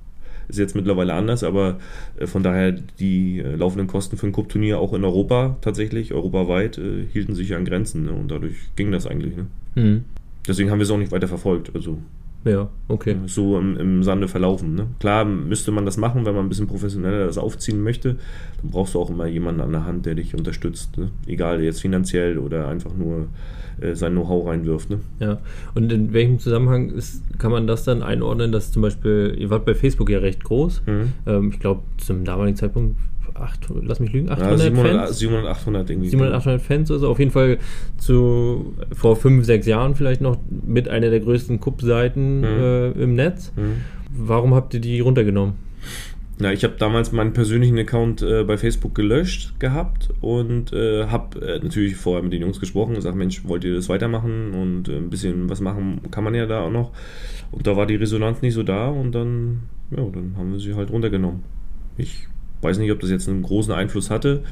Ist 0.48 0.60
jetzt 0.60 0.76
mittlerweile 0.76 1.14
anders, 1.14 1.44
aber 1.44 1.80
äh, 2.18 2.28
von 2.28 2.44
daher 2.44 2.72
die 2.72 3.40
äh, 3.40 3.56
laufenden 3.56 3.88
Kosten 3.88 4.18
für 4.18 4.28
ein 4.28 4.34
Cup-Turnier 4.34 4.80
auch 4.80 4.94
in 4.94 5.04
Europa 5.04 5.58
tatsächlich, 5.62 6.14
europaweit, 6.14 6.78
äh, 6.78 7.06
hielten 7.12 7.36
sich 7.36 7.50
ja 7.50 7.58
an 7.58 7.66
Grenzen 7.66 8.06
ne? 8.06 8.12
und 8.12 8.30
dadurch 8.30 8.56
ging 8.76 8.92
das 8.92 9.08
eigentlich. 9.08 9.36
Ne? 9.38 9.48
Hm. 9.76 10.04
Deswegen 10.48 10.70
haben 10.70 10.80
wir 10.80 10.84
es 10.84 10.92
auch 10.92 10.98
nicht 10.98 11.12
weiter 11.12 11.28
verfolgt. 11.28 11.74
Also 11.74 12.00
Ja, 12.44 12.70
okay. 12.88 13.18
so 13.28 13.58
im, 13.60 13.78
im 13.78 14.04
Sande 14.04 14.28
verlaufen. 14.28 14.74
Ne? 14.74 14.88
Klar 15.00 15.26
müsste 15.26 15.72
man 15.72 15.86
das 15.86 15.98
machen, 15.98 16.26
wenn 16.26 16.34
man 16.34 16.46
ein 16.46 16.50
bisschen 16.50 16.68
professioneller 16.68 17.26
das 17.26 17.38
aufziehen 17.38 17.84
möchte. 17.84 18.18
Dann 18.62 18.72
brauchst 18.72 18.96
du 18.96 19.00
auch 19.00 19.10
immer 19.10 19.28
jemanden 19.28 19.62
an 19.62 19.72
der 19.72 19.86
Hand, 19.86 20.06
der 20.06 20.16
dich 20.16 20.34
unterstützt. 20.36 20.98
Ne? 20.98 21.12
Egal 21.28 21.62
jetzt 21.62 21.82
finanziell 21.82 22.40
oder 22.40 22.68
einfach 22.68 22.94
nur 22.96 23.28
äh, 23.80 23.96
sein 23.96 24.14
Know-how 24.14 24.48
reinwirft. 24.48 24.90
Ne? 24.90 25.00
Ja. 25.20 25.38
Und 25.76 25.92
in 25.92 26.14
welchem 26.14 26.40
Zusammenhang 26.40 26.90
ist, 26.90 27.24
kann 27.38 27.52
man 27.52 27.68
das 27.68 27.84
dann 27.84 28.02
einordnen, 28.02 28.52
dass 28.52 28.72
zum 28.72 28.82
Beispiel, 28.82 29.36
ihr 29.38 29.50
wart 29.50 29.66
bei 29.66 29.76
Facebook 29.76 30.10
ja 30.10 30.20
recht 30.20 30.44
groß. 30.44 30.82
Mhm. 30.88 31.14
Ähm, 31.28 31.50
ich 31.52 31.60
glaube, 31.60 31.82
zum 31.98 32.26
damaligen 32.26 32.58
Zeitpunkt, 32.58 32.96
800, 33.36 33.86
lass 33.86 34.00
mich 34.00 34.12
lügen, 34.14 34.28
Ja, 34.28 34.34
800 34.34 34.60
700, 34.60 34.96
Fans? 35.08 35.20
700, 35.20 35.48
800 35.52 35.90
irgendwie. 35.90 36.10
700, 36.10 36.34
800 36.36 36.62
Fans 36.62 36.92
oder 36.92 37.00
so. 37.00 37.10
Auf 37.10 37.20
jeden 37.20 37.32
Fall 37.32 37.58
zu 37.98 38.74
vor 38.94 39.16
fünf, 39.16 39.46
sechs 39.46 39.66
Jahren 39.68 39.96
vielleicht 39.96 40.22
noch 40.22 40.38
mit 40.66 40.88
einer 40.90 41.10
der 41.10 41.20
größten 41.20 41.60
Cup-Seiten 41.60 42.40
Mhm. 42.40 42.46
äh, 42.46 42.92
im 42.92 43.16
Netz. 43.16 43.52
Mhm. 43.56 43.82
Warum 44.16 44.54
habt 44.56 44.74
ihr 44.74 44.80
die 44.82 45.00
runtergenommen? 45.00 45.54
Ja, 46.40 46.52
ich 46.52 46.64
habe 46.64 46.74
damals 46.80 47.12
meinen 47.12 47.34
persönlichen 47.34 47.78
Account 47.78 48.24
äh, 48.24 48.44
bei 48.44 48.58
Facebook 48.58 48.96
gelöscht 48.96 49.60
gehabt 49.60 50.10
und 50.22 50.74
äh, 50.74 51.06
habe 51.06 51.40
äh, 51.46 51.60
natürlich 51.60 51.96
vorher 51.96 52.24
mit 52.24 52.34
den 52.34 52.42
Jungs 52.42 52.60
gesprochen 52.60 52.90
und 52.90 52.96
gesagt, 52.96 53.16
Mensch, 53.16 53.46
wollt 53.48 53.64
ihr 53.64 53.76
das 53.76 53.90
weitermachen 53.90 54.52
und 54.54 54.90
äh, 54.90 54.98
ein 54.98 55.12
bisschen 55.12 55.50
was 55.50 55.62
machen 55.62 56.02
kann 56.10 56.24
man 56.24 56.34
ja 56.34 56.48
da 56.48 56.62
auch 56.62 56.72
noch. 56.72 56.92
Und 57.52 57.68
da 57.68 57.78
war 57.78 57.86
die 57.86 57.96
Resonanz 57.96 58.42
nicht 58.42 58.56
so 58.56 58.64
da 58.64 58.88
und 58.88 59.12
dann, 59.12 59.60
ja, 59.92 59.98
dann 60.04 60.34
haben 60.36 60.52
wir 60.54 60.60
sie 60.60 60.74
halt 60.74 60.90
runtergenommen. 60.90 61.44
Ich 61.98 62.28
weiß 62.62 62.78
nicht, 62.78 62.92
ob 62.92 63.00
das 63.00 63.10
jetzt 63.10 63.28
einen 63.28 63.44
großen 63.44 63.74
Einfluss 63.74 64.10
hatte, 64.10 64.44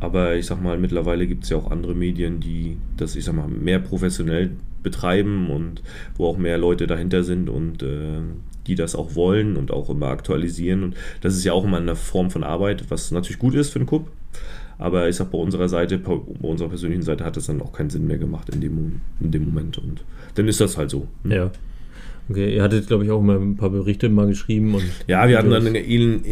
aber 0.00 0.36
ich 0.36 0.46
sag 0.46 0.62
mal, 0.62 0.78
mittlerweile 0.78 1.26
gibt 1.26 1.44
es 1.44 1.50
ja 1.50 1.56
auch 1.56 1.70
andere 1.70 1.94
Medien, 1.94 2.40
die 2.40 2.76
das, 2.96 3.16
ich 3.16 3.24
sag 3.24 3.34
mal, 3.34 3.48
mehr 3.48 3.78
professionell 3.78 4.50
betreiben 4.82 5.50
und 5.50 5.82
wo 6.16 6.26
auch 6.26 6.38
mehr 6.38 6.56
Leute 6.56 6.86
dahinter 6.86 7.24
sind 7.24 7.50
und 7.50 7.82
äh, 7.82 8.20
die 8.66 8.74
das 8.74 8.94
auch 8.94 9.14
wollen 9.14 9.56
und 9.56 9.72
auch 9.72 9.90
immer 9.90 10.08
aktualisieren. 10.08 10.84
Und 10.84 10.96
das 11.20 11.34
ist 11.34 11.44
ja 11.44 11.52
auch 11.52 11.64
immer 11.64 11.78
eine 11.78 11.96
Form 11.96 12.30
von 12.30 12.44
Arbeit, 12.44 12.84
was 12.90 13.10
natürlich 13.10 13.40
gut 13.40 13.54
ist 13.54 13.70
für 13.70 13.80
einen 13.80 13.88
Cup. 13.88 14.08
Aber 14.78 15.08
ich 15.08 15.16
sag, 15.16 15.32
bei 15.32 15.38
unserer 15.38 15.68
Seite, 15.68 15.98
bei 15.98 16.12
unserer 16.12 16.68
persönlichen 16.68 17.02
Seite 17.02 17.24
hat 17.24 17.36
es 17.36 17.46
dann 17.46 17.60
auch 17.60 17.72
keinen 17.72 17.90
Sinn 17.90 18.06
mehr 18.06 18.18
gemacht 18.18 18.48
in 18.50 18.60
dem, 18.60 19.00
in 19.20 19.32
dem 19.32 19.46
Moment. 19.46 19.78
Und 19.78 20.04
dann 20.36 20.46
ist 20.46 20.60
das 20.60 20.76
halt 20.76 20.90
so. 20.90 21.08
ne? 21.24 21.34
Ja. 21.34 21.50
Okay, 22.30 22.54
ihr 22.54 22.62
hattet, 22.62 22.86
glaube 22.86 23.04
ich, 23.04 23.10
auch 23.10 23.22
mal 23.22 23.40
ein 23.40 23.56
paar 23.56 23.70
Berichte 23.70 24.08
mal 24.10 24.26
geschrieben. 24.26 24.74
Und 24.74 24.84
ja, 25.06 25.26
wir 25.28 25.38
hatten 25.38 25.50
dann 25.50 25.74
elend 25.74 26.26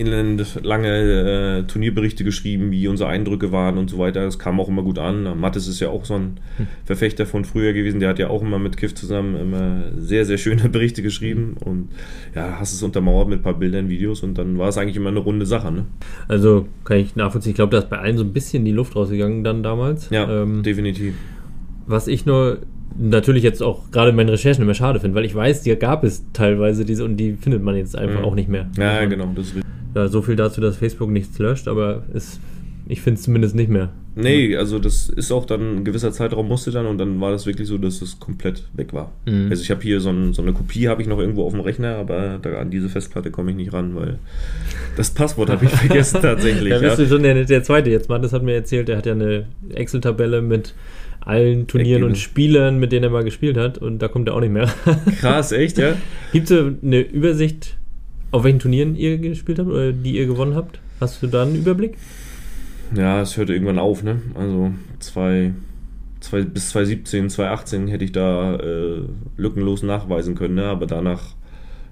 lange 0.62 0.88
äh, 0.88 1.62
Turnierberichte 1.62 2.22
geschrieben, 2.22 2.70
wie 2.70 2.86
unsere 2.86 3.08
Eindrücke 3.08 3.50
waren 3.50 3.78
und 3.78 3.88
so 3.88 3.98
weiter. 3.98 4.22
Das 4.22 4.38
kam 4.38 4.60
auch 4.60 4.68
immer 4.68 4.82
gut 4.82 4.98
an. 4.98 5.38
Mattes 5.40 5.68
ist 5.68 5.80
ja 5.80 5.88
auch 5.88 6.04
so 6.04 6.14
ein 6.14 6.38
hm. 6.58 6.66
Verfechter 6.84 7.24
von 7.24 7.46
früher 7.46 7.72
gewesen. 7.72 8.00
Der 8.00 8.10
hat 8.10 8.18
ja 8.18 8.28
auch 8.28 8.42
immer 8.42 8.58
mit 8.58 8.76
Kiff 8.76 8.94
zusammen 8.94 9.36
immer 9.36 9.84
sehr, 9.96 10.26
sehr 10.26 10.36
schöne 10.36 10.68
Berichte 10.68 11.02
geschrieben. 11.02 11.56
Und 11.64 11.88
ja, 12.34 12.58
hast 12.60 12.74
es 12.74 12.82
untermauert 12.82 13.28
mit 13.28 13.40
ein 13.40 13.42
paar 13.42 13.58
Bildern, 13.58 13.88
Videos 13.88 14.22
und 14.22 14.36
dann 14.36 14.58
war 14.58 14.68
es 14.68 14.76
eigentlich 14.76 14.96
immer 14.96 15.08
eine 15.08 15.20
runde 15.20 15.46
Sache. 15.46 15.72
Ne? 15.72 15.86
Also 16.28 16.66
kann 16.84 16.98
ich 16.98 17.16
nachvollziehen. 17.16 17.50
Ich 17.50 17.56
glaube, 17.56 17.70
da 17.70 17.78
ist 17.78 17.88
bei 17.88 17.98
allen 17.98 18.18
so 18.18 18.24
ein 18.24 18.34
bisschen 18.34 18.66
die 18.66 18.72
Luft 18.72 18.96
rausgegangen 18.96 19.44
dann 19.44 19.62
damals. 19.62 20.10
Ja, 20.10 20.42
ähm, 20.42 20.62
definitiv. 20.62 21.14
Was 21.86 22.06
ich 22.06 22.26
nur 22.26 22.58
natürlich 22.98 23.42
jetzt 23.42 23.62
auch 23.62 23.90
gerade 23.90 24.10
in 24.10 24.16
meinen 24.16 24.28
Recherchen 24.28 24.62
immer 24.62 24.74
schade 24.74 25.00
finde, 25.00 25.14
weil 25.14 25.24
ich 25.24 25.34
weiß, 25.34 25.62
die 25.62 25.74
gab 25.76 26.04
es 26.04 26.24
teilweise 26.32 26.84
diese 26.84 27.04
und 27.04 27.16
die 27.16 27.34
findet 27.34 27.62
man 27.62 27.76
jetzt 27.76 27.96
einfach 27.96 28.20
mhm. 28.20 28.24
auch 28.24 28.34
nicht 28.34 28.48
mehr. 28.48 28.68
Ja, 28.78 28.96
also, 28.98 29.10
genau. 29.10 29.32
Das 29.34 29.52
ja, 29.94 30.08
so 30.08 30.22
viel 30.22 30.36
dazu, 30.36 30.60
dass 30.60 30.76
Facebook 30.76 31.10
nichts 31.10 31.38
löscht, 31.38 31.68
aber 31.68 32.02
es, 32.12 32.38
ich 32.86 33.00
finde 33.00 33.18
es 33.18 33.24
zumindest 33.24 33.54
nicht 33.54 33.70
mehr. 33.70 33.90
Nee, 34.18 34.56
also 34.56 34.78
das 34.78 35.10
ist 35.10 35.30
auch 35.30 35.44
dann 35.44 35.76
ein 35.76 35.84
gewisser 35.84 36.10
Zeitraum 36.10 36.48
musste 36.48 36.70
dann 36.70 36.86
und 36.86 36.96
dann 36.96 37.20
war 37.20 37.30
das 37.30 37.44
wirklich 37.44 37.68
so, 37.68 37.76
dass 37.76 38.00
es 38.00 38.18
komplett 38.18 38.64
weg 38.72 38.94
war. 38.94 39.12
Mhm. 39.26 39.48
Also 39.50 39.62
ich 39.62 39.70
habe 39.70 39.82
hier 39.82 40.00
so, 40.00 40.08
ein, 40.08 40.32
so, 40.32 40.40
eine 40.40 40.54
Kopie 40.54 40.88
habe 40.88 41.02
ich 41.02 41.08
noch 41.08 41.18
irgendwo 41.18 41.44
auf 41.44 41.52
dem 41.52 41.60
Rechner, 41.60 41.96
aber 41.96 42.38
da, 42.40 42.58
an 42.58 42.70
diese 42.70 42.88
Festplatte 42.88 43.30
komme 43.30 43.50
ich 43.50 43.56
nicht 43.58 43.74
ran, 43.74 43.94
weil 43.94 44.18
das 44.96 45.10
Passwort 45.10 45.50
habe 45.50 45.66
ich 45.66 45.70
vergessen 45.72 46.20
tatsächlich. 46.22 46.72
da 46.72 46.78
bist 46.78 46.98
ja. 46.98 47.04
du 47.04 47.10
schon 47.10 47.22
der, 47.22 47.44
der 47.44 47.62
zweite 47.62 47.90
jetzt, 47.90 48.08
Mann, 48.08 48.22
das 48.22 48.32
hat 48.32 48.42
mir 48.42 48.54
erzählt, 48.54 48.88
der 48.88 48.96
hat 48.96 49.04
ja 49.04 49.12
eine 49.12 49.44
Excel-Tabelle 49.74 50.40
mit 50.40 50.74
allen 51.26 51.66
Turnieren 51.66 52.04
und 52.04 52.16
Spielern, 52.16 52.78
mit 52.78 52.92
denen 52.92 53.04
er 53.04 53.10
mal 53.10 53.24
gespielt 53.24 53.56
hat 53.56 53.78
und 53.78 53.98
da 53.98 54.08
kommt 54.08 54.28
er 54.28 54.34
auch 54.34 54.40
nicht 54.40 54.52
mehr. 54.52 54.72
Krass, 55.20 55.52
echt, 55.52 55.76
ja? 55.76 55.96
Gibt 56.32 56.50
es 56.50 56.72
eine 56.82 57.00
Übersicht, 57.00 57.76
auf 58.30 58.44
welchen 58.44 58.60
Turnieren 58.60 58.94
ihr 58.94 59.18
gespielt 59.18 59.58
habt 59.58 59.68
oder 59.68 59.92
die 59.92 60.16
ihr 60.16 60.26
gewonnen 60.26 60.54
habt? 60.54 60.78
Hast 61.00 61.22
du 61.22 61.26
da 61.26 61.42
einen 61.42 61.56
Überblick? 61.56 61.96
Ja, 62.94 63.20
es 63.20 63.36
hört 63.36 63.50
irgendwann 63.50 63.80
auf, 63.80 64.04
ne? 64.04 64.22
Also 64.34 64.72
zwei, 65.00 65.52
zwei, 66.20 66.42
bis 66.42 66.70
2017, 66.70 67.28
2018 67.28 67.88
hätte 67.88 68.04
ich 68.04 68.12
da 68.12 68.54
äh, 68.56 69.02
lückenlos 69.36 69.82
nachweisen 69.82 70.36
können, 70.36 70.54
ne? 70.54 70.66
aber 70.66 70.86
danach, 70.86 71.34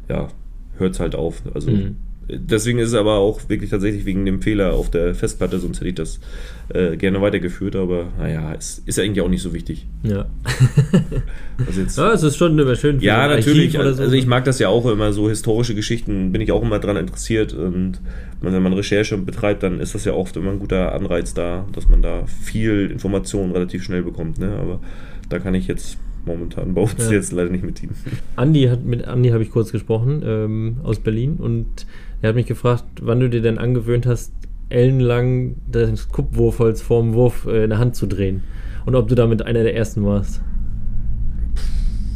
ja, 0.08 0.28
hört 0.78 0.94
es 0.94 1.00
halt 1.00 1.16
auf. 1.16 1.42
Also 1.52 1.72
mhm. 1.72 1.96
Deswegen 2.28 2.78
ist 2.78 2.88
es 2.88 2.94
aber 2.94 3.16
auch 3.16 3.48
wirklich 3.48 3.70
tatsächlich 3.70 4.04
wegen 4.04 4.24
dem 4.24 4.40
Fehler 4.40 4.74
auf 4.74 4.90
der 4.90 5.14
Festplatte, 5.14 5.58
sonst 5.58 5.78
hätte 5.78 5.88
ich 5.88 5.94
das 5.94 6.20
äh, 6.72 6.96
gerne 6.96 7.20
weitergeführt, 7.20 7.76
aber 7.76 8.06
naja, 8.18 8.54
es 8.56 8.82
ist 8.86 8.98
eigentlich 8.98 9.20
auch 9.22 9.28
nicht 9.28 9.42
so 9.42 9.52
wichtig. 9.52 9.86
Ja. 10.02 10.26
also 11.66 11.80
jetzt, 11.80 11.98
ja, 11.98 12.12
es 12.12 12.22
ist 12.22 12.36
schon 12.36 12.58
immer 12.58 12.76
schön. 12.76 13.00
Ja, 13.00 13.28
natürlich. 13.28 13.72
So. 13.72 13.80
Also 13.80 14.12
ich 14.12 14.26
mag 14.26 14.44
das 14.44 14.58
ja 14.58 14.68
auch 14.68 14.86
immer, 14.86 15.12
so 15.12 15.28
historische 15.28 15.74
Geschichten 15.74 16.32
bin 16.32 16.40
ich 16.40 16.52
auch 16.52 16.62
immer 16.62 16.78
dran 16.78 16.96
interessiert 16.96 17.52
und 17.52 18.00
wenn 18.40 18.62
man 18.62 18.72
Recherche 18.72 19.16
betreibt, 19.16 19.62
dann 19.62 19.80
ist 19.80 19.94
das 19.94 20.04
ja 20.04 20.12
oft 20.12 20.36
immer 20.36 20.50
ein 20.50 20.58
guter 20.58 20.94
Anreiz 20.94 21.34
da, 21.34 21.66
dass 21.72 21.88
man 21.88 22.02
da 22.02 22.26
viel 22.26 22.90
Information 22.90 23.52
relativ 23.52 23.82
schnell 23.82 24.02
bekommt. 24.02 24.38
Ne? 24.38 24.56
Aber 24.60 24.80
da 25.28 25.38
kann 25.38 25.54
ich 25.54 25.66
jetzt 25.66 25.98
momentan 26.26 26.74
bei 26.74 26.82
uns 26.82 26.94
ja. 26.98 27.12
jetzt 27.12 27.32
leider 27.32 27.50
nicht 27.50 27.64
mit 27.64 27.82
ihm. 27.82 27.90
Andi 28.36 28.64
hat 28.64 28.84
mit 28.84 29.06
Andi 29.06 29.30
habe 29.30 29.42
ich 29.42 29.50
kurz 29.50 29.72
gesprochen 29.72 30.22
ähm, 30.24 30.76
aus 30.82 30.98
Berlin 30.98 31.36
und 31.36 31.86
er 32.24 32.28
hat 32.28 32.36
mich 32.36 32.46
gefragt, 32.46 32.84
wann 33.02 33.20
du 33.20 33.28
dir 33.28 33.42
denn 33.42 33.58
angewöhnt 33.58 34.06
hast, 34.06 34.32
ellenlang 34.70 35.56
das 35.70 36.08
Kuppwurfholz 36.08 36.80
vorm 36.80 37.12
Wurf 37.12 37.46
äh, 37.46 37.64
in 37.64 37.70
der 37.70 37.78
Hand 37.78 37.96
zu 37.96 38.06
drehen. 38.06 38.44
Und 38.86 38.94
ob 38.94 39.08
du 39.08 39.14
damit 39.14 39.42
einer 39.42 39.62
der 39.62 39.76
ersten 39.76 40.06
warst. 40.06 40.40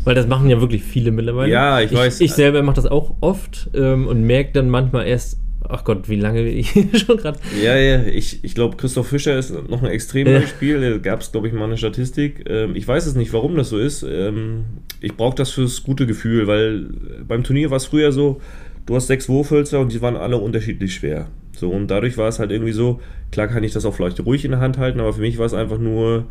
Weil 0.05 0.15
das 0.15 0.27
machen 0.27 0.49
ja 0.49 0.63
wirklich 0.63 0.83
viele 0.83 1.11
mittlerweile. 1.11 1.53
Ja, 1.53 1.83
ich, 1.83 1.93
ich 1.93 1.99
weiß. 1.99 2.21
Ich 2.23 2.33
selber 2.33 2.63
mache 2.63 2.77
das 2.77 2.87
auch 2.87 3.17
oft 3.21 3.69
ähm, 3.75 4.07
und 4.07 4.23
merke 4.23 4.53
dann 4.55 4.71
manchmal 4.71 5.07
erst, 5.07 5.41
ach 5.69 5.85
Gott, 5.85 6.09
wie 6.09 6.17
lange 6.17 6.41
ich 6.49 6.71
schon 6.95 7.19
gerade. 7.19 7.39
Ja, 7.63 7.77
ja, 7.77 8.05
ich, 8.05 8.43
ich 8.43 8.55
glaube, 8.55 8.79
Christoph 8.79 9.09
Fischer 9.09 9.39
ist 9.39 9.53
noch 9.69 9.83
ein 9.83 9.91
extrem 9.91 10.27
ja. 10.27 10.41
Spiel. 10.41 10.81
Da 10.81 10.97
gab 10.97 11.21
es, 11.21 11.33
glaube 11.33 11.49
ich, 11.49 11.53
mal 11.53 11.67
eine 11.67 11.77
Statistik. 11.77 12.47
Ähm, 12.49 12.75
ich 12.77 12.89
weiß 12.89 13.05
es 13.05 13.15
nicht, 13.15 13.35
warum 13.35 13.57
das 13.57 13.69
so 13.69 13.79
ist. 13.79 14.05
Ähm, 14.05 14.65
ich 15.03 15.15
brauche 15.19 15.37
das 15.37 15.51
fürs 15.51 15.83
gute 15.83 16.07
Gefühl, 16.07 16.47
weil 16.47 16.89
beim 17.29 17.45
Turnier 17.45 17.69
war 17.69 17.77
es 17.77 17.85
früher 17.85 18.11
so, 18.11 18.41
du 18.89 18.97
hast 18.97 19.07
sechs 19.07 19.29
Wurfhölzer 19.29 19.81
und 19.81 19.93
die 19.93 20.01
waren 20.01 20.17
alle 20.17 20.39
unterschiedlich 20.39 20.95
schwer. 20.95 21.29
So, 21.55 21.69
und 21.71 21.89
dadurch 21.89 22.17
war 22.17 22.29
es 22.29 22.39
halt 22.39 22.51
irgendwie 22.51 22.73
so, 22.73 23.01
klar 23.33 23.49
kann 23.49 23.65
ich 23.65 23.73
das 23.73 23.85
auch 23.85 23.93
vielleicht 23.93 24.25
ruhig 24.25 24.45
in 24.45 24.53
der 24.53 24.61
Hand 24.61 24.79
halten, 24.79 25.01
aber 25.01 25.13
für 25.13 25.21
mich 25.21 25.37
war 25.37 25.45
es 25.45 25.53
einfach 25.53 25.79
nur, 25.79 26.25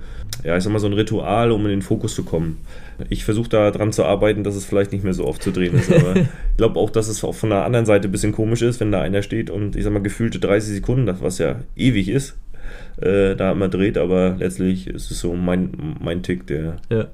ja, 0.43 0.57
ich 0.57 0.63
sag 0.63 0.73
mal, 0.73 0.79
so 0.79 0.87
ein 0.87 0.93
Ritual, 0.93 1.51
um 1.51 1.63
in 1.65 1.69
den 1.69 1.81
Fokus 1.83 2.15
zu 2.15 2.23
kommen. 2.23 2.57
Ich 3.09 3.25
versuche 3.25 3.49
da 3.49 3.69
dran 3.69 3.91
zu 3.91 4.05
arbeiten, 4.05 4.43
dass 4.43 4.55
es 4.55 4.65
vielleicht 4.65 4.91
nicht 4.91 5.03
mehr 5.03 5.13
so 5.13 5.25
oft 5.25 5.43
zu 5.43 5.51
drehen 5.51 5.75
ist, 5.75 5.91
aber 5.93 6.15
ich 6.15 6.57
glaube 6.57 6.79
auch, 6.79 6.89
dass 6.89 7.09
es 7.09 7.23
auch 7.23 7.35
von 7.35 7.49
der 7.51 7.63
anderen 7.63 7.85
Seite 7.85 8.07
ein 8.07 8.11
bisschen 8.11 8.31
komisch 8.31 8.63
ist, 8.63 8.79
wenn 8.79 8.91
da 8.91 9.01
einer 9.01 9.21
steht 9.21 9.51
und 9.51 9.75
ich 9.75 9.83
sag 9.83 9.93
mal, 9.93 10.01
gefühlte 10.01 10.39
30 10.39 10.75
Sekunden, 10.75 11.13
was 11.21 11.37
ja 11.37 11.59
ewig 11.75 12.09
ist, 12.09 12.37
äh, 12.99 13.35
da 13.35 13.51
immer 13.51 13.67
dreht, 13.67 13.99
aber 13.99 14.37
letztlich 14.39 14.87
ist 14.87 15.11
es 15.11 15.19
so 15.19 15.35
mein, 15.35 15.97
mein 16.01 16.23
Tick, 16.23 16.47
der. 16.47 16.77
Ja 16.89 17.07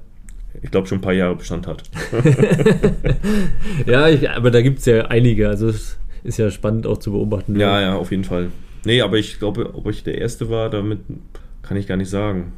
ich 0.62 0.70
glaube, 0.70 0.86
schon 0.86 0.98
ein 0.98 1.02
paar 1.02 1.12
Jahre 1.12 1.36
Bestand 1.36 1.66
hat. 1.66 1.82
ja, 3.86 4.08
ich, 4.08 4.28
aber 4.30 4.50
da 4.50 4.62
gibt 4.62 4.78
es 4.78 4.86
ja 4.86 5.06
einige. 5.06 5.48
Also 5.48 5.68
es 5.68 5.98
ist 6.22 6.38
ja 6.38 6.50
spannend 6.50 6.86
auch 6.86 6.98
zu 6.98 7.12
beobachten. 7.12 7.58
Ja, 7.58 7.80
ja, 7.80 7.96
auf 7.96 8.10
jeden 8.10 8.24
Fall. 8.24 8.50
Nee, 8.84 9.00
aber 9.00 9.18
ich 9.18 9.38
glaube, 9.38 9.74
ob 9.74 9.88
ich 9.88 10.04
der 10.04 10.18
Erste 10.18 10.50
war, 10.50 10.70
damit 10.70 11.00
kann 11.62 11.76
ich 11.76 11.86
gar 11.86 11.96
nicht 11.96 12.10
sagen 12.10 12.52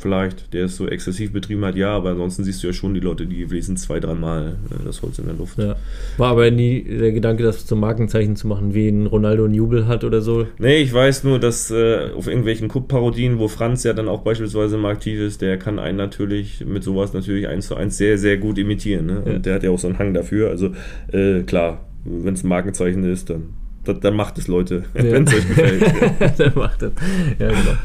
vielleicht, 0.00 0.52
der 0.54 0.64
es 0.64 0.76
so 0.76 0.88
exzessiv 0.88 1.32
betrieben 1.32 1.64
hat, 1.64 1.76
ja, 1.76 1.94
aber 1.94 2.10
ansonsten 2.10 2.44
siehst 2.44 2.62
du 2.62 2.68
ja 2.68 2.72
schon 2.72 2.94
die 2.94 3.00
Leute, 3.00 3.26
die 3.26 3.44
lesen 3.44 3.76
zwei, 3.76 4.00
dreimal 4.00 4.56
äh, 4.70 4.84
das 4.84 5.02
Holz 5.02 5.18
in 5.18 5.26
der 5.26 5.34
Luft. 5.34 5.58
Ja. 5.58 5.76
War 6.16 6.30
aber 6.30 6.50
nie 6.50 6.82
der 6.82 7.12
Gedanke, 7.12 7.42
das 7.42 7.66
zum 7.66 7.80
Markenzeichen 7.80 8.36
zu 8.36 8.46
machen, 8.46 8.74
wie 8.74 8.88
ein 8.88 9.06
Ronaldo 9.06 9.44
ein 9.44 9.54
Jubel 9.54 9.86
hat 9.86 10.04
oder 10.04 10.20
so? 10.20 10.46
Nee, 10.58 10.78
ich 10.78 10.92
weiß 10.92 11.24
nur, 11.24 11.38
dass 11.38 11.70
äh, 11.70 12.10
auf 12.16 12.26
irgendwelchen 12.26 12.68
Cup-Parodien, 12.68 13.38
wo 13.38 13.48
Franz 13.48 13.84
ja 13.84 13.92
dann 13.92 14.08
auch 14.08 14.22
beispielsweise 14.22 14.76
immer 14.76 14.88
aktiv 14.88 15.20
ist, 15.20 15.42
der 15.42 15.58
kann 15.58 15.78
einen 15.78 15.98
natürlich 15.98 16.64
mit 16.64 16.82
sowas 16.82 17.12
natürlich 17.12 17.48
eins 17.48 17.68
zu 17.68 17.76
eins 17.76 17.96
sehr, 17.96 18.18
sehr 18.18 18.38
gut 18.38 18.58
imitieren. 18.58 19.06
Ne? 19.06 19.20
Und 19.20 19.32
ja. 19.32 19.38
der 19.38 19.54
hat 19.56 19.62
ja 19.62 19.70
auch 19.70 19.78
so 19.78 19.88
einen 19.88 19.98
Hang 19.98 20.14
dafür. 20.14 20.50
Also 20.50 20.70
äh, 21.12 21.42
klar, 21.42 21.84
wenn 22.04 22.34
es 22.34 22.44
ein 22.44 22.48
Markenzeichen 22.48 23.04
ist, 23.04 23.30
dann, 23.30 23.50
dann, 23.84 24.00
dann 24.00 24.16
macht 24.16 24.38
es 24.38 24.48
Leute, 24.48 24.84
ja. 24.94 25.04
wenn 25.04 25.24
es 25.24 25.34
euch 25.34 25.48
gefällt. 25.48 25.82
dann 26.38 26.52
macht 26.54 26.82
es. 26.82 26.92
Ja, 27.38 27.48
genau. 27.48 27.76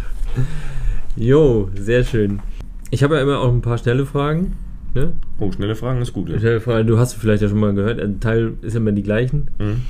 Jo, 1.16 1.70
sehr 1.76 2.04
schön. 2.04 2.42
Ich 2.92 3.04
habe 3.04 3.16
ja 3.16 3.22
immer 3.22 3.40
auch 3.40 3.52
ein 3.52 3.62
paar 3.62 3.78
schnelle 3.78 4.06
Fragen. 4.06 4.58
Ne? 4.94 5.14
Oh, 5.40 5.52
schnelle 5.52 5.76
Fragen 5.76 6.02
ist 6.02 6.14
gut. 6.14 6.30
Ja. 6.30 6.40
Schnelle 6.40 6.60
Fragen, 6.60 6.88
du 6.88 6.98
hast 6.98 7.14
vielleicht 7.14 7.42
ja 7.42 7.50
schon 7.50 7.60
mal 7.60 7.74
gehört, 7.74 8.00
ein 8.00 8.20
Teil 8.20 8.54
ist 8.62 8.76
immer 8.76 8.92
die 8.92 9.04
gleichen. 9.04 9.50
Mhm. 9.58 9.82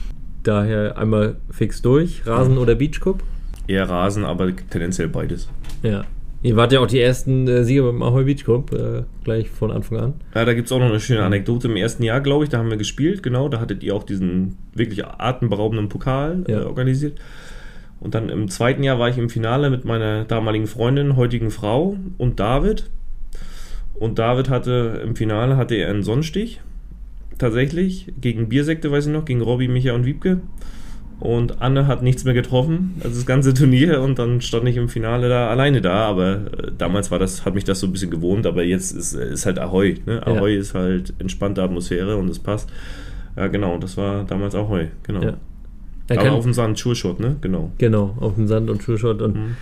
Daher 0.43 0.97
einmal 0.97 1.38
fix 1.49 1.81
durch. 1.81 2.25
Rasen 2.25 2.53
mhm. 2.53 2.59
oder 2.59 2.75
Beachcup? 2.75 3.23
Eher 3.67 3.89
Rasen, 3.89 4.23
aber 4.23 4.51
tendenziell 4.69 5.07
beides. 5.07 5.49
Ja. 5.81 6.05
Ihr 6.45 6.55
wart 6.55 6.71
ja 6.71 6.79
auch 6.79 6.85
die 6.85 6.99
ersten 6.99 7.47
äh, 7.47 7.63
Sieger 7.63 7.83
beim 7.83 8.03
Ahoy 8.03 8.23
Beach 8.23 8.45
Cup, 8.45 8.71
äh, 8.71 9.01
gleich 9.23 9.49
von 9.49 9.71
Anfang 9.71 9.97
an. 9.97 10.13
Ja, 10.35 10.45
da 10.45 10.53
gibt 10.53 10.67
es 10.67 10.71
auch 10.71 10.77
noch 10.77 10.89
eine 10.89 10.99
schöne 10.99 11.23
Anekdote. 11.23 11.67
Im 11.67 11.75
ersten 11.75 12.03
Jahr, 12.03 12.21
glaube 12.21 12.43
ich, 12.43 12.51
da 12.51 12.59
haben 12.59 12.69
wir 12.69 12.77
gespielt, 12.77 13.23
genau. 13.23 13.49
Da 13.49 13.59
hattet 13.59 13.81
ihr 13.81 13.95
auch 13.95 14.03
diesen 14.03 14.55
wirklich 14.75 15.03
atemberaubenden 15.03 15.89
Pokal 15.89 16.43
äh, 16.47 16.51
ja. 16.51 16.65
organisiert. 16.67 17.19
Und 18.05 18.13
dann 18.13 18.29
im 18.29 18.49
zweiten 18.49 18.83
Jahr 18.83 18.99
war 18.99 19.09
ich 19.09 19.17
im 19.17 19.31
Finale 19.31 19.71
mit 19.71 19.83
meiner 19.83 20.25
damaligen 20.25 20.67
Freundin, 20.67 21.15
heutigen 21.15 21.49
Frau 21.49 21.97
und 22.19 22.39
David. 22.39 22.87
Und 23.95 24.19
David 24.19 24.47
hatte 24.47 25.01
im 25.03 25.15
Finale 25.15 25.57
hatte 25.57 25.73
er 25.73 25.89
einen 25.89 26.03
Sonnenstich. 26.03 26.61
Tatsächlich. 27.39 28.13
Gegen 28.21 28.47
Biersekte, 28.47 28.91
weiß 28.91 29.07
ich 29.07 29.11
noch, 29.11 29.25
gegen 29.25 29.41
Robby, 29.41 29.67
Micha 29.67 29.93
und 29.93 30.05
Wiebke. 30.05 30.41
Und 31.19 31.63
Anne 31.63 31.87
hat 31.87 32.03
nichts 32.03 32.25
mehr 32.25 32.35
getroffen, 32.35 32.93
also 33.03 33.15
das 33.15 33.25
ganze 33.25 33.53
Turnier. 33.55 33.99
Und 34.03 34.19
dann 34.19 34.39
stand 34.39 34.67
ich 34.67 34.77
im 34.77 34.87
Finale 34.87 35.27
da 35.27 35.49
alleine 35.49 35.81
da. 35.81 36.05
Aber 36.07 36.33
äh, 36.33 36.71
damals 36.77 37.09
war 37.09 37.17
das, 37.17 37.43
hat 37.43 37.55
mich 37.55 37.63
das 37.63 37.79
so 37.79 37.87
ein 37.87 37.91
bisschen 37.91 38.11
gewohnt. 38.11 38.45
Aber 38.45 38.61
jetzt 38.61 38.91
ist, 38.91 39.13
ist 39.13 39.47
halt 39.47 39.57
Ahoi. 39.57 39.95
Ne? 40.05 40.21
Ahoi 40.27 40.53
ja. 40.53 40.59
ist 40.59 40.75
halt 40.75 41.15
entspannte 41.17 41.63
Atmosphäre 41.63 42.17
und 42.17 42.29
es 42.29 42.37
passt. 42.37 42.69
Ja, 43.35 43.47
genau. 43.47 43.79
Das 43.79 43.97
war 43.97 44.25
damals 44.25 44.53
Ahoi. 44.53 44.89
Genau. 45.01 45.23
Ja. 45.23 45.37
Er 46.07 46.19
Aber 46.19 46.33
auf 46.33 46.43
dem 46.43 46.53
Sand, 46.53 46.77
Sure 46.77 47.15
ne? 47.19 47.35
Genau. 47.41 47.71
Genau, 47.77 48.15
auf 48.19 48.35
dem 48.35 48.47
Sand 48.47 48.69
und 48.69 48.81
Sure 48.81 49.23
Und 49.23 49.35
mhm. 49.35 49.55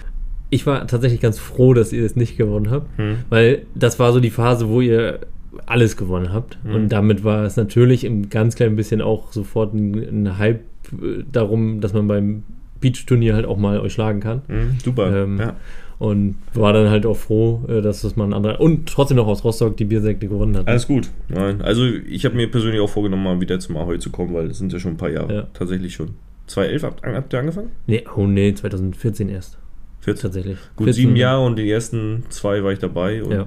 ich 0.49 0.65
war 0.65 0.85
tatsächlich 0.87 1.21
ganz 1.21 1.39
froh, 1.39 1.73
dass 1.73 1.93
ihr 1.93 2.05
es 2.05 2.15
nicht 2.15 2.37
gewonnen 2.37 2.69
habt, 2.69 2.97
mhm. 2.99 3.19
weil 3.29 3.63
das 3.75 3.99
war 3.99 4.11
so 4.11 4.19
die 4.19 4.29
Phase, 4.29 4.67
wo 4.67 4.81
ihr 4.81 5.19
alles 5.65 5.97
gewonnen 5.97 6.33
habt. 6.33 6.57
Mhm. 6.63 6.75
Und 6.75 6.89
damit 6.89 7.23
war 7.23 7.43
es 7.43 7.55
natürlich 7.57 8.03
im 8.03 8.29
ganz 8.29 8.55
kleinen 8.55 8.75
bisschen 8.75 9.01
auch 9.01 9.31
sofort 9.31 9.73
ein, 9.73 9.93
ein 10.25 10.37
Hype 10.37 10.61
äh, 10.91 11.23
darum, 11.31 11.81
dass 11.81 11.93
man 11.93 12.07
beim 12.07 12.43
Beach-Turnier 12.81 13.33
halt 13.33 13.45
auch 13.45 13.57
mal 13.57 13.79
euch 13.79 13.93
schlagen 13.93 14.19
kann. 14.19 14.41
Mhm, 14.47 14.77
super. 14.83 15.23
Ähm, 15.23 15.39
ja. 15.39 15.55
Und 15.99 16.35
war 16.53 16.73
dann 16.73 16.89
halt 16.89 17.05
auch 17.05 17.15
froh, 17.15 17.61
äh, 17.69 17.81
dass 17.81 18.01
das 18.01 18.17
mal 18.17 18.25
ein 18.25 18.33
anderer 18.33 18.59
und 18.59 18.89
trotzdem 18.89 19.15
noch 19.15 19.27
aus 19.27 19.43
Rostock 19.45 19.77
die 19.77 19.85
Biersekte 19.85 20.27
gewonnen 20.27 20.57
hat. 20.57 20.67
Alles 20.67 20.85
gut. 20.85 21.09
Nein, 21.29 21.61
also 21.61 21.85
ich 21.85 22.25
habe 22.25 22.35
mir 22.35 22.51
persönlich 22.51 22.81
auch 22.81 22.89
vorgenommen, 22.89 23.23
mal 23.23 23.39
wieder 23.39 23.57
zum 23.59 23.77
Ahoi 23.77 23.99
zu 23.99 24.09
kommen, 24.09 24.33
weil 24.33 24.49
das 24.49 24.57
sind 24.57 24.73
ja 24.73 24.79
schon 24.79 24.93
ein 24.93 24.97
paar 24.97 25.11
Jahre. 25.11 25.33
Ja. 25.33 25.47
Tatsächlich 25.53 25.93
schon. 25.93 26.09
2011 26.47 26.83
habt, 26.83 27.03
habt 27.05 27.33
ihr 27.33 27.39
angefangen? 27.39 27.71
Nee, 27.87 28.03
oh 28.15 28.27
nee, 28.27 28.53
2014 28.53 29.29
erst. 29.29 29.57
14? 30.01 30.21
Tatsächlich. 30.23 30.57
Gut, 30.75 30.85
14. 30.85 30.93
sieben 30.93 31.15
Jahre 31.15 31.45
und 31.45 31.57
die 31.57 31.69
ersten 31.69 32.23
zwei 32.29 32.63
war 32.63 32.71
ich 32.71 32.79
dabei 32.79 33.23
und 33.23 33.31
ja. 33.31 33.45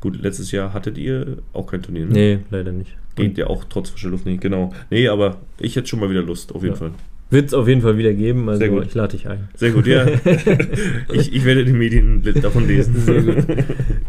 Gut, 0.00 0.20
letztes 0.20 0.50
Jahr 0.52 0.74
hattet 0.74 0.98
ihr 0.98 1.38
auch 1.54 1.66
kein 1.66 1.82
Turnier, 1.82 2.04
ne? 2.04 2.12
Nee, 2.12 2.38
leider 2.50 2.72
nicht. 2.72 2.94
Geht 3.14 3.38
ja 3.38 3.46
auch 3.46 3.64
trotz 3.64 3.88
frischer 3.88 4.10
Luft 4.10 4.26
nicht, 4.26 4.42
genau. 4.42 4.70
Nee, 4.90 5.08
aber 5.08 5.38
ich 5.58 5.76
hätte 5.76 5.86
schon 5.86 6.00
mal 6.00 6.10
wieder 6.10 6.20
Lust, 6.22 6.54
auf 6.54 6.62
jeden 6.62 6.74
Ja. 6.74 6.78
Fall. 6.78 6.90
Wird 7.30 7.46
es 7.46 7.54
auf 7.54 7.66
jeden 7.66 7.80
Fall 7.80 7.96
wieder 7.96 8.12
geben, 8.12 8.46
also 8.48 8.58
Sehr 8.58 8.68
gut. 8.68 8.84
ich 8.86 8.94
lade 8.94 9.16
dich 9.16 9.26
ein. 9.28 9.48
Sehr 9.54 9.70
gut, 9.70 9.86
ja. 9.86 10.06
ich, 11.12 11.32
ich 11.34 11.44
werde 11.46 11.64
die 11.64 11.72
Medien 11.72 12.22
davon 12.42 12.66
lesen. 12.68 12.94
Sehr 13.00 13.22
gut. 13.22 13.46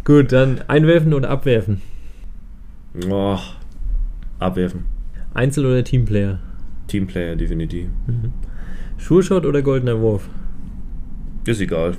Gut, 0.03 0.31
dann 0.33 0.59
einwerfen 0.67 1.13
oder 1.13 1.29
abwerfen? 1.29 1.81
Oh, 3.09 3.37
abwerfen. 4.39 4.83
Einzel- 5.33 5.65
oder 5.65 5.83
Teamplayer? 5.83 6.39
Teamplayer, 6.87 7.35
definitiv. 7.35 7.87
Schulshot 8.97 9.45
oder 9.45 9.61
goldener 9.61 9.99
Wurf? 9.99 10.29
Ist 11.45 11.61
egal. 11.61 11.95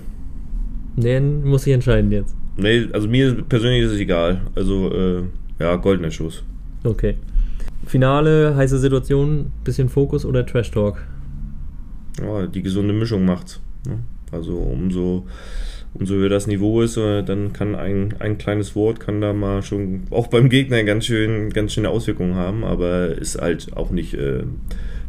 Nee, 0.97 1.21
muss 1.21 1.67
ich 1.67 1.73
entscheiden 1.73 2.11
jetzt. 2.11 2.35
Nee, 2.57 2.89
also 2.93 3.07
mir 3.07 3.43
persönlich 3.43 3.83
ist 3.83 3.93
es 3.93 4.01
egal. 4.01 4.41
Also, 4.55 4.93
äh, 4.93 5.23
ja, 5.59 5.77
goldener 5.77 6.11
Schuss. 6.11 6.43
Okay. 6.85 7.17
Finale, 7.85 8.57
heiße 8.57 8.79
Situation, 8.79 9.53
bisschen 9.63 9.89
Fokus 9.89 10.25
oder 10.25 10.45
Trash 10.45 10.71
Talk? 10.71 11.05
Ja, 12.21 12.47
die 12.47 12.63
gesunde 12.63 12.95
Mischung 12.95 13.25
macht's. 13.25 13.61
ne? 13.87 13.99
Also 14.33 14.57
umso, 14.57 15.27
umso 15.99 16.15
höher 16.15 16.29
das 16.29 16.47
Niveau 16.47 16.83
ist, 16.83 16.97
äh, 16.97 17.23
dann 17.23 17.53
kann 17.53 17.75
ein, 17.75 18.15
ein 18.19 18.39
kleines 18.39 18.75
Wort 18.75 19.01
kann 19.01 19.21
da 19.21 19.33
mal 19.33 19.63
schon 19.63 20.03
auch 20.11 20.27
beim 20.29 20.49
Gegner 20.49 20.83
ganz 20.85 21.07
schön, 21.07 21.51
ganz 21.51 21.73
schöne 21.73 21.89
Auswirkungen 21.89 22.35
haben, 22.35 22.65
aber 22.65 23.09
ist 23.09 23.41
halt 23.41 23.77
auch 23.77 23.91
nicht 23.91 24.15
äh, 24.15 24.45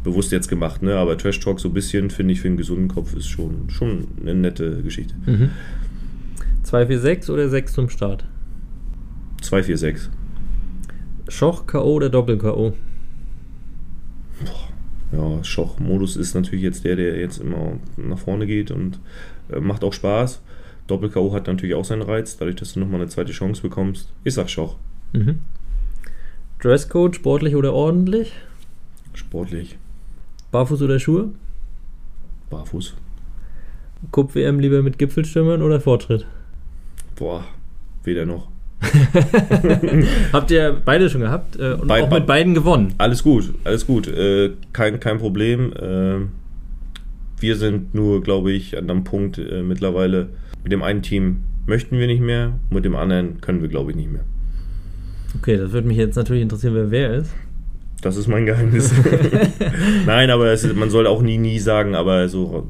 bewusst 0.04 0.32
jetzt 0.32 0.48
gemacht, 0.48 0.82
ne? 0.82 0.96
Aber 0.96 1.18
Trash 1.18 1.40
Talk 1.40 1.60
so 1.60 1.68
ein 1.68 1.74
bisschen, 1.74 2.10
finde 2.10 2.32
ich, 2.32 2.40
für 2.40 2.48
einen 2.48 2.56
gesunden 2.56 2.88
Kopf 2.88 3.14
ist 3.14 3.28
schon, 3.28 3.68
schon 3.68 4.08
eine 4.20 4.34
nette 4.34 4.82
Geschichte. 4.82 5.14
Mhm. 5.26 5.50
2-4-6 6.64 7.30
oder 7.30 7.48
6 7.48 7.72
zum 7.72 7.88
Start? 7.88 8.24
246. 9.42 10.10
Schoch, 11.28 11.66
K.O. 11.66 11.94
oder 11.94 12.08
Doppel-K.O.? 12.08 12.72
Ja, 15.12 15.42
Schoch-Modus 15.42 16.16
ist 16.16 16.34
natürlich 16.34 16.62
jetzt 16.62 16.84
der, 16.84 16.96
der 16.96 17.18
jetzt 17.18 17.38
immer 17.38 17.78
nach 17.96 18.18
vorne 18.18 18.46
geht 18.46 18.70
und 18.70 19.00
äh, 19.50 19.60
macht 19.60 19.84
auch 19.84 19.92
Spaß. 19.92 20.42
Doppel-K.O. 20.88 21.32
hat 21.32 21.46
natürlich 21.46 21.74
auch 21.74 21.84
seinen 21.84 22.02
Reiz, 22.02 22.36
dadurch, 22.36 22.56
dass 22.56 22.72
du 22.74 22.80
nochmal 22.80 23.00
eine 23.00 23.08
zweite 23.10 23.32
Chance 23.32 23.62
bekommst. 23.62 24.12
Ich 24.24 24.34
sag 24.34 24.50
Schoch. 24.50 24.76
Mhm. 25.12 25.38
Dresscode, 26.60 27.14
sportlich 27.16 27.54
oder 27.54 27.72
ordentlich? 27.72 28.32
Sportlich. 29.14 29.78
Barfuß 30.50 30.82
oder 30.82 30.98
Schuhe? 30.98 31.28
Barfuß. 32.50 32.94
Cup-WM 34.12 34.58
lieber 34.60 34.82
mit 34.82 34.98
Gipfelstürmern 34.98 35.62
oder 35.62 35.80
Fortschritt? 35.80 36.26
Boah, 37.16 37.44
weder 38.04 38.26
noch. 38.26 38.48
Habt 40.32 40.50
ihr 40.52 40.80
beide 40.84 41.10
schon 41.10 41.20
gehabt 41.20 41.56
äh, 41.58 41.72
und 41.72 41.88
Bei- 41.88 42.02
auch 42.02 42.10
mit 42.10 42.26
beiden 42.26 42.54
gewonnen? 42.54 42.94
Alles 42.98 43.22
gut, 43.22 43.52
alles 43.64 43.86
gut. 43.86 44.06
Äh, 44.08 44.52
kein, 44.72 45.00
kein 45.00 45.18
Problem. 45.18 45.72
Äh, 45.72 46.26
wir 47.40 47.56
sind 47.56 47.94
nur, 47.94 48.22
glaube 48.22 48.52
ich, 48.52 48.76
an 48.78 48.88
einem 48.90 49.04
Punkt 49.04 49.38
äh, 49.38 49.62
mittlerweile, 49.62 50.28
mit 50.68 50.72
dem 50.72 50.82
einen 50.82 51.00
Team 51.00 51.44
möchten 51.66 51.98
wir 51.98 52.06
nicht 52.06 52.20
mehr, 52.20 52.60
mit 52.68 52.84
dem 52.84 52.94
anderen 52.94 53.40
können 53.40 53.62
wir, 53.62 53.70
glaube 53.70 53.90
ich, 53.90 53.96
nicht 53.96 54.12
mehr. 54.12 54.24
Okay, 55.38 55.56
das 55.56 55.72
würde 55.72 55.88
mich 55.88 55.96
jetzt 55.96 56.14
natürlich 56.14 56.42
interessieren, 56.42 56.74
wer 56.74 56.90
wer 56.90 57.14
ist. 57.14 57.30
Das 58.02 58.18
ist 58.18 58.28
mein 58.28 58.44
Geheimnis. 58.44 58.92
Nein, 60.06 60.28
aber 60.28 60.52
ist, 60.52 60.76
man 60.76 60.90
soll 60.90 61.06
auch 61.06 61.22
nie, 61.22 61.38
nie 61.38 61.58
sagen, 61.58 61.94
aber 61.94 62.28
so 62.28 62.68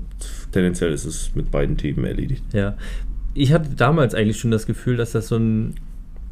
tendenziell 0.52 0.92
ist 0.92 1.06
es 1.06 1.32
mit 1.34 1.50
beiden 1.50 1.76
Themen 1.76 2.04
erledigt. 2.04 2.44
Ja. 2.52 2.76
Ich 3.34 3.52
hatte 3.52 3.70
damals 3.74 4.14
eigentlich 4.14 4.38
schon 4.38 4.52
das 4.52 4.64
Gefühl, 4.64 4.96
dass 4.96 5.10
das 5.10 5.26
so 5.26 5.36
ein 5.36 5.74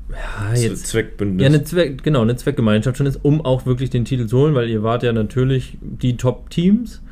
ja, 0.08 0.54
jetzt 0.54 0.86
Zweckbündnis. 0.86 1.42
Ja, 1.42 1.48
eine 1.48 1.64
Zweck, 1.64 2.04
genau, 2.04 2.22
eine 2.22 2.36
Zweckgemeinschaft 2.36 2.96
schon 2.96 3.06
ist, 3.06 3.24
um 3.24 3.44
auch 3.44 3.66
wirklich 3.66 3.90
den 3.90 4.04
Titel 4.04 4.26
zu 4.26 4.38
holen, 4.38 4.54
weil 4.54 4.70
ihr 4.70 4.84
wart 4.84 5.02
ja 5.02 5.12
natürlich 5.12 5.78
die 5.80 6.16
Top-Teams. 6.16 7.02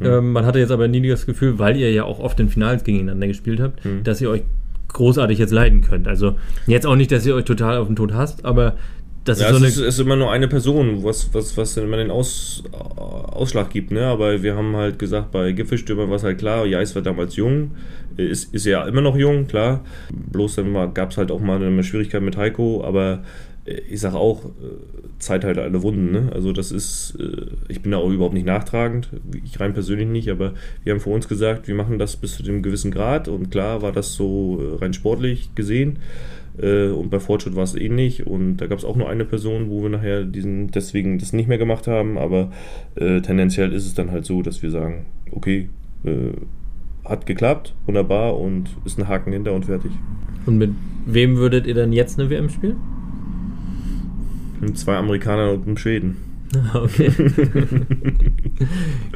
Ja. 0.00 0.18
Ähm, 0.18 0.32
man 0.32 0.44
hatte 0.46 0.58
jetzt 0.58 0.70
aber 0.72 0.88
nie 0.88 1.06
das 1.08 1.26
Gefühl, 1.26 1.58
weil 1.58 1.76
ihr 1.76 1.92
ja 1.92 2.04
auch 2.04 2.18
oft 2.18 2.38
in 2.40 2.48
Finals 2.48 2.84
gegeneinander 2.84 3.26
gespielt 3.28 3.60
habt, 3.60 3.84
Mhm. 3.84 4.02
dass 4.04 4.20
ihr 4.20 4.30
euch 4.30 4.42
großartig 4.88 5.38
jetzt 5.38 5.52
leiden 5.52 5.80
könnt. 5.82 6.06
Also 6.08 6.36
jetzt 6.66 6.86
auch 6.86 6.96
nicht, 6.96 7.10
dass 7.12 7.26
ihr 7.26 7.34
euch 7.34 7.44
total 7.44 7.78
auf 7.78 7.86
den 7.88 7.96
Tod 7.96 8.12
hasst, 8.12 8.44
aber 8.44 8.76
das 9.24 9.40
ja, 9.40 9.46
ist 9.46 9.52
so 9.52 9.56
eine. 9.58 9.66
es, 9.66 9.76
ist, 9.76 9.82
ist 9.82 9.98
immer 10.00 10.16
nur 10.16 10.30
eine 10.30 10.48
Person, 10.48 11.02
was, 11.02 11.32
was, 11.32 11.56
was 11.56 11.74
dann 11.74 11.84
immer 11.84 11.96
den 11.96 12.10
Aus, 12.10 12.62
Ausschlag 12.96 13.70
gibt, 13.70 13.90
ne? 13.90 14.04
Aber 14.06 14.42
wir 14.42 14.54
haben 14.54 14.76
halt 14.76 14.98
gesagt, 14.98 15.32
bei 15.32 15.52
Gipfelstürmer 15.52 16.08
war 16.08 16.16
es 16.16 16.24
halt 16.24 16.38
klar, 16.38 16.66
Jais 16.66 16.94
war 16.94 17.02
damals 17.02 17.34
jung, 17.36 17.70
ist, 18.16 18.54
ist 18.54 18.66
ja 18.66 18.84
immer 18.86 19.00
noch 19.00 19.16
jung, 19.16 19.46
klar. 19.46 19.80
Bloß 20.12 20.56
dann 20.56 20.94
gab 20.94 21.10
es 21.10 21.16
halt 21.16 21.30
auch 21.30 21.40
mal 21.40 21.62
eine 21.62 21.82
Schwierigkeit 21.82 22.22
mit 22.22 22.36
Heiko, 22.36 22.84
aber 22.84 23.14
äh, 23.14 23.18
ich 23.64 24.00
sag 24.00 24.14
auch, 24.14 24.44
äh, 24.44 24.48
Zeit 25.18 25.44
halt 25.44 25.58
alle 25.58 25.82
Wunden, 25.82 26.12
ne? 26.12 26.30
Also 26.32 26.52
das 26.52 26.70
ist, 26.70 27.16
äh, 27.18 27.46
ich 27.68 27.80
bin 27.82 27.92
da 27.92 27.98
auch 27.98 28.10
überhaupt 28.10 28.34
nicht 28.34 28.46
nachtragend, 28.46 29.08
ich 29.44 29.58
rein 29.58 29.72
persönlich 29.72 30.08
nicht, 30.08 30.30
aber 30.30 30.52
wir 30.82 30.92
haben 30.92 31.00
für 31.00 31.10
uns 31.10 31.28
gesagt, 31.28 31.66
wir 31.66 31.74
machen 31.74 31.98
das 31.98 32.16
bis 32.16 32.36
zu 32.36 32.42
dem 32.42 32.62
gewissen 32.62 32.90
Grad 32.90 33.28
und 33.28 33.50
klar 33.50 33.80
war 33.82 33.92
das 33.92 34.14
so 34.14 34.60
äh, 34.60 34.82
rein 34.82 34.92
sportlich 34.92 35.54
gesehen. 35.54 35.98
Äh, 36.60 36.88
Und 36.88 37.10
bei 37.10 37.20
Fortschritt 37.20 37.56
war 37.56 37.64
es 37.64 37.74
ähnlich. 37.74 38.26
Und 38.26 38.58
da 38.58 38.66
gab 38.66 38.78
es 38.78 38.84
auch 38.84 38.96
nur 38.96 39.08
eine 39.08 39.24
Person, 39.24 39.70
wo 39.70 39.82
wir 39.82 39.90
nachher 39.90 40.24
diesen 40.24 40.70
deswegen 40.70 41.18
das 41.18 41.32
nicht 41.32 41.48
mehr 41.48 41.58
gemacht 41.58 41.86
haben. 41.86 42.18
Aber 42.18 42.52
äh, 42.94 43.20
tendenziell 43.20 43.72
ist 43.72 43.86
es 43.86 43.94
dann 43.94 44.10
halt 44.10 44.24
so, 44.24 44.42
dass 44.42 44.62
wir 44.62 44.70
sagen, 44.70 45.06
okay, 45.32 45.68
äh, 46.04 46.30
hat 47.04 47.26
geklappt, 47.26 47.74
wunderbar 47.86 48.38
und 48.38 48.70
ist 48.84 48.98
ein 48.98 49.08
Haken 49.08 49.32
hinter 49.32 49.52
und 49.52 49.66
fertig. 49.66 49.90
Und 50.46 50.58
mit 50.58 50.70
wem 51.06 51.36
würdet 51.36 51.66
ihr 51.66 51.74
dann 51.74 51.92
jetzt 51.92 52.18
eine 52.18 52.30
WM 52.30 52.48
spielen? 52.48 52.76
Mit 54.64 54.78
zwei 54.78 54.96
Amerikanern 54.96 55.50
und 55.56 55.66
einem 55.66 55.76
Schweden. 55.76 56.16
Okay. 56.72 57.10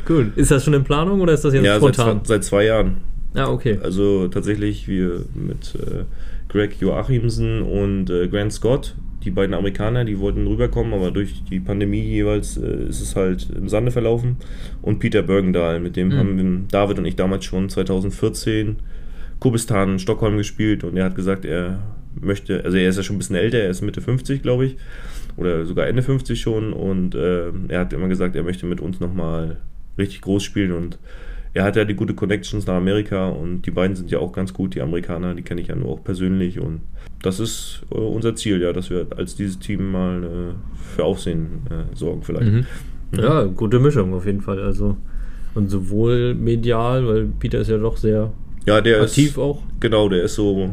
cool. 0.08 0.32
Ist 0.36 0.50
das 0.50 0.64
schon 0.64 0.74
in 0.74 0.84
Planung 0.84 1.20
oder 1.20 1.32
ist 1.34 1.44
das 1.44 1.54
jetzt 1.54 1.64
ja, 1.64 1.78
seit, 1.78 1.94
spontan? 1.94 2.18
zwei- 2.24 2.28
seit 2.28 2.44
zwei 2.44 2.64
Jahren. 2.64 2.96
Ah, 3.34 3.48
okay. 3.50 3.78
Also 3.82 4.28
tatsächlich 4.28 4.88
wir 4.88 5.24
mit 5.34 5.74
äh, 5.76 6.04
Greg 6.48 6.80
Joachimsen 6.80 7.62
und 7.62 8.10
äh, 8.10 8.26
Grant 8.28 8.52
Scott, 8.52 8.94
die 9.24 9.30
beiden 9.30 9.54
Amerikaner, 9.54 10.04
die 10.04 10.18
wollten 10.18 10.46
rüberkommen, 10.46 10.94
aber 10.94 11.10
durch 11.10 11.42
die 11.48 11.60
Pandemie 11.60 12.00
jeweils 12.02 12.56
äh, 12.56 12.88
ist 12.88 13.00
es 13.00 13.14
halt 13.14 13.48
im 13.54 13.68
Sande 13.68 13.90
verlaufen. 13.90 14.36
Und 14.82 14.98
Peter 14.98 15.22
Bergendahl, 15.22 15.78
mit 15.80 15.96
dem 15.96 16.08
Mhm. 16.08 16.12
haben 16.16 16.66
David 16.70 16.98
und 16.98 17.04
ich 17.04 17.16
damals 17.16 17.44
schon 17.44 17.68
2014 17.68 18.76
Kubistan 19.38 19.92
in 19.92 19.98
Stockholm 20.00 20.36
gespielt 20.38 20.82
und 20.82 20.96
er 20.96 21.04
hat 21.04 21.14
gesagt, 21.14 21.44
er 21.44 21.78
möchte, 22.20 22.64
also 22.64 22.76
er 22.76 22.88
ist 22.88 22.96
ja 22.96 23.02
schon 23.02 23.16
ein 23.16 23.18
bisschen 23.18 23.36
älter, 23.36 23.58
er 23.58 23.70
ist 23.70 23.82
Mitte 23.82 24.00
50, 24.00 24.42
glaube 24.42 24.66
ich, 24.66 24.76
oder 25.36 25.64
sogar 25.66 25.86
Ende 25.86 26.02
50 26.02 26.40
schon 26.40 26.72
und 26.72 27.14
äh, 27.14 27.50
er 27.68 27.80
hat 27.80 27.92
immer 27.92 28.08
gesagt, 28.08 28.36
er 28.36 28.42
möchte 28.42 28.66
mit 28.66 28.80
uns 28.80 29.00
nochmal 29.00 29.56
richtig 29.96 30.20
groß 30.22 30.42
spielen 30.42 30.72
und 30.72 30.98
er 31.54 31.64
hat 31.64 31.76
ja 31.76 31.84
die 31.84 31.94
gute 31.94 32.14
Connections 32.14 32.66
nach 32.66 32.74
Amerika 32.74 33.28
und 33.28 33.62
die 33.62 33.70
beiden 33.70 33.96
sind 33.96 34.10
ja 34.10 34.18
auch 34.18 34.32
ganz 34.32 34.52
gut, 34.52 34.74
die 34.74 34.80
Amerikaner, 34.82 35.34
die 35.34 35.42
kenne 35.42 35.60
ich 35.60 35.68
ja 35.68 35.76
nur 35.76 35.88
auch 35.88 36.04
persönlich 36.04 36.60
und 36.60 36.80
das 37.22 37.40
ist 37.40 37.82
äh, 37.90 37.94
unser 37.96 38.34
Ziel, 38.36 38.60
ja, 38.60 38.72
dass 38.72 38.90
wir 38.90 39.06
als 39.16 39.34
dieses 39.34 39.58
Team 39.58 39.90
mal 39.90 40.24
äh, 40.24 40.94
für 40.94 41.04
Aufsehen 41.04 41.62
äh, 41.70 41.96
sorgen 41.96 42.22
vielleicht. 42.22 42.52
Mhm. 42.52 42.66
Ja, 43.12 43.44
gute 43.44 43.78
Mischung 43.78 44.12
auf 44.14 44.26
jeden 44.26 44.42
Fall. 44.42 44.60
Also 44.60 44.96
und 45.54 45.68
sowohl 45.68 46.34
medial, 46.34 47.06
weil 47.06 47.26
Peter 47.38 47.58
ist 47.60 47.70
ja 47.70 47.78
doch 47.78 47.96
sehr 47.96 48.32
Ja, 48.66 48.80
der 48.80 49.02
aktiv 49.02 49.30
ist, 49.30 49.38
auch. 49.38 49.62
genau, 49.80 50.08
der 50.08 50.24
ist 50.24 50.34
so, 50.34 50.70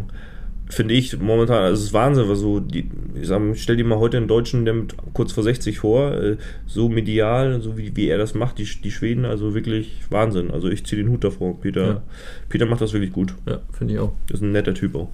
finde 0.70 0.94
ich 0.94 1.20
momentan, 1.20 1.64
also 1.64 1.80
es 1.80 1.88
ist 1.88 1.94
Wahnsinn, 1.94 2.28
was 2.28 2.40
so, 2.40 2.60
die, 2.60 2.90
ich 3.20 3.28
sag, 3.28 3.40
mal, 3.40 3.56
stell 3.56 3.78
dir 3.78 3.86
mal 3.86 4.00
heute 4.00 4.18
einen 4.18 4.28
Deutschen, 4.28 4.66
der 4.66 4.74
mit 4.74 4.96
kurz 5.14 5.32
vor 5.32 5.44
60 5.44 5.80
vor, 5.80 6.14
äh, 6.14 6.38
so 6.66 6.90
medial, 6.90 7.62
so 7.62 7.78
wie, 7.78 7.96
wie 7.96 8.08
er 8.08 8.18
das 8.18 8.34
macht, 8.34 8.58
die, 8.58 8.68
die 8.84 8.92
Schweden, 8.92 9.26
also 9.26 9.54
wirklich 9.54 10.02
Wahnsinn. 10.10 10.52
Also 10.52 10.70
ich 10.70 10.86
ziehe 10.86 11.02
den 11.02 11.12
Hut 11.12 11.24
davor, 11.24 11.60
Peter. 11.60 11.86
Ja. 11.86 12.02
Peter 12.50 12.66
macht 12.66 12.82
das 12.82 12.94
wirklich 12.94 13.12
gut. 13.12 13.36
Ja, 13.48 13.60
finde 13.72 13.94
ich 13.94 14.00
auch. 14.00 14.14
Ist 14.32 14.42
ein 14.42 14.52
netter 14.52 14.74
Typ 14.74 14.96
auch. 14.96 15.10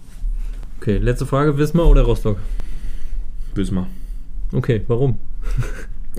Okay, 0.80 0.97
letzte 0.97 1.26
Frage: 1.26 1.58
Wismar 1.58 1.88
oder 1.88 2.02
Rostock? 2.04 2.38
Wismar. 3.54 3.88
Okay, 4.54 4.82
warum? 4.88 5.20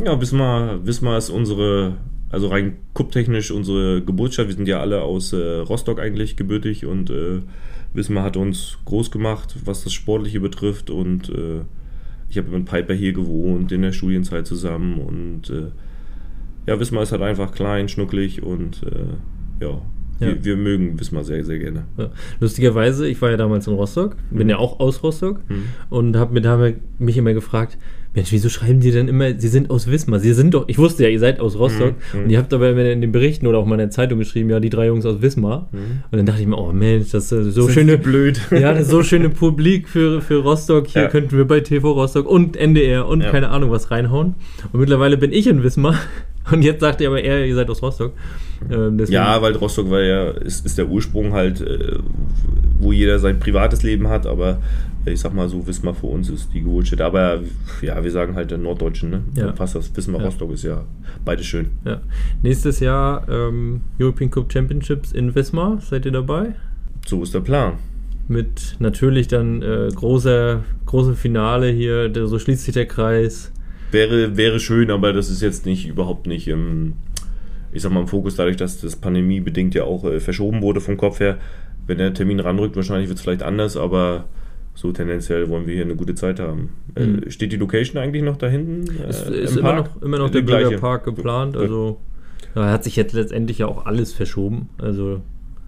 Ja, 0.02 0.18
Wismar, 0.20 0.86
Wismar 0.86 1.18
ist 1.18 1.28
unsere, 1.28 1.96
also 2.30 2.48
rein 2.48 2.76
kupptechnisch 2.94 3.50
unsere 3.50 4.02
Geburtsstadt. 4.02 4.48
Wir 4.48 4.54
sind 4.54 4.68
ja 4.68 4.80
alle 4.80 5.02
aus 5.02 5.32
äh, 5.32 5.36
Rostock 5.36 6.00
eigentlich 6.00 6.36
gebürtig 6.36 6.86
und 6.86 7.10
äh, 7.10 7.40
Wismar 7.94 8.24
hat 8.24 8.36
uns 8.36 8.78
groß 8.84 9.10
gemacht, 9.10 9.56
was 9.64 9.84
das 9.84 9.92
Sportliche 9.92 10.40
betrifft. 10.40 10.90
Und 10.90 11.28
äh, 11.28 11.60
ich 12.28 12.38
habe 12.38 12.48
mit 12.50 12.64
Piper 12.66 12.94
hier 12.94 13.12
gewohnt, 13.12 13.70
in 13.72 13.82
der 13.82 13.92
Studienzeit 13.92 14.46
zusammen. 14.46 14.98
Und 14.98 15.50
äh, 15.50 15.70
ja, 16.66 16.78
Wismar 16.80 17.02
ist 17.02 17.12
halt 17.12 17.22
einfach 17.22 17.52
klein, 17.52 17.88
schnucklig 17.88 18.42
und 18.42 18.82
äh, 18.84 19.64
ja, 19.64 19.80
wir, 20.18 20.28
Ja. 20.36 20.44
wir 20.44 20.56
mögen 20.56 20.98
Wismar 21.00 21.24
sehr, 21.24 21.44
sehr 21.44 21.58
gerne. 21.58 21.84
Ja. 21.98 22.10
Lustigerweise, 22.40 23.08
ich 23.08 23.20
war 23.20 23.30
ja 23.30 23.36
damals 23.36 23.66
in 23.66 23.74
Rostock, 23.74 24.16
bin 24.30 24.48
ja 24.48 24.58
auch 24.58 24.78
aus 24.80 25.02
Rostock 25.02 25.40
und 25.90 26.16
habe 26.16 26.32
mir 26.34 26.40
da 26.40 26.70
mich 26.98 27.16
immer 27.16 27.32
gefragt, 27.34 27.76
Mensch, 28.14 28.30
wieso 28.30 28.50
schreiben 28.50 28.80
die 28.80 28.90
denn 28.90 29.08
immer, 29.08 29.38
sie 29.38 29.48
sind 29.48 29.70
aus 29.70 29.90
Wismar? 29.90 30.20
Sie 30.20 30.34
sind 30.34 30.52
doch, 30.52 30.64
ich 30.68 30.76
wusste 30.78 31.02
ja, 31.04 31.08
ihr 31.08 31.18
seid 31.18 31.40
aus 31.40 31.58
Rostock 31.58 31.94
und 32.12 32.28
ihr 32.30 32.36
habt 32.38 32.52
aber 32.52 32.70
in 32.70 33.00
den 33.00 33.10
Berichten 33.10 33.46
oder 33.46 33.56
auch 33.58 33.64
mal 33.64 33.76
in 33.76 33.78
der 33.80 33.90
Zeitung 33.90 34.18
geschrieben, 34.18 34.50
ja, 34.50 34.60
die 34.60 34.68
drei 34.68 34.88
Jungs 34.88 35.06
aus 35.06 35.22
Wismar. 35.22 35.68
Und 35.72 36.16
dann 36.18 36.26
dachte 36.26 36.42
ich 36.42 36.46
mir, 36.46 36.58
oh 36.58 36.72
Mensch, 36.72 37.10
das 37.12 37.32
ist 37.32 37.54
so 37.54 37.62
Sind 37.62 37.72
schöne, 37.72 37.96
blöd. 37.98 38.38
ja, 38.50 38.72
das 38.74 38.82
ist 38.82 38.90
so 38.90 39.02
schöne 39.02 39.30
Publik 39.30 39.88
für, 39.88 40.20
für 40.20 40.36
Rostock. 40.42 40.88
Hier 40.88 41.02
Ja. 41.02 41.08
könnten 41.08 41.36
wir 41.36 41.46
bei 41.46 41.60
TV 41.60 41.90
Rostock 41.92 42.26
und 42.28 42.56
NDR 42.56 43.06
und 43.08 43.22
Ja. 43.22 43.30
keine 43.30 43.48
Ahnung 43.48 43.70
was 43.70 43.90
reinhauen. 43.90 44.34
Und 44.72 44.80
mittlerweile 44.80 45.16
bin 45.16 45.32
ich 45.32 45.46
in 45.46 45.62
Wismar 45.62 45.94
und 46.50 46.62
jetzt 46.62 46.80
sagt 46.80 47.00
ihr 47.00 47.08
aber 47.08 47.22
eher, 47.22 47.46
ihr 47.46 47.54
seid 47.54 47.70
aus 47.70 47.82
Rostock. 47.82 48.12
Ähm, 48.70 48.98
Ja, 49.08 49.40
weil 49.42 49.54
Rostock 49.56 49.90
war 49.90 50.00
ja, 50.00 50.30
ist, 50.30 50.64
ist 50.66 50.78
der 50.78 50.88
Ursprung 50.88 51.32
halt, 51.32 51.60
äh, 51.60 51.98
wo 52.78 52.92
jeder 52.92 53.18
sein 53.18 53.38
privates 53.38 53.82
Leben 53.82 54.08
hat, 54.08 54.26
aber 54.26 54.58
ich 55.04 55.20
sag 55.20 55.34
mal 55.34 55.48
so, 55.48 55.66
Wismar 55.66 55.94
für 55.94 56.06
uns 56.06 56.30
ist 56.30 56.52
die 56.54 56.60
Geburtsstätte. 56.60 57.04
Aber 57.04 57.40
ja, 57.80 58.02
wir 58.02 58.10
sagen 58.10 58.36
halt 58.36 58.50
den 58.50 58.62
Norddeutschen, 58.62 59.10
ne? 59.10 59.22
Ja. 59.34 59.46
Dann 59.46 59.54
passt 59.54 59.74
das. 59.74 59.90
Wismar 59.96 60.20
Ja. 60.20 60.26
Rostock 60.26 60.52
ist 60.52 60.62
ja 60.62 60.84
beides 61.24 61.46
schön. 61.46 61.70
Ja. 61.84 62.00
Nächstes 62.42 62.80
Jahr 62.80 63.28
ähm, 63.28 63.80
European 63.98 64.30
Cup 64.30 64.52
Championships 64.52 65.12
in 65.12 65.34
Wismar. 65.34 65.80
Seid 65.80 66.06
ihr 66.06 66.12
dabei? 66.12 66.54
So 67.04 67.22
ist 67.22 67.34
der 67.34 67.40
Plan. 67.40 67.74
Mit 68.28 68.76
natürlich 68.78 69.26
dann 69.26 69.60
äh, 69.62 69.88
großer, 69.92 70.60
große 70.86 71.14
Finale 71.14 71.70
hier. 71.70 72.08
Der, 72.08 72.28
so 72.28 72.38
schließt 72.38 72.64
sich 72.64 72.74
der 72.74 72.86
Kreis. 72.86 73.52
Wäre, 73.92 74.36
wäre 74.36 74.58
schön, 74.58 74.90
aber 74.90 75.12
das 75.12 75.30
ist 75.30 75.42
jetzt 75.42 75.66
nicht 75.66 75.86
überhaupt 75.86 76.26
nicht 76.26 76.48
im, 76.48 76.94
ich 77.72 77.82
sag 77.82 77.92
mal, 77.92 78.00
im 78.00 78.08
Fokus, 78.08 78.36
dadurch, 78.36 78.56
dass 78.56 78.80
das 78.80 78.96
pandemiebedingt 78.96 79.74
ja 79.74 79.84
auch 79.84 80.04
äh, 80.04 80.18
verschoben 80.18 80.62
wurde 80.62 80.80
vom 80.80 80.96
Kopf 80.96 81.20
her. 81.20 81.38
Wenn 81.86 81.98
der 81.98 82.14
Termin 82.14 82.40
ranrückt, 82.40 82.74
wahrscheinlich 82.76 83.08
wird 83.08 83.18
es 83.18 83.22
vielleicht 83.22 83.42
anders, 83.42 83.76
aber 83.76 84.24
so 84.74 84.92
tendenziell 84.92 85.48
wollen 85.50 85.66
wir 85.66 85.74
hier 85.74 85.84
eine 85.84 85.96
gute 85.96 86.14
Zeit 86.14 86.40
haben. 86.40 86.70
Mhm. 86.96 87.22
Äh, 87.26 87.30
steht 87.30 87.52
die 87.52 87.56
Location 87.56 88.00
eigentlich 88.02 88.22
noch 88.22 88.36
da 88.36 88.48
hinten? 88.48 88.84
Es 89.06 89.28
äh, 89.28 89.34
ist 89.34 89.52
im 89.52 89.58
immer 89.58 89.72
Park? 89.74 89.94
noch, 89.96 90.02
immer 90.02 90.18
noch 90.18 90.30
Die 90.30 90.42
der. 90.42 90.56
Bürgerpark 90.58 91.04
geplant. 91.04 91.56
Also 91.56 91.98
da 92.54 92.70
hat 92.70 92.84
sich 92.84 92.96
jetzt 92.96 93.12
letztendlich 93.12 93.58
ja 93.58 93.66
auch 93.66 93.84
alles 93.86 94.12
verschoben. 94.12 94.68
Also 94.78 95.20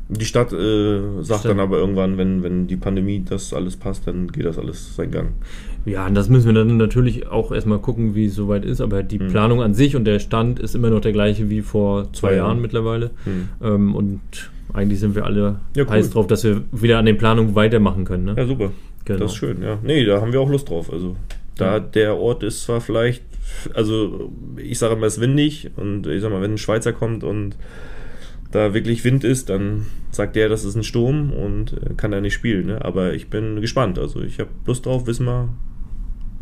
Die 0.08 0.24
Stadt 0.24 0.52
äh, 0.52 1.00
sagt 1.22 1.40
Stadt. 1.40 1.50
dann 1.52 1.60
aber 1.60 1.78
irgendwann, 1.78 2.16
wenn, 2.18 2.42
wenn 2.42 2.66
die 2.66 2.76
Pandemie 2.76 3.24
das 3.28 3.52
alles 3.52 3.76
passt, 3.76 4.06
dann 4.06 4.28
geht 4.28 4.44
das 4.44 4.58
alles 4.58 4.96
seinen 4.96 5.10
Gang. 5.10 5.28
Ja, 5.86 6.06
und 6.06 6.14
das 6.14 6.28
müssen 6.28 6.46
wir 6.46 6.54
dann 6.54 6.76
natürlich 6.76 7.26
auch 7.26 7.52
erstmal 7.52 7.78
gucken, 7.78 8.14
wie 8.14 8.26
es 8.26 8.34
soweit 8.34 8.64
ist. 8.64 8.80
Aber 8.80 9.02
die 9.02 9.18
Mhm. 9.18 9.28
Planung 9.28 9.62
an 9.62 9.74
sich 9.74 9.96
und 9.96 10.04
der 10.04 10.18
Stand 10.18 10.58
ist 10.58 10.74
immer 10.74 10.90
noch 10.90 11.00
der 11.00 11.12
gleiche 11.12 11.50
wie 11.50 11.60
vor 11.62 12.04
zwei 12.12 12.28
Zwei 12.30 12.36
Jahren 12.36 12.60
mittlerweile. 12.60 13.10
Hm. 13.24 13.48
Ähm, 13.62 13.94
und 13.94 14.20
eigentlich 14.72 15.00
sind 15.00 15.14
wir 15.14 15.24
alle 15.24 15.60
Ja, 15.76 15.84
cool. 15.84 15.90
heiß 15.90 16.10
drauf, 16.10 16.26
dass 16.26 16.42
wir 16.44 16.62
wieder 16.72 16.98
an 16.98 17.06
den 17.06 17.18
Planungen 17.18 17.54
weitermachen 17.54 18.04
können. 18.04 18.24
Ne? 18.24 18.34
Ja, 18.36 18.46
super. 18.46 18.72
Genau. 19.04 19.18
Das 19.20 19.32
ist 19.32 19.36
schön, 19.36 19.62
ja. 19.62 19.78
Nee, 19.82 20.04
da 20.06 20.20
haben 20.22 20.32
wir 20.32 20.40
auch 20.40 20.48
Lust 20.50 20.70
drauf. 20.70 20.90
Also, 20.92 21.16
da 21.56 21.74
Ja. 21.74 21.80
der 21.80 22.16
Ort 22.16 22.42
ist 22.42 22.62
zwar 22.64 22.80
vielleicht, 22.80 23.22
also 23.74 24.32
ich 24.56 24.78
sage 24.78 24.94
immer, 24.94 25.06
es 25.06 25.16
ist 25.16 25.20
windig 25.20 25.70
und 25.76 26.06
ich 26.06 26.22
sag 26.22 26.30
mal, 26.32 26.40
wenn 26.40 26.52
ein 26.52 26.58
Schweizer 26.58 26.92
kommt 26.94 27.22
und 27.22 27.56
da 28.52 28.72
wirklich 28.72 29.04
Wind 29.04 29.24
ist, 29.24 29.50
dann 29.50 29.86
sagt 30.10 30.36
der, 30.36 30.48
das 30.48 30.64
ist 30.64 30.76
ein 30.76 30.84
Sturm 30.84 31.32
und 31.32 31.72
äh, 31.74 31.94
kann 31.96 32.12
da 32.12 32.20
nicht 32.20 32.34
spielen. 32.34 32.66
Ne? 32.68 32.84
Aber 32.84 33.12
ich 33.12 33.28
bin 33.28 33.60
gespannt. 33.60 33.98
Also 33.98 34.22
ich 34.22 34.38
habe 34.38 34.50
Lust 34.66 34.86
drauf, 34.86 35.06
wissen 35.06 35.26
wir, 35.26 35.48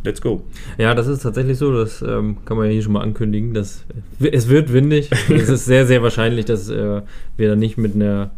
let's 0.04 0.20
go. 0.20 0.42
Ja, 0.78 0.94
das 0.94 1.06
ist 1.06 1.22
tatsächlich 1.22 1.58
so, 1.58 1.72
das 1.72 2.02
ähm, 2.02 2.38
kann 2.44 2.56
man 2.56 2.66
ja 2.66 2.72
hier 2.72 2.82
schon 2.82 2.92
mal 2.92 3.02
ankündigen. 3.02 3.54
Dass, 3.54 3.84
es 4.20 4.48
wird 4.48 4.72
windig. 4.72 5.10
es 5.28 5.48
ist 5.48 5.64
sehr, 5.64 5.86
sehr 5.86 6.02
wahrscheinlich, 6.02 6.44
dass 6.44 6.68
äh, 6.68 7.02
wir 7.36 7.48
da 7.48 7.56
nicht 7.56 7.78
mit 7.78 7.94
einer 7.94 8.30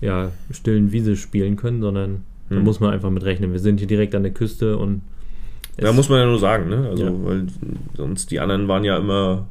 ja, 0.00 0.30
stillen 0.50 0.92
Wiese 0.92 1.16
spielen 1.16 1.56
können, 1.56 1.80
sondern 1.80 2.24
da 2.50 2.56
Hm. 2.56 2.64
muss 2.64 2.78
man 2.78 2.92
einfach 2.92 3.10
mit 3.10 3.24
rechnen. 3.24 3.52
Wir 3.52 3.58
sind 3.58 3.78
hier 3.78 3.88
direkt 3.88 4.14
an 4.14 4.22
der 4.22 4.32
Küste 4.32 4.76
und 4.76 5.00
Da 5.78 5.92
muss 5.92 6.08
man 6.10 6.18
ja 6.20 6.26
nur 6.26 6.38
sagen, 6.38 6.68
ne? 6.68 6.88
Also, 6.90 7.04
Ja. 7.04 7.12
weil 7.24 7.46
sonst 7.96 8.30
die 8.30 8.38
anderen 8.38 8.68
waren 8.68 8.84
ja 8.84 8.98
immer, 8.98 9.46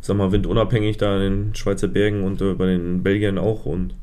ich 0.00 0.06
sag 0.06 0.16
mal, 0.16 0.32
windunabhängig 0.32 0.96
da 0.96 1.16
in 1.16 1.20
den 1.22 1.54
Schweizer 1.54 1.86
Bergen 1.88 2.22
und 2.22 2.40
äh, 2.40 2.54
bei 2.54 2.66
den 2.66 3.02
Belgiern 3.02 3.36
auch 3.36 3.66
und 3.66 3.94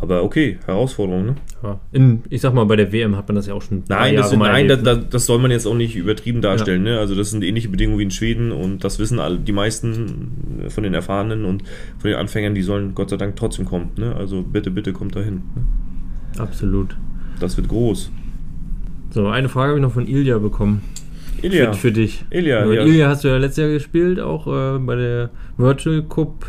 aber 0.00 0.22
okay, 0.22 0.58
Herausforderung, 0.64 1.26
ne? 1.26 1.34
ja, 1.62 1.80
in, 1.92 2.22
ich 2.30 2.40
sag 2.40 2.54
mal, 2.54 2.64
bei 2.64 2.76
der 2.76 2.92
WM 2.92 3.16
hat 3.16 3.28
man 3.28 3.34
das 3.34 3.46
ja 3.46 3.54
auch 3.54 3.62
schon 3.62 3.82
Nein, 3.88 4.14
das, 4.14 4.30
sind, 4.30 4.38
nein 4.38 4.68
erlebt, 4.68 4.86
das, 4.86 4.96
ne? 4.96 5.02
das, 5.02 5.10
das 5.10 5.26
soll 5.26 5.38
man 5.38 5.50
jetzt 5.50 5.66
auch 5.66 5.74
nicht 5.74 5.96
übertrieben 5.96 6.40
darstellen. 6.40 6.84
Ne? 6.84 6.98
Also 6.98 7.14
das 7.14 7.30
sind 7.30 7.42
ähnliche 7.42 7.68
Bedingungen 7.68 7.98
wie 7.98 8.04
in 8.04 8.10
Schweden 8.10 8.52
und 8.52 8.84
das 8.84 8.98
wissen 8.98 9.18
alle, 9.18 9.38
die 9.38 9.52
meisten 9.52 10.66
von 10.68 10.84
den 10.84 10.94
Erfahrenen 10.94 11.44
und 11.44 11.64
von 11.98 12.10
den 12.10 12.18
Anfängern, 12.18 12.54
die 12.54 12.62
sollen 12.62 12.94
Gott 12.94 13.10
sei 13.10 13.16
Dank 13.16 13.36
trotzdem 13.36 13.64
kommen. 13.64 13.90
Ne? 13.96 14.14
Also 14.14 14.42
bitte, 14.42 14.70
bitte 14.70 14.92
kommt 14.92 15.16
dahin. 15.16 15.42
Absolut. 16.38 16.96
Das 17.40 17.56
wird 17.56 17.68
groß. 17.68 18.10
So, 19.10 19.26
eine 19.26 19.48
Frage 19.48 19.70
habe 19.70 19.78
ich 19.78 19.82
noch 19.82 19.92
von 19.92 20.06
Ilja 20.06 20.38
bekommen. 20.38 20.82
Ilja, 21.42 21.72
Für, 21.72 21.78
für 21.80 21.92
dich. 21.92 22.24
Ilja, 22.30 22.66
Weil 22.66 22.74
ja. 22.74 22.84
Ilja 22.84 23.08
hast 23.08 23.24
du 23.24 23.28
ja 23.28 23.36
letztes 23.36 23.62
Jahr 23.62 23.72
gespielt, 23.72 24.20
auch 24.20 24.46
äh, 24.46 24.78
bei 24.78 24.96
der 24.96 25.30
Virtual 25.56 26.02
Cup 26.02 26.44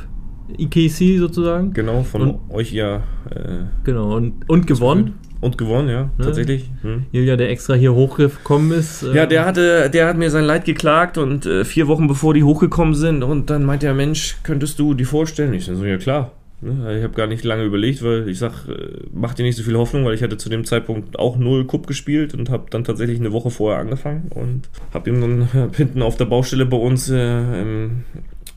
EKC 0.58 1.18
sozusagen. 1.20 1.74
genau, 1.74 2.04
von 2.04 2.22
Und- 2.22 2.40
euch 2.54 2.72
ja 2.72 3.04
äh, 3.30 3.66
Genau, 3.84 4.16
und, 4.16 4.50
und 4.50 4.68
gewonnen. 4.68 5.16
und 5.42 5.58
gewonnen, 5.58 5.90
ja, 5.90 6.04
Ne? 6.18 6.26
tatsächlich. 6.26 6.70
Hm. 6.82 7.06
Ilja, 7.12 7.36
der 7.38 7.50
extra 7.50 7.74
hier 7.76 7.94
hochgekommen 7.94 8.72
ist. 8.72 9.04
äh, 9.04 9.16
Ja, 9.16 9.26
der 9.26 9.46
hatte, 9.46 9.90
der 9.90 10.08
hat 10.08 10.18
mir 10.18 10.30
sein 10.32 10.46
Leid 10.46 10.66
geklagt 10.66 11.18
und 11.18 11.46
äh, 11.46 11.64
vier 11.66 11.88
Wochen 11.88 12.08
bevor 12.08 12.34
die 12.34 12.44
hochgekommen 12.44 12.96
sind 12.96 13.24
und 13.24 13.50
dann 13.50 13.64
meinte 13.64 13.88
er, 13.88 13.94
Mensch, 13.94 14.38
könntest 14.44 14.80
du 14.80 14.94
die 14.94 15.06
vorstellen? 15.06 15.54
Ich 15.54 15.66
so, 15.66 15.86
ja 15.86 15.98
klar. 15.98 16.32
Ne, 16.62 16.98
Ich 16.98 17.04
habe 17.06 17.14
gar 17.14 17.28
nicht 17.28 17.46
lange 17.46 17.64
überlegt, 17.64 18.04
weil 18.04 18.28
ich 18.28 18.38
sag, 18.38 18.68
äh, 18.68 18.74
mach 19.14 19.34
dir 19.34 19.44
nicht 19.44 19.56
so 19.56 19.64
viel 19.64 19.78
Hoffnung, 19.78 20.04
weil 20.04 20.14
ich 20.14 20.22
hatte 20.24 20.36
zu 20.36 20.50
dem 20.50 20.66
Zeitpunkt 20.66 21.18
auch 21.18 21.38
null 21.38 21.66
Cup 21.66 21.88
gespielt 21.88 22.34
und 22.34 22.50
habe 22.50 22.66
dann 22.70 22.84
tatsächlich 22.84 23.18
eine 23.22 23.32
Woche 23.32 23.50
vorher 23.50 23.80
angefangen 23.80 24.30
und 24.36 24.64
habe 24.94 25.10
ihm 25.10 25.22
dann 25.22 25.48
hab 25.54 25.76
hinten 25.78 26.02
auf 26.02 26.18
der 26.18 26.26
Baustelle 26.26 26.66
bei 26.66 26.76
uns 26.76 27.10
äh, 27.10 27.62
im, 27.62 28.04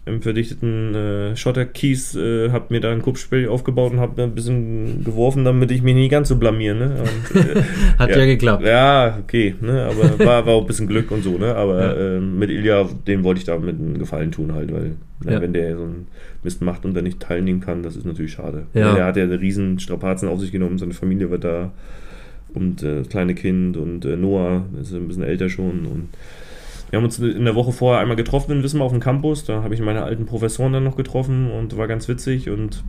im 0.04 0.20
verdichteten 0.20 0.94
äh, 0.96 1.36
Schotterkies, 1.36 2.16
äh, 2.16 2.50
habe 2.50 2.66
mir 2.70 2.80
da 2.80 2.90
ein 2.90 3.02
Cup-Spiel 3.02 3.46
aufgebaut 3.48 3.92
und 3.92 4.00
habe 4.00 4.20
ein 4.22 4.34
bisschen 4.34 5.04
geworfen, 5.04 5.44
damit 5.44 5.70
ich 5.70 5.82
mich 5.82 5.94
nicht 5.94 6.10
ganz 6.10 6.28
so 6.28 6.36
blamier. 6.36 6.74
Ne? 6.74 6.96
Und, 7.02 7.36
äh, 7.56 7.62
Hat 7.98 8.10
ja, 8.10 8.24
geklappt. 8.24 8.64
ja, 8.66 9.18
okay, 9.22 9.54
ne, 9.60 9.84
aber 9.84 10.18
war, 10.18 10.44
war 10.46 10.54
auch 10.54 10.62
ein 10.62 10.66
bisschen 10.66 10.88
Glück 10.88 11.12
und 11.12 11.22
so, 11.22 11.38
ne, 11.38 11.54
aber 11.54 11.80
Ja. 11.80 12.16
ähm, 12.16 12.36
mit 12.36 12.50
Ilja, 12.50 12.88
dem 13.06 13.22
wollte 13.22 13.38
ich 13.38 13.44
da 13.44 13.56
mit 13.58 13.78
einem 13.78 13.96
Gefallen 13.98 14.32
tun 14.32 14.52
halt, 14.52 14.72
weil, 14.72 14.96
ne, 15.24 15.32
Ja. 15.34 15.40
wenn 15.40 15.52
der 15.52 15.76
so 15.76 15.84
einen 15.84 16.08
Mist 16.42 16.62
macht 16.62 16.84
und 16.84 16.94
da 16.94 17.00
nicht 17.02 17.20
teilnehmen 17.20 17.60
kann, 17.60 17.84
das 17.84 17.94
ist 17.94 18.04
natürlich 18.04 18.32
schade. 18.32 18.64
Ja. 18.74 18.96
Der 18.96 19.04
hat 19.04 19.16
ja 19.16 19.24
riesen 19.26 19.78
Strapazen 19.78 20.28
auf 20.28 20.40
sich 20.40 20.50
genommen, 20.50 20.78
seine 20.78 20.94
Familie 20.94 21.30
war 21.30 21.38
da 21.38 21.70
und 22.54 22.82
äh, 22.82 22.98
das 22.98 23.08
kleine 23.08 23.36
Kind 23.36 23.76
und 23.76 24.04
äh, 24.04 24.16
Noah 24.16 24.64
ist 24.80 24.92
ein 24.92 25.06
bisschen 25.06 25.22
älter 25.22 25.48
schon 25.48 25.86
und 25.86 26.08
wir 26.92 26.98
haben 26.98 27.04
uns 27.06 27.18
in 27.18 27.44
der 27.46 27.54
Woche 27.54 27.72
vorher 27.72 28.00
einmal 28.00 28.16
getroffen 28.16 28.52
in 28.52 28.62
Wismar 28.62 28.84
auf 28.84 28.92
dem 28.92 29.00
Campus, 29.00 29.44
da 29.44 29.62
habe 29.62 29.74
ich 29.74 29.80
meine 29.80 30.02
alten 30.04 30.26
Professoren 30.26 30.72
dann 30.74 30.84
noch 30.84 30.94
getroffen 30.96 31.50
und 31.50 31.74
war 31.76 31.88
ganz 31.88 32.06
witzig 32.06 32.50
und 32.50 32.84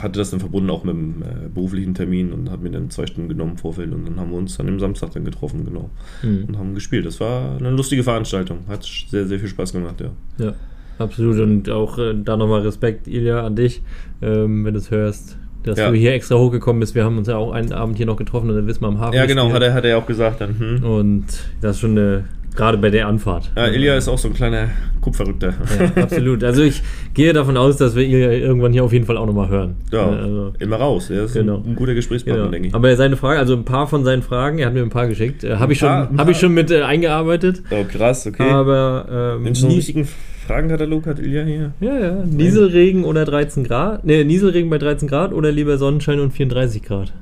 hatte 0.00 0.18
das 0.18 0.30
dann 0.30 0.40
verbunden 0.40 0.68
auch 0.70 0.84
mit 0.84 0.94
dem 0.94 1.22
äh, 1.22 1.48
beruflichen 1.54 1.94
Termin 1.94 2.32
und 2.32 2.50
hat 2.50 2.60
mir 2.60 2.70
dann 2.70 2.90
zwei 2.90 3.06
Stunden 3.06 3.30
genommen 3.30 3.52
im 3.52 3.56
Vorfeld 3.58 3.92
und 3.92 4.06
dann 4.06 4.20
haben 4.20 4.30
wir 4.30 4.36
uns 4.36 4.60
an 4.60 4.66
dem 4.66 4.78
Samstag 4.78 5.12
dann 5.12 5.24
getroffen, 5.24 5.64
genau, 5.64 5.88
Hm. 6.20 6.44
und 6.48 6.58
haben 6.58 6.74
gespielt. 6.74 7.06
Das 7.06 7.18
war 7.20 7.56
eine 7.58 7.70
lustige 7.70 8.02
Veranstaltung, 8.02 8.58
hat 8.68 8.84
sehr, 8.84 9.26
sehr 9.26 9.38
viel 9.38 9.48
Spaß 9.48 9.72
gemacht, 9.72 10.02
ja. 10.02 10.10
Ja, 10.44 10.52
absolut. 10.98 11.38
Und 11.40 11.70
auch 11.70 11.96
äh, 11.98 12.14
da 12.22 12.36
nochmal 12.36 12.60
Respekt, 12.60 13.08
Ilja, 13.08 13.46
an 13.46 13.56
dich, 13.56 13.82
ähm, 14.20 14.64
wenn 14.66 14.74
du 14.74 14.80
es 14.80 14.90
hörst, 14.90 15.38
dass 15.62 15.78
Ja. 15.78 15.88
du 15.90 15.96
hier 15.96 16.12
extra 16.12 16.36
hochgekommen 16.36 16.80
bist. 16.80 16.94
Wir 16.94 17.04
haben 17.04 17.16
uns 17.16 17.26
ja 17.28 17.36
auch 17.38 17.52
einen 17.52 17.72
Abend 17.72 17.96
hier 17.96 18.04
noch 18.04 18.16
getroffen 18.16 18.50
und 18.50 18.56
dann 18.56 18.66
wissen 18.66 18.82
wir 18.82 18.88
am 18.88 18.98
Hafen. 18.98 19.14
Ja, 19.14 19.24
genau, 19.24 19.50
hat 19.50 19.62
er, 19.62 19.72
hat 19.72 19.84
er 19.84 19.90
ja 19.90 19.96
auch 19.96 20.06
gesagt 20.06 20.42
dann. 20.42 20.58
Hm. 20.58 20.84
Und 20.84 21.24
das 21.62 21.76
ist 21.76 21.80
schon 21.80 21.92
eine, 21.92 22.24
gerade 22.54 22.78
bei 22.78 22.90
der 22.90 23.06
Anfahrt. 23.08 23.50
Ja, 23.56 23.66
Ilja 23.68 23.96
ist 23.96 24.08
auch 24.08 24.18
so 24.18 24.28
ein 24.28 24.34
kleiner 24.34 24.68
Kupferrückter. 25.00 25.54
Ja, 25.96 26.02
absolut. 26.02 26.42
Also 26.44 26.62
ich 26.62 26.82
gehe 27.12 27.32
davon 27.32 27.56
aus, 27.56 27.76
dass 27.76 27.94
wir 27.96 28.02
Ilja 28.04 28.30
irgendwann 28.30 28.72
hier 28.72 28.84
auf 28.84 28.92
jeden 28.92 29.04
Fall 29.06 29.16
auch 29.16 29.26
nochmal 29.26 29.48
hören. 29.48 29.76
Ja, 29.92 30.06
Also, 30.08 30.52
immer 30.60 30.76
raus. 30.76 31.10
Er 31.10 31.24
ist 31.24 31.34
Genau. 31.34 31.56
ein, 31.58 31.70
ein 31.72 31.76
guter 31.76 31.94
Gesprächspartner, 31.94 32.42
Genau. 32.44 32.52
denke 32.52 32.68
ich. 32.68 32.74
Aber 32.74 32.94
seine 32.96 33.16
Frage, 33.16 33.38
also 33.38 33.54
ein 33.54 33.64
paar 33.64 33.86
von 33.86 34.04
seinen 34.04 34.22
Fragen, 34.22 34.58
er 34.58 34.66
hat 34.66 34.74
mir 34.74 34.82
ein 34.82 34.90
paar 34.90 35.08
geschickt, 35.08 35.44
äh, 35.44 35.56
habe 35.56 35.72
ich, 35.72 35.78
schon- 35.78 35.88
ein 35.88 36.18
hab 36.18 36.28
ich 36.28 36.34
paar. 36.34 36.34
schon 36.34 36.54
mit 36.54 36.70
äh, 36.70 36.82
eingearbeitet. 36.82 37.62
Oh, 37.70 37.84
krass, 37.90 38.26
okay. 38.26 38.48
Aber 38.48 39.38
ähm, 39.44 39.54
so 39.54 39.66
einen 39.66 39.76
richtigen 39.76 40.06
Fragenkatalog 40.46 41.06
hat 41.06 41.18
Ilja 41.20 41.42
hier. 41.44 41.72
ja, 41.80 41.98
ja, 41.98 42.24
Nieselregen 42.24 43.04
oder 43.04 43.24
13 43.24 43.64
Grad. 43.64 44.04
Ne, 44.04 44.24
Nieselregen 44.24 44.68
bei 44.70 44.78
13 44.78 45.08
Grad 45.08 45.32
oder 45.32 45.50
lieber 45.50 45.78
Sonnenschein 45.78 46.20
und 46.20 46.32
34 46.32 46.82
Grad. 46.82 47.12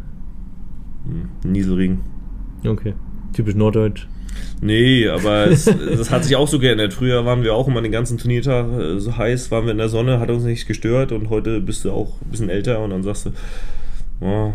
Hm, 1.05 1.51
Nieselregen. 1.51 2.01
Okay. 2.67 2.95
Typisch 3.33 3.55
Norddeutsch. 3.55 4.07
Nee, 4.61 5.09
aber 5.09 5.49
es, 5.49 5.65
das 5.97 6.11
hat 6.11 6.25
sich 6.25 6.37
auch 6.37 6.49
so 6.49 6.59
geändert. 6.59 6.93
Früher 6.95 7.25
waren 7.25 7.43
wir 7.43 7.55
auch 7.55 7.69
immer 7.69 7.83
den 7.83 7.93
ganzen 7.93 8.19
Turniertag 8.19 8.67
äh, 8.73 9.01
so 9.01 9.17
heiß, 9.17 9.51
waren 9.51 9.65
wir 9.65 9.73
in 9.73 9.79
der 9.79 9.89
Sonne, 9.89 10.21
hat 10.21 10.31
uns 10.31 10.45
nichts 10.45 10.67
gestört 10.67 11.13
und 11.13 11.31
heute 11.31 11.61
bist 11.61 11.85
du 11.85 11.93
auch 11.93 12.21
ein 12.23 12.31
bisschen 12.31 12.49
älter 12.49 12.81
und 12.81 12.91
dann 12.91 13.03
sagst 13.03 13.27
du, 13.27 13.31
oh, 14.21 14.53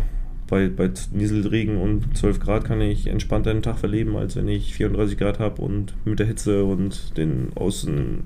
bei, 0.48 0.68
bei 0.68 0.90
Nieselregen 1.12 1.76
und 1.76 2.16
12 2.16 2.40
Grad 2.40 2.64
kann 2.64 2.80
ich 2.80 3.06
entspannter 3.06 3.50
einen 3.50 3.62
Tag 3.62 3.78
verleben, 3.78 4.16
als 4.16 4.34
wenn 4.34 4.48
ich 4.48 4.74
34 4.74 5.18
Grad 5.18 5.38
habe 5.38 5.60
und 5.60 5.94
mit 6.04 6.18
der 6.18 6.26
Hitze 6.26 6.64
und 6.64 7.16
den 7.16 7.50
Außen, 7.54 8.22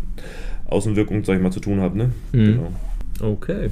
Außenwirkungen, 0.66 1.24
sag 1.24 1.36
ich 1.36 1.42
mal, 1.42 1.50
zu 1.50 1.60
tun 1.60 1.80
habe. 1.80 1.98
Ne? 1.98 2.10
Mhm. 2.32 2.44
Genau. 2.44 2.72
Okay. 3.20 3.70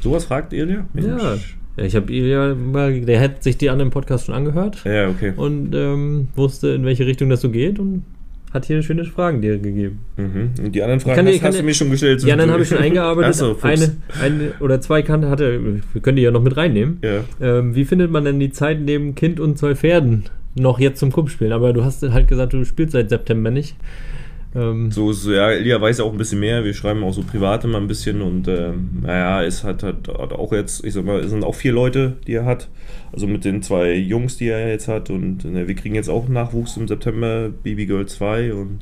Sowas 0.00 0.26
fragt 0.26 0.52
Ilja? 0.52 0.86
Ja. 0.94 1.36
Ich 1.82 1.96
habe 1.96 2.12
Ilja 2.12 2.54
mal, 2.54 3.00
der 3.00 3.20
hat 3.20 3.42
sich 3.42 3.56
die 3.56 3.70
anderen 3.70 3.90
Podcasts 3.90 4.26
schon 4.26 4.34
angehört. 4.34 4.82
Ja, 4.84 5.08
okay. 5.08 5.32
Und 5.36 5.74
ähm, 5.74 6.28
wusste, 6.34 6.68
in 6.68 6.84
welche 6.84 7.06
Richtung 7.06 7.28
das 7.30 7.40
so 7.40 7.50
geht 7.50 7.78
und 7.78 8.04
hat 8.52 8.64
hier 8.64 8.82
schöne 8.82 9.04
Fragen 9.04 9.42
dir 9.42 9.58
gegeben. 9.58 10.00
Mhm. 10.16 10.50
Und 10.64 10.74
die 10.74 10.82
anderen 10.82 11.00
Fragen 11.00 11.26
hast, 11.26 11.42
hast 11.42 11.58
du 11.60 11.62
mir 11.62 11.74
schon 11.74 11.90
gestellt. 11.90 12.22
Die 12.22 12.32
anderen 12.32 12.50
habe 12.50 12.62
ich 12.62 12.68
schon 12.68 12.78
eingearbeitet. 12.78 13.28
So, 13.38 13.56
eine, 13.62 13.96
eine 14.20 14.52
oder 14.60 14.80
zwei 14.80 15.02
kannte 15.02 15.28
hatte, 15.28 15.82
wir 15.92 16.02
können 16.02 16.16
die 16.16 16.22
ja 16.22 16.30
noch 16.30 16.42
mit 16.42 16.56
reinnehmen. 16.56 16.98
Ja. 17.02 17.24
Ähm, 17.40 17.74
wie 17.74 17.84
findet 17.84 18.10
man 18.10 18.24
denn 18.24 18.40
die 18.40 18.50
Zeit 18.50 18.80
neben 18.80 19.14
Kind 19.14 19.38
und 19.38 19.58
zwei 19.58 19.74
Pferden 19.74 20.24
noch 20.54 20.80
jetzt 20.80 20.98
zum 20.98 21.12
Cup 21.12 21.30
spielen? 21.30 21.52
Aber 21.52 21.72
du 21.72 21.84
hast 21.84 22.02
halt 22.02 22.26
gesagt, 22.26 22.54
du 22.54 22.64
spielst 22.64 22.92
seit 22.92 23.10
September 23.10 23.50
nicht. 23.50 23.76
Ähm 24.58 24.90
so, 24.90 25.12
so, 25.12 25.32
ja, 25.32 25.50
Elia 25.50 25.80
weiß 25.80 26.00
auch 26.00 26.12
ein 26.12 26.18
bisschen 26.18 26.40
mehr. 26.40 26.64
Wir 26.64 26.74
schreiben 26.74 27.04
auch 27.04 27.12
so 27.12 27.22
private 27.22 27.68
mal 27.68 27.80
ein 27.80 27.88
bisschen 27.88 28.20
und 28.20 28.48
äh, 28.48 28.72
naja, 29.02 29.42
es 29.44 29.62
hat, 29.64 29.82
hat, 29.82 30.08
hat, 30.08 30.32
auch 30.32 30.52
jetzt, 30.52 30.84
ich 30.84 30.94
sag 30.94 31.04
mal, 31.04 31.20
es 31.20 31.30
sind 31.30 31.44
auch 31.44 31.54
vier 31.54 31.72
Leute, 31.72 32.16
die 32.26 32.34
er 32.34 32.44
hat. 32.44 32.68
Also 33.12 33.26
mit 33.26 33.44
den 33.44 33.62
zwei 33.62 33.94
Jungs, 33.94 34.36
die 34.36 34.48
er 34.48 34.68
jetzt 34.68 34.88
hat 34.88 35.10
und 35.10 35.44
äh, 35.44 35.68
wir 35.68 35.74
kriegen 35.74 35.94
jetzt 35.94 36.10
auch 36.10 36.28
Nachwuchs 36.28 36.76
im 36.76 36.88
September, 36.88 37.50
Baby 37.62 37.86
Girl 37.86 38.06
2 38.06 38.52
und 38.52 38.80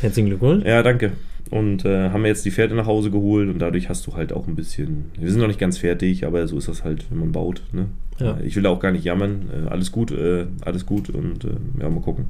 Herzlichen 0.00 0.28
Glückwunsch. 0.28 0.64
Ja, 0.64 0.82
danke. 0.82 1.12
Und 1.50 1.84
äh, 1.84 2.10
haben 2.10 2.22
wir 2.22 2.28
jetzt 2.28 2.44
die 2.44 2.50
Pferde 2.50 2.74
nach 2.74 2.86
Hause 2.86 3.10
geholt 3.10 3.48
und 3.48 3.60
dadurch 3.60 3.88
hast 3.88 4.06
du 4.06 4.14
halt 4.14 4.32
auch 4.32 4.46
ein 4.48 4.56
bisschen. 4.56 5.06
Wir 5.18 5.30
sind 5.30 5.40
noch 5.40 5.46
nicht 5.46 5.60
ganz 5.60 5.78
fertig, 5.78 6.26
aber 6.26 6.46
so 6.48 6.58
ist 6.58 6.68
das 6.68 6.84
halt, 6.84 7.06
wenn 7.10 7.20
man 7.20 7.32
baut. 7.32 7.62
Ne? 7.72 7.86
Ja. 8.18 8.38
Ich 8.44 8.56
will 8.56 8.66
auch 8.66 8.80
gar 8.80 8.90
nicht 8.90 9.04
jammern. 9.04 9.48
Äh, 9.52 9.68
alles 9.68 9.92
gut, 9.92 10.10
äh, 10.10 10.46
alles 10.62 10.86
gut 10.86 11.08
und 11.10 11.44
äh, 11.44 11.50
ja, 11.80 11.88
mal 11.88 12.00
gucken. 12.00 12.26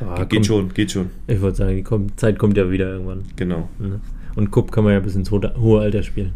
Ah, 0.00 0.24
geht 0.24 0.30
kommt, 0.30 0.46
schon, 0.46 0.74
geht 0.74 0.90
schon. 0.92 1.10
Ich 1.26 1.40
wollte 1.40 1.58
sagen, 1.58 1.76
die 1.76 1.82
kommt, 1.82 2.18
Zeit 2.20 2.38
kommt 2.38 2.56
ja 2.56 2.70
wieder 2.70 2.92
irgendwann. 2.92 3.22
Genau. 3.36 3.68
Ne? 3.78 4.00
Und 4.34 4.50
Cup 4.50 4.70
kann 4.70 4.84
man 4.84 4.92
ja 4.92 5.00
bis 5.00 5.14
ins 5.14 5.30
hohe 5.30 5.80
Alter 5.80 6.02
spielen. 6.02 6.32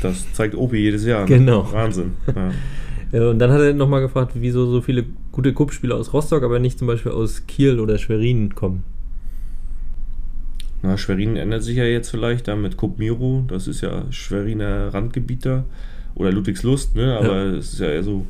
Das 0.00 0.32
zeigt 0.32 0.54
Opi 0.54 0.76
jedes 0.78 1.04
Jahr. 1.04 1.22
Ne? 1.22 1.38
Genau. 1.38 1.70
Wahnsinn. 1.72 2.12
Ja. 3.12 3.30
und 3.30 3.38
dann 3.38 3.50
hat 3.50 3.60
er 3.60 3.74
nochmal 3.74 4.00
gefragt, 4.00 4.32
wieso 4.34 4.70
so 4.70 4.80
viele 4.80 5.04
gute 5.32 5.52
Cup-Spieler 5.52 5.96
aus 5.96 6.12
Rostock, 6.12 6.44
aber 6.44 6.60
nicht 6.60 6.78
zum 6.78 6.86
Beispiel 6.86 7.12
aus 7.12 7.46
Kiel 7.46 7.80
oder 7.80 7.98
Schwerin 7.98 8.54
kommen. 8.54 8.84
Na, 10.82 10.96
Schwerin 10.96 11.36
ändert 11.36 11.62
sich 11.62 11.76
ja 11.76 11.84
jetzt 11.84 12.10
vielleicht 12.10 12.48
da 12.48 12.56
mit 12.56 12.76
Cup 12.76 12.98
Miro. 12.98 13.44
Das 13.48 13.66
ist 13.66 13.80
ja 13.80 14.04
Schweriner 14.10 14.94
Randgebiet 14.94 15.46
da. 15.46 15.64
Oder 16.14 16.30
Ludwigslust, 16.30 16.94
ne? 16.94 17.16
Aber 17.18 17.36
es 17.44 17.52
ja. 17.52 17.58
ist 17.58 17.78
ja 17.80 17.86
eher 17.88 18.02
so 18.02 18.26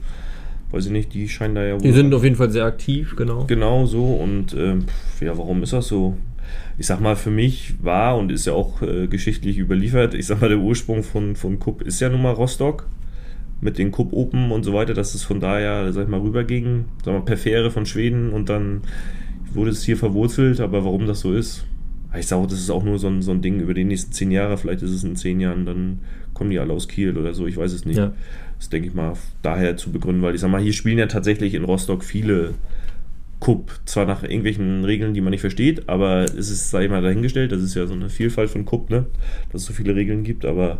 weiß 0.73 0.87
ich 0.87 0.93
nicht, 0.93 1.15
die 1.15 1.29
scheinen 1.29 1.55
da 1.55 1.65
ja 1.65 1.75
wohl. 1.75 1.81
Die 1.81 1.93
sind 1.93 2.13
auf 2.15 2.25
jeden 2.25 2.37
Fall 2.37 2.51
sehr 2.51 2.65
aktiv, 2.65 3.15
genau. 3.17 3.45
Genau 3.45 3.87
so 3.87 4.05
und 4.15 4.55
ähm, 4.55 4.85
ja, 5.21 5.37
warum 5.37 5.63
ist 5.63 5.73
das 5.73 5.89
so? 5.89 6.17
Ich 6.79 6.87
sag 6.87 7.01
mal, 7.01 7.17
für 7.17 7.31
mich 7.31 7.75
war 7.83 8.17
und 8.17 8.33
ist 8.33 8.47
ja 8.47 8.55
auch 8.55 8.83
äh, 8.83 9.07
geschichtlich 9.07 9.59
überliefert, 9.59 10.15
ich 10.15 10.27
sag 10.27 10.41
mal, 10.41 10.49
der 10.49 10.59
Ursprung 10.59 11.03
von, 11.03 11.37
von 11.37 11.59
Kupp 11.59 11.83
ist 11.83 12.01
ja 12.01 12.09
nun 12.09 12.23
mal 12.23 12.33
Rostock 12.33 12.87
mit 13.61 13.79
den 13.79 13.93
Kupp 13.93 14.13
Open 14.13 14.51
und 14.51 14.65
so 14.65 14.73
weiter, 14.73 14.93
dass 14.93 15.15
es 15.15 15.23
von 15.23 15.39
daher, 15.39 15.93
sag 15.93 16.05
ich 16.05 16.09
mal, 16.09 16.21
rüberging, 16.21 16.87
sag 17.05 17.15
mal, 17.15 17.23
per 17.23 17.37
Fähre 17.37 17.71
von 17.71 17.87
Schweden 17.87 18.31
und 18.31 18.49
dann 18.49 18.83
wurde 19.53 19.71
es 19.71 19.85
hier 19.85 19.97
verwurzelt, 19.97 20.61
aber 20.61 20.85
warum 20.85 21.07
das 21.07 21.21
so 21.21 21.33
ist, 21.33 21.65
ich 22.19 22.27
sage, 22.27 22.47
das 22.47 22.59
ist 22.59 22.71
auch 22.71 22.83
nur 22.83 22.99
so 22.99 23.07
ein, 23.07 23.23
so 23.23 23.31
ein 23.31 23.41
Ding 23.41 23.61
über 23.61 23.73
die 23.73 23.85
nächsten 23.85 24.13
zehn 24.13 24.31
Jahre, 24.31 24.59
vielleicht 24.59 24.83
ist 24.83 24.91
es 24.91 25.05
in 25.05 25.17
zehn 25.17 25.41
Jahren, 25.41 25.65
dann 25.65 26.01
kommen 26.35 26.51
die 26.51 26.59
alle 26.59 26.73
aus 26.73 26.89
Kiel 26.89 27.17
oder 27.17 27.35
so, 27.35 27.47
ich 27.47 27.57
weiß 27.57 27.73
es 27.73 27.85
nicht. 27.85 27.99
Ja. 27.99 28.13
Das 28.63 28.69
denke 28.69 28.87
ich 28.87 28.95
mal 28.95 29.15
daher 29.43 29.77
zu 29.77 29.91
begründen, 29.91 30.23
weil 30.23 30.37
ich 30.37 30.41
sage 30.41 30.53
mal, 30.53 30.63
hier 30.63 30.73
spielen 30.73 30.97
ja 30.97 31.07
tatsächlich 31.07 31.55
in 31.55 31.65
Rostock 31.65 32.05
viele 32.05 32.55
Cup, 33.41 33.73
zwar 33.87 34.07
nach 34.07 34.23
irgendwelchen 34.23 34.85
Regeln, 34.85 35.15
die 35.15 35.21
man 35.21 35.33
nicht 35.33 35.41
versteht, 35.41 35.89
aber 35.89 36.23
es 36.27 36.49
ist, 36.49 36.71
sage 36.71 36.85
ich 36.85 36.91
mal, 36.93 37.03
dahingestellt, 37.03 37.51
das 37.51 37.61
ist 37.61 37.75
ja 37.75 37.89
so 37.89 37.95
eine 37.95 38.09
Vielfalt 38.09 38.51
von 38.51 38.65
Cup, 38.65 38.89
ne? 38.89 39.07
dass 39.51 39.63
es 39.63 39.67
so 39.67 39.73
viele 39.73 39.97
Regeln 39.97 40.23
gibt, 40.23 40.45
aber 40.45 40.79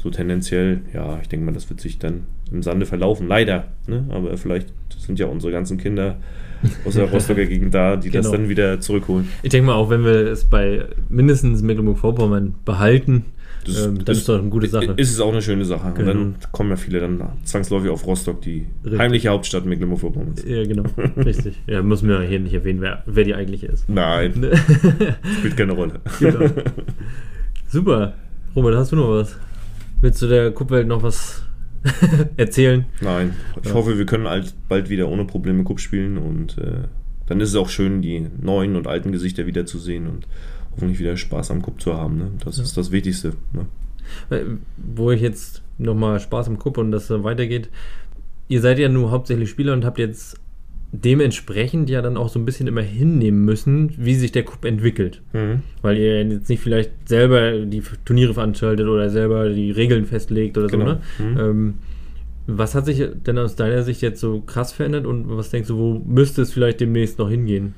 so 0.00 0.08
tendenziell, 0.10 0.82
ja, 0.94 1.18
ich 1.20 1.28
denke 1.28 1.44
mal, 1.44 1.52
das 1.52 1.68
wird 1.68 1.80
sich 1.80 1.98
dann 1.98 2.26
im 2.52 2.62
Sande 2.62 2.86
verlaufen, 2.86 3.28
leider, 3.28 3.68
ne? 3.86 4.04
aber 4.10 4.36
vielleicht 4.36 4.72
sind 4.98 5.18
ja 5.18 5.26
unsere 5.26 5.52
ganzen 5.52 5.78
Kinder 5.78 6.16
aus 6.84 6.94
der 6.94 7.10
Rostocker 7.10 7.46
Gegend 7.46 7.74
da, 7.74 7.96
die 7.96 8.10
genau. 8.10 8.22
das 8.22 8.32
dann 8.32 8.48
wieder 8.48 8.80
zurückholen. 8.80 9.28
Ich 9.42 9.50
denke 9.50 9.66
mal, 9.66 9.74
auch 9.74 9.90
wenn 9.90 10.04
wir 10.04 10.26
es 10.26 10.44
bei 10.44 10.84
mindestens 11.08 11.62
Mecklenburg-Vorpommern 11.62 12.54
behalten, 12.64 13.24
das, 13.64 13.86
ähm, 13.86 14.04
das 14.04 14.18
ist, 14.18 14.28
doch 14.28 14.38
eine 14.38 14.48
gute 14.48 14.68
Sache. 14.68 14.94
Ist 14.96 15.10
es 15.10 15.20
auch 15.20 15.32
eine 15.32 15.42
schöne 15.42 15.64
Sache. 15.64 15.92
Genau. 15.94 16.10
Und 16.12 16.16
dann 16.16 16.36
kommen 16.50 16.70
ja 16.70 16.76
viele 16.76 17.00
dann 17.00 17.22
zwangsläufig 17.44 17.90
auf 17.90 18.06
Rostock, 18.06 18.40
die 18.40 18.66
Richtig. 18.82 18.98
heimliche 18.98 19.28
Hauptstadt 19.28 19.66
Mecklenburg-Vorpommern. 19.66 20.34
Ja, 20.46 20.64
genau. 20.64 20.84
Richtig. 21.16 21.56
Ja, 21.66 21.82
müssen 21.82 22.08
wir 22.08 22.22
hier 22.22 22.40
nicht 22.40 22.54
erwähnen, 22.54 22.80
wer, 22.80 23.02
wer 23.06 23.24
die 23.24 23.34
eigentliche 23.34 23.66
ist. 23.66 23.88
Nein. 23.88 24.32
Spielt 25.38 25.56
keine 25.56 25.72
Rolle. 25.72 26.00
Genau. 26.18 26.46
Super. 27.68 28.14
Robert, 28.56 28.76
hast 28.76 28.92
du 28.92 28.96
noch 28.96 29.10
was? 29.10 29.36
Willst 30.00 30.22
du 30.22 30.26
der 30.26 30.50
Kuppwelt 30.52 30.88
noch 30.88 31.02
was 31.02 31.44
erzählen? 32.36 32.84
Nein. 33.00 33.34
Ich 33.62 33.72
hoffe, 33.72 33.98
wir 33.98 34.06
können 34.06 34.28
bald 34.68 34.90
wieder 34.90 35.08
ohne 35.08 35.24
Probleme 35.24 35.64
Kupp 35.64 35.80
spielen 35.80 36.18
und 36.18 36.58
äh, 36.58 36.84
dann 37.26 37.40
ist 37.40 37.50
es 37.50 37.56
auch 37.56 37.68
schön, 37.68 38.02
die 38.02 38.26
neuen 38.40 38.76
und 38.76 38.86
alten 38.86 39.12
Gesichter 39.12 39.46
wiederzusehen 39.46 40.06
und 40.06 40.26
hoffentlich 40.72 40.98
wieder 40.98 41.16
Spaß 41.16 41.50
am 41.50 41.62
Cup 41.62 41.80
zu 41.80 41.94
haben. 41.94 42.18
Ne? 42.18 42.30
Das 42.44 42.56
ja. 42.56 42.62
ist 42.62 42.76
das 42.76 42.90
Wichtigste. 42.90 43.34
Ne? 43.52 44.58
Wo 44.76 45.10
ich 45.10 45.20
jetzt 45.20 45.62
nochmal 45.78 46.20
Spaß 46.20 46.48
am 46.48 46.58
Cup 46.58 46.78
und 46.78 46.90
das 46.90 47.10
weitergeht. 47.10 47.70
Ihr 48.48 48.60
seid 48.60 48.78
ja 48.78 48.88
nur 48.88 49.10
hauptsächlich 49.10 49.48
Spieler 49.48 49.72
und 49.72 49.84
habt 49.84 49.98
jetzt 49.98 50.38
dementsprechend 50.92 51.88
ja 51.88 52.02
dann 52.02 52.16
auch 52.16 52.28
so 52.28 52.38
ein 52.38 52.44
bisschen 52.44 52.66
immer 52.66 52.82
hinnehmen 52.82 53.44
müssen, 53.44 53.92
wie 53.96 54.14
sich 54.14 54.32
der 54.32 54.44
Cup 54.44 54.64
entwickelt. 54.64 55.22
Mhm. 55.32 55.62
Weil 55.82 55.98
ihr 55.98 56.22
jetzt 56.24 56.48
nicht 56.48 56.62
vielleicht 56.62 56.90
selber 57.06 57.58
die 57.60 57.82
Turniere 58.04 58.34
veranstaltet 58.34 58.88
oder 58.88 59.08
selber 59.10 59.48
die 59.50 59.70
Regeln 59.70 60.06
festlegt 60.06 60.58
oder 60.58 60.66
genau. 60.66 60.98
so. 61.18 61.24
Ne? 61.24 61.30
Mhm. 61.30 61.38
Ähm, 61.38 61.74
was 62.46 62.74
hat 62.74 62.86
sich 62.86 63.04
denn 63.26 63.38
aus 63.38 63.54
deiner 63.54 63.82
Sicht 63.84 64.02
jetzt 64.02 64.20
so 64.20 64.40
krass 64.40 64.72
verändert 64.72 65.06
und 65.06 65.26
was 65.28 65.50
denkst 65.50 65.68
du, 65.68 65.76
wo 65.76 66.02
müsste 66.04 66.42
es 66.42 66.52
vielleicht 66.52 66.80
demnächst 66.80 67.18
noch 67.18 67.30
hingehen, 67.30 67.74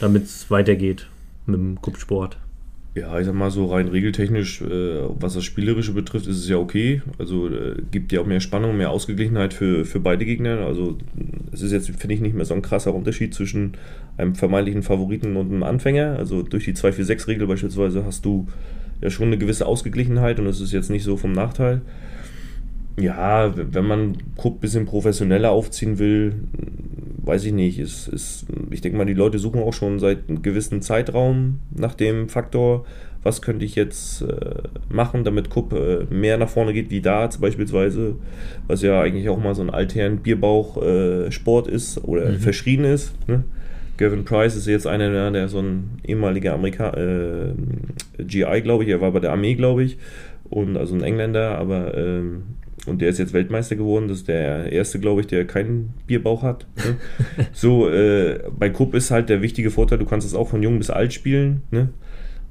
damit 0.00 0.24
es 0.24 0.50
weitergeht? 0.50 1.06
mit 1.46 1.60
dem 1.60 1.80
Kuppsport? 1.80 2.36
Ja, 2.94 3.18
ich 3.18 3.24
sag 3.24 3.34
mal 3.34 3.50
so 3.50 3.66
rein 3.66 3.88
regeltechnisch, 3.88 4.60
äh, 4.60 5.00
was 5.18 5.32
das 5.32 5.44
Spielerische 5.44 5.94
betrifft, 5.94 6.26
ist 6.26 6.36
es 6.36 6.48
ja 6.48 6.58
okay. 6.58 7.00
Also 7.18 7.48
äh, 7.48 7.76
gibt 7.90 8.12
ja 8.12 8.20
auch 8.20 8.26
mehr 8.26 8.40
Spannung, 8.40 8.76
mehr 8.76 8.90
Ausgeglichenheit 8.90 9.54
für, 9.54 9.86
für 9.86 9.98
beide 9.98 10.26
Gegner. 10.26 10.58
Also 10.66 10.98
es 11.52 11.62
ist 11.62 11.72
jetzt, 11.72 11.88
finde 11.88 12.14
ich, 12.14 12.20
nicht 12.20 12.34
mehr 12.34 12.44
so 12.44 12.52
ein 12.52 12.60
krasser 12.60 12.94
Unterschied 12.94 13.32
zwischen 13.32 13.72
einem 14.18 14.34
vermeintlichen 14.34 14.82
Favoriten 14.82 15.36
und 15.36 15.50
einem 15.50 15.62
Anfänger. 15.62 16.16
Also 16.18 16.42
durch 16.42 16.64
die 16.64 16.74
2-4-6-Regel 16.74 17.46
beispielsweise 17.46 18.04
hast 18.04 18.26
du 18.26 18.46
ja 19.00 19.08
schon 19.08 19.28
eine 19.28 19.38
gewisse 19.38 19.64
Ausgeglichenheit 19.64 20.38
und 20.38 20.46
es 20.46 20.60
ist 20.60 20.72
jetzt 20.72 20.90
nicht 20.90 21.04
so 21.04 21.16
vom 21.16 21.32
Nachteil. 21.32 21.80
Ja, 23.00 23.54
wenn 23.56 23.86
man 23.86 24.18
Kupp 24.36 24.58
ein 24.58 24.60
bisschen 24.60 24.84
professioneller 24.84 25.50
aufziehen 25.50 25.98
will, 25.98 26.34
weiß 27.22 27.44
ich 27.44 27.52
nicht. 27.52 27.78
Ist, 27.78 28.08
ist, 28.08 28.46
ich 28.70 28.80
denke 28.80 28.98
mal, 28.98 29.06
die 29.06 29.14
Leute 29.14 29.38
suchen 29.38 29.62
auch 29.62 29.72
schon 29.72 29.98
seit 29.98 30.28
einem 30.28 30.42
gewissen 30.42 30.82
Zeitraum 30.82 31.60
nach 31.70 31.94
dem 31.94 32.28
Faktor, 32.28 32.84
was 33.22 33.40
könnte 33.40 33.64
ich 33.64 33.76
jetzt 33.76 34.22
äh, 34.22 34.54
machen, 34.88 35.22
damit 35.22 35.48
Kupp 35.48 35.72
äh, 35.72 36.04
mehr 36.12 36.38
nach 36.38 36.48
vorne 36.48 36.72
geht 36.72 36.90
wie 36.90 37.00
Darts 37.00 37.38
beispielsweise, 37.38 38.16
was 38.66 38.82
ja 38.82 39.00
eigentlich 39.00 39.28
auch 39.28 39.38
mal 39.38 39.54
so 39.54 39.62
ein 39.62 39.70
alternen 39.70 40.18
Bierbauch-Sport 40.18 41.68
äh, 41.68 41.72
ist 41.72 42.02
oder 42.02 42.30
mhm. 42.30 42.38
verschrien 42.38 42.84
ist. 42.84 43.14
Ne? 43.28 43.44
Gavin 43.96 44.24
Price 44.24 44.56
ist 44.56 44.66
jetzt 44.66 44.86
einer, 44.86 45.30
der 45.30 45.48
so 45.48 45.60
ein 45.60 45.98
ehemaliger 46.04 46.54
Amerika 46.54 46.94
äh, 46.94 47.52
GI, 48.18 48.60
glaube 48.62 48.82
ich, 48.82 48.90
er 48.90 49.00
war 49.00 49.12
bei 49.12 49.20
der 49.20 49.30
Armee, 49.30 49.54
glaube 49.54 49.84
ich, 49.84 49.98
und 50.50 50.76
also 50.76 50.94
ein 50.94 51.02
Engländer, 51.02 51.58
aber 51.58 51.96
ähm, 51.96 52.42
und 52.86 53.00
der 53.00 53.10
ist 53.10 53.18
jetzt 53.18 53.32
Weltmeister 53.32 53.76
geworden. 53.76 54.08
Das 54.08 54.18
ist 54.18 54.28
der 54.28 54.72
erste, 54.72 54.98
glaube 54.98 55.20
ich, 55.20 55.28
der 55.28 55.46
keinen 55.46 55.94
Bierbauch 56.06 56.42
hat. 56.42 56.66
Ne? 56.76 56.96
so, 57.52 57.88
äh, 57.88 58.40
bei 58.58 58.70
Cup 58.70 58.94
ist 58.94 59.10
halt 59.10 59.28
der 59.28 59.40
wichtige 59.40 59.70
Vorteil, 59.70 59.98
du 59.98 60.04
kannst 60.04 60.26
es 60.26 60.34
auch 60.34 60.48
von 60.48 60.62
jung 60.62 60.78
bis 60.78 60.90
alt 60.90 61.12
spielen. 61.12 61.62
Ne? 61.70 61.90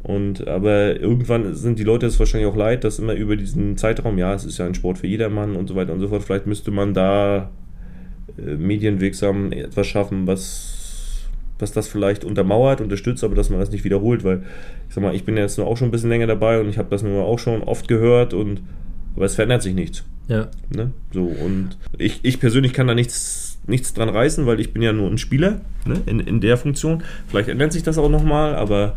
Und 0.04 0.48
aber 0.48 1.00
irgendwann 1.00 1.54
sind 1.54 1.78
die 1.78 1.84
Leute 1.84 2.08
es 2.08 2.18
wahrscheinlich 2.18 2.50
auch 2.50 2.56
leid, 2.56 2.84
dass 2.84 2.98
immer 2.98 3.14
über 3.14 3.36
diesen 3.36 3.78
Zeitraum, 3.78 4.18
ja, 4.18 4.34
es 4.34 4.46
ist 4.46 4.58
ja 4.58 4.66
ein 4.66 4.74
Sport 4.74 4.98
für 4.98 5.08
jedermann 5.08 5.56
und 5.56 5.68
so 5.68 5.76
weiter 5.76 5.94
und 5.94 6.00
so 6.00 6.08
fort. 6.08 6.24
Vielleicht 6.24 6.48
müsste 6.48 6.72
man 6.72 6.94
da 6.94 7.52
äh, 8.38 8.56
medienwirksam 8.56 9.52
etwas 9.52 9.86
schaffen, 9.86 10.26
was, 10.26 11.28
was 11.60 11.72
das 11.74 11.88
vielleicht 11.88 12.24
untermauert, 12.24 12.82
unterstützt, 12.82 13.24
aber 13.24 13.36
dass 13.36 13.50
man 13.50 13.60
das 13.60 13.72
nicht 13.72 13.84
wiederholt, 13.84 14.24
weil 14.24 14.44
ich 14.88 14.96
sag 14.96 15.04
mal, 15.04 15.14
ich 15.14 15.26
bin 15.26 15.38
jetzt 15.38 15.58
nur 15.58 15.68
auch 15.68 15.78
schon 15.78 15.90
ein 15.90 15.92
bisschen 15.92 16.10
länger 16.10 16.28
dabei 16.28 16.60
und 16.60 16.70
ich 16.70 16.78
habe 16.78 16.90
das 16.90 17.04
nur 17.04 17.26
auch 17.26 17.38
schon 17.38 17.62
oft 17.62 17.88
gehört 17.88 18.34
und 18.34 18.62
aber 19.16 19.26
es 19.26 19.36
verändert 19.36 19.62
sich 19.64 19.74
nichts. 19.74 20.04
Ja. 20.28 20.48
Ne? 20.74 20.92
So, 21.12 21.24
und 21.24 21.78
ich, 21.98 22.22
ich 22.24 22.40
persönlich 22.40 22.74
kann 22.74 22.88
da 22.88 22.96
nichts, 22.96 23.60
nichts 23.68 23.94
dran 23.94 24.10
reißen, 24.10 24.46
weil 24.46 24.60
ich 24.60 24.74
bin 24.74 24.82
ja 24.82 24.94
nur 24.94 25.10
ein 25.10 25.18
Spieler 25.18 25.62
ne? 25.86 26.02
in, 26.06 26.20
in 26.20 26.40
der 26.40 26.58
Funktion. 26.58 27.04
Vielleicht 27.28 27.50
ändert 27.50 27.74
sich 27.74 27.84
das 27.84 27.98
auch 27.98 28.10
nochmal, 28.10 28.56
aber 28.56 28.96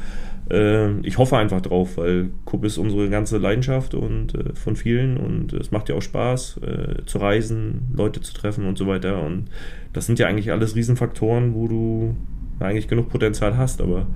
äh, 0.50 0.92
ich 1.00 1.18
hoffe 1.18 1.36
einfach 1.36 1.60
drauf, 1.60 1.96
weil 1.96 2.30
Kup 2.44 2.64
ist 2.64 2.78
unsere 2.78 3.08
ganze 3.08 3.38
Leidenschaft 3.38 3.94
und 3.94 4.34
äh, 4.34 4.54
von 4.54 4.76
vielen 4.76 5.16
und 5.16 5.52
es 5.54 5.70
macht 5.70 5.88
ja 5.88 5.96
auch 5.96 6.02
Spaß 6.02 6.60
äh, 6.62 7.04
zu 7.06 7.18
reisen, 7.18 7.88
Leute 7.94 8.20
zu 8.20 8.32
treffen 8.32 8.66
und 8.66 8.78
so 8.78 8.86
weiter. 8.86 9.20
Und 9.22 9.46
das 9.92 10.06
sind 10.06 10.18
ja 10.18 10.26
eigentlich 10.26 10.52
alles 10.52 10.76
Riesenfaktoren, 10.76 11.54
wo 11.54 11.66
du 11.66 12.16
eigentlich 12.60 12.86
genug 12.86 13.08
Potenzial 13.08 13.56
hast, 13.56 13.80
aber 13.80 14.06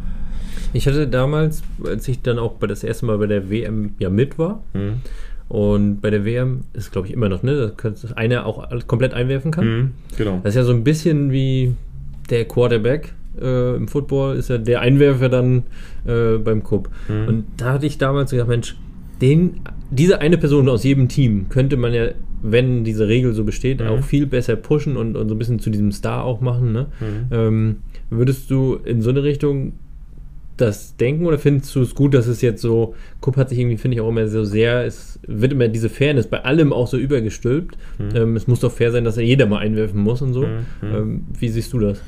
ich 0.73 0.87
hatte 0.87 1.09
damals, 1.09 1.63
als 1.83 2.07
ich 2.09 2.21
dann 2.21 2.39
auch 2.39 2.55
bei 2.55 2.67
das 2.67 2.85
erste 2.85 3.07
Mal 3.07 3.17
bei 3.19 3.27
der 3.27 3.49
WM 3.51 3.95
ja 3.99 4.11
mit 4.11 4.39
war, 4.39 4.63
mhm 4.75 5.01
Und 5.49 6.01
bei 6.01 6.11
der 6.11 6.25
WM 6.25 6.65
ist, 6.75 6.93
glaube 6.93 7.07
ich, 7.07 7.13
immer 7.13 7.29
noch, 7.29 7.43
ne, 7.43 7.73
dass 7.83 8.13
einer 8.13 8.45
auch 8.45 8.69
komplett 8.87 9.15
einwerfen 9.15 9.51
kann. 9.51 9.67
Mhm, 9.67 9.91
genau. 10.17 10.41
Das 10.43 10.51
ist 10.51 10.57
ja 10.57 10.65
so 10.65 10.73
ein 10.73 10.85
bisschen 10.85 11.33
wie 11.33 11.73
der 12.29 12.45
Quarterback 12.45 13.15
äh, 13.41 13.77
im 13.77 13.89
Football, 13.89 14.37
ist 14.37 14.51
ja 14.51 14.59
der 14.59 14.81
Einwerfer 14.81 15.29
dann 15.29 15.63
äh, 16.07 16.37
beim 16.37 16.63
Cup. 16.63 16.91
Mhm. 17.09 17.29
Und 17.29 17.45
da 17.57 17.75
hatte 17.75 17.87
ich 17.87 17.97
damals 17.97 18.31
gedacht, 18.31 18.49
Mensch, 18.49 18.77
den, 19.23 19.61
diese 19.91 20.21
eine 20.21 20.37
Person 20.37 20.69
aus 20.69 20.85
jedem 20.85 21.09
Team 21.09 21.49
könnte 21.49 21.77
man 21.77 21.95
ja, 21.95 22.09
wenn 22.43 22.85
diese 22.85 23.09
Regel 23.09 23.33
so 23.33 23.45
besteht, 23.45 23.81
mhm. 23.81 23.87
auch 23.87 24.03
viel 24.03 24.27
besser 24.27 24.57
pushen 24.57 24.97
und, 24.97 25.17
und 25.17 25.29
so 25.29 25.35
ein 25.35 25.39
bisschen 25.39 25.61
zu 25.61 25.71
diesem 25.71 25.93
Star 25.93 26.25
auch 26.25 26.41
machen. 26.43 26.73
Ne? 26.73 26.87
Mhm. 27.01 27.27
Ähm, 27.31 27.77
würdest 28.11 28.51
du 28.51 28.79
in 28.85 29.01
so 29.01 29.11
eine 29.11 29.23
Richtung 29.23 29.73
das 30.61 30.97
denken 30.97 31.27
oder 31.27 31.39
findest 31.39 31.75
du 31.75 31.83
es 31.83 31.95
gut, 31.95 32.15
dass 32.15 32.27
es 32.27 32.43
jetzt 32.43 32.61
so, 32.61 32.95
Kupp 33.21 33.37
hat 33.37 33.49
sich 33.49 33.59
irgendwie, 33.59 33.77
finde 33.77 33.97
ich, 33.97 34.01
auch 34.01 34.09
immer 34.09 34.29
so 34.29 34.45
sehr, 34.45 34.85
es 34.85 35.19
wird 35.27 35.53
immer 35.53 35.69
diese 35.69 35.89
Fairness 35.89 36.27
bei 36.27 36.45
allem 36.45 36.73
auch 36.73 36.87
so 36.87 36.97
übergestülpt. 36.97 37.77
Mhm. 37.99 38.17
Ähm, 38.17 38.37
es 38.37 38.47
muss 38.47 38.61
doch 38.61 38.73
fair 38.73 38.93
sein, 38.93 39.05
dass 39.05 39.17
er 39.17 39.25
jeder 39.25 39.47
mal 39.47 39.59
einwerfen 39.59 40.01
muss 40.01 40.23
und 40.23 40.35
so. 40.35 40.43
Mhm. 40.43 40.67
Ähm, 40.83 41.27
wie 41.39 41.49
siehst 41.49 41.73
du 41.73 41.79
das? 41.79 42.01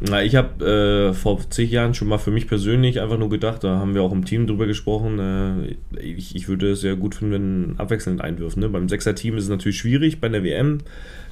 Na, 0.00 0.22
ich 0.22 0.34
habe 0.36 0.64
äh, 1.10 1.14
vor 1.14 1.38
zig 1.50 1.70
Jahren 1.70 1.94
schon 1.94 2.08
mal 2.08 2.18
für 2.18 2.30
mich 2.30 2.46
persönlich 2.46 3.00
einfach 3.00 3.18
nur 3.18 3.30
gedacht, 3.30 3.64
da 3.64 3.78
haben 3.78 3.94
wir 3.94 4.02
auch 4.02 4.12
im 4.12 4.24
Team 4.24 4.46
drüber 4.46 4.66
gesprochen, 4.66 5.18
äh, 5.18 6.00
ich, 6.00 6.34
ich 6.34 6.48
würde 6.48 6.72
es 6.72 6.80
sehr 6.80 6.96
gut 6.96 7.14
finden, 7.14 7.32
wenn 7.32 7.74
abwechselnd 7.78 8.20
einwirft. 8.20 8.56
Ne? 8.56 8.68
Beim 8.68 8.88
Sechser-Team 8.88 9.36
ist 9.36 9.44
es 9.44 9.50
natürlich 9.50 9.78
schwierig 9.78 10.20
bei 10.20 10.28
der 10.28 10.42
WM, 10.42 10.78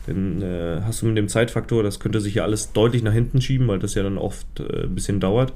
dann 0.07 0.43
äh, 0.43 0.81
hast 0.85 1.03
du 1.03 1.07
mit 1.07 1.16
dem 1.16 1.29
Zeitfaktor, 1.29 1.83
das 1.83 2.01
könnte 2.01 2.20
sich 2.20 2.35
ja 2.35 2.45
alles 2.45 2.73
deutlich 2.73 3.03
nach 3.03 3.12
hinten 3.12 3.41
schieben, 3.41 3.68
weil 3.68 3.79
das 3.79 3.95
ja 3.95 4.03
dann 4.03 4.18
oft 4.18 4.61
äh, 4.61 4.85
ein 4.85 4.95
bisschen 4.95 5.20
dauert. 5.20 5.53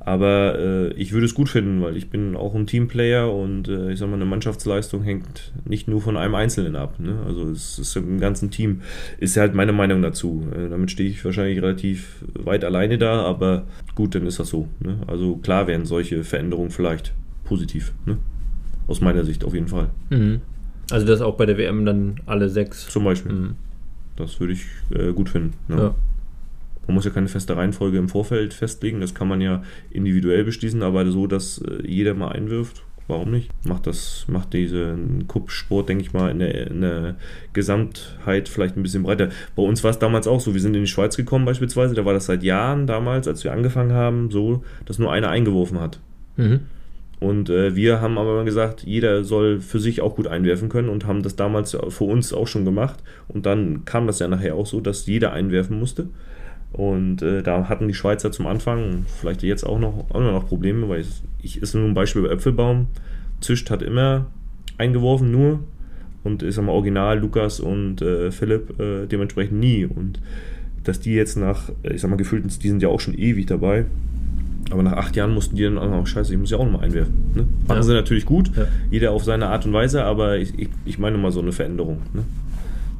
Aber 0.00 0.58
äh, 0.58 0.92
ich 0.94 1.12
würde 1.12 1.26
es 1.26 1.34
gut 1.34 1.48
finden, 1.48 1.82
weil 1.82 1.96
ich 1.96 2.08
bin 2.08 2.36
auch 2.36 2.54
ein 2.54 2.66
Teamplayer 2.66 3.32
und 3.32 3.68
äh, 3.68 3.92
ich 3.92 3.98
sag 3.98 4.08
mal, 4.08 4.14
eine 4.14 4.24
Mannschaftsleistung 4.24 5.02
hängt 5.02 5.52
nicht 5.64 5.88
nur 5.88 6.00
von 6.00 6.16
einem 6.16 6.34
Einzelnen 6.34 6.76
ab. 6.76 6.94
Ne? 6.98 7.18
Also 7.26 7.50
es 7.50 7.78
ist 7.78 7.96
im 7.96 8.20
ganzen 8.20 8.50
Team. 8.50 8.82
Ist 9.18 9.34
ja 9.36 9.42
halt 9.42 9.54
meine 9.54 9.72
Meinung 9.72 10.00
dazu. 10.00 10.46
Äh, 10.54 10.68
damit 10.68 10.90
stehe 10.90 11.10
ich 11.10 11.24
wahrscheinlich 11.24 11.60
relativ 11.60 12.24
weit 12.34 12.64
alleine 12.64 12.96
da, 12.96 13.22
aber 13.22 13.64
gut, 13.96 14.14
dann 14.14 14.26
ist 14.26 14.38
das 14.38 14.48
so. 14.48 14.68
Ne? 14.80 14.98
Also 15.06 15.36
klar 15.36 15.66
wären 15.66 15.84
solche 15.84 16.22
Veränderungen 16.22 16.70
vielleicht 16.70 17.12
positiv. 17.44 17.92
Ne? 18.06 18.18
Aus 18.86 19.00
meiner 19.00 19.24
Sicht 19.24 19.44
auf 19.44 19.52
jeden 19.52 19.68
Fall. 19.68 19.90
Mhm. 20.10 20.40
Also 20.90 21.06
das 21.06 21.20
auch 21.20 21.36
bei 21.36 21.44
der 21.44 21.58
WM 21.58 21.84
dann 21.84 22.20
alle 22.24 22.48
sechs. 22.48 22.88
Zum 22.88 23.04
Beispiel. 23.04 23.32
Mhm. 23.32 23.54
Das 24.16 24.40
würde 24.40 24.52
ich 24.54 24.64
äh, 24.90 25.12
gut 25.12 25.28
finden. 25.28 25.54
Ne? 25.68 25.76
Ja. 25.76 25.94
Man 26.88 26.94
muss 26.94 27.04
ja 27.04 27.10
keine 27.10 27.28
feste 27.28 27.56
Reihenfolge 27.56 27.98
im 27.98 28.08
Vorfeld 28.08 28.54
festlegen, 28.54 29.00
das 29.00 29.14
kann 29.14 29.28
man 29.28 29.40
ja 29.40 29.62
individuell 29.90 30.42
beschließen, 30.42 30.82
aber 30.82 31.06
so, 31.10 31.26
dass 31.26 31.58
äh, 31.58 31.86
jeder 31.86 32.14
mal 32.14 32.30
einwirft, 32.30 32.82
warum 33.08 33.30
nicht? 33.30 33.50
Macht 33.66 33.86
das, 33.86 34.24
macht 34.28 34.52
diesen 34.54 35.28
Kuppsport, 35.28 35.88
denke 35.88 36.02
ich 36.02 36.12
mal, 36.12 36.30
in 36.30 36.38
der, 36.38 36.66
in 36.68 36.80
der, 36.80 37.16
Gesamtheit 37.52 38.48
vielleicht 38.48 38.76
ein 38.76 38.82
bisschen 38.82 39.02
breiter. 39.02 39.30
Bei 39.56 39.62
uns 39.62 39.82
war 39.84 39.90
es 39.90 39.98
damals 39.98 40.26
auch 40.26 40.40
so, 40.40 40.54
wir 40.54 40.60
sind 40.60 40.76
in 40.76 40.82
die 40.82 40.88
Schweiz 40.88 41.16
gekommen 41.16 41.44
beispielsweise, 41.44 41.94
da 41.94 42.04
war 42.04 42.14
das 42.14 42.26
seit 42.26 42.42
Jahren 42.42 42.86
damals, 42.86 43.28
als 43.28 43.44
wir 43.44 43.52
angefangen 43.52 43.92
haben, 43.92 44.30
so, 44.30 44.62
dass 44.84 44.98
nur 44.98 45.12
einer 45.12 45.30
eingeworfen 45.30 45.80
hat. 45.80 46.00
Mhm. 46.36 46.60
Und 47.20 47.50
äh, 47.50 47.74
wir 47.74 48.00
haben 48.00 48.16
aber 48.16 48.44
gesagt, 48.44 48.84
jeder 48.84 49.24
soll 49.24 49.60
für 49.60 49.80
sich 49.80 50.00
auch 50.00 50.14
gut 50.14 50.28
einwerfen 50.28 50.68
können 50.68 50.88
und 50.88 51.04
haben 51.04 51.22
das 51.22 51.34
damals 51.34 51.76
für 51.88 52.04
uns 52.04 52.32
auch 52.32 52.46
schon 52.46 52.64
gemacht. 52.64 53.02
Und 53.26 53.44
dann 53.44 53.84
kam 53.84 54.06
das 54.06 54.20
ja 54.20 54.28
nachher 54.28 54.54
auch 54.54 54.66
so, 54.66 54.80
dass 54.80 55.06
jeder 55.06 55.32
einwerfen 55.32 55.78
musste. 55.78 56.08
Und 56.72 57.22
äh, 57.22 57.42
da 57.42 57.68
hatten 57.68 57.88
die 57.88 57.94
Schweizer 57.94 58.30
zum 58.30 58.46
Anfang, 58.46 59.06
vielleicht 59.20 59.42
jetzt 59.42 59.64
auch 59.64 59.78
noch, 59.78 60.06
auch 60.10 60.20
noch 60.20 60.46
Probleme, 60.46 60.88
weil 60.88 61.00
ich, 61.00 61.22
ich 61.42 61.62
ist 61.62 61.74
nur 61.74 61.84
ein 61.84 61.94
Beispiel 61.94 62.22
bei 62.22 62.28
Äpfelbaum. 62.28 62.88
Zischt 63.40 63.70
hat 63.70 63.82
immer 63.82 64.26
eingeworfen, 64.76 65.30
nur. 65.30 65.60
Und 66.24 66.42
ist 66.42 66.58
am 66.58 66.68
Original 66.68 67.18
Lukas 67.18 67.60
und 67.60 68.02
äh, 68.02 68.30
Philipp 68.30 68.78
äh, 68.78 69.06
dementsprechend 69.06 69.58
nie. 69.60 69.86
Und 69.86 70.20
dass 70.84 71.00
die 71.00 71.14
jetzt 71.14 71.36
nach, 71.36 71.70
ich 71.82 72.00
sag 72.00 72.10
mal, 72.10 72.16
gefühlt, 72.16 72.44
die 72.62 72.68
sind 72.68 72.82
ja 72.82 72.88
auch 72.88 73.00
schon 73.00 73.14
ewig 73.14 73.46
dabei. 73.46 73.86
Aber 74.70 74.82
nach 74.82 74.92
acht 74.92 75.16
Jahren 75.16 75.32
mussten 75.32 75.56
die 75.56 75.62
dann 75.62 75.78
auch, 75.78 76.06
scheiße, 76.06 76.32
ich 76.32 76.38
muss 76.38 76.50
ja 76.50 76.58
auch 76.58 76.64
nochmal 76.64 76.84
einwerfen. 76.84 77.14
Ne? 77.34 77.46
Machen 77.66 77.78
ja. 77.78 77.82
sie 77.82 77.94
natürlich 77.94 78.26
gut, 78.26 78.50
ja. 78.54 78.66
jeder 78.90 79.12
auf 79.12 79.24
seine 79.24 79.46
Art 79.46 79.64
und 79.64 79.72
Weise, 79.72 80.04
aber 80.04 80.36
ich, 80.38 80.58
ich, 80.58 80.68
ich 80.84 80.98
meine 80.98 81.16
mal 81.16 81.32
so 81.32 81.40
eine 81.40 81.52
Veränderung. 81.52 82.02
Ne? 82.12 82.24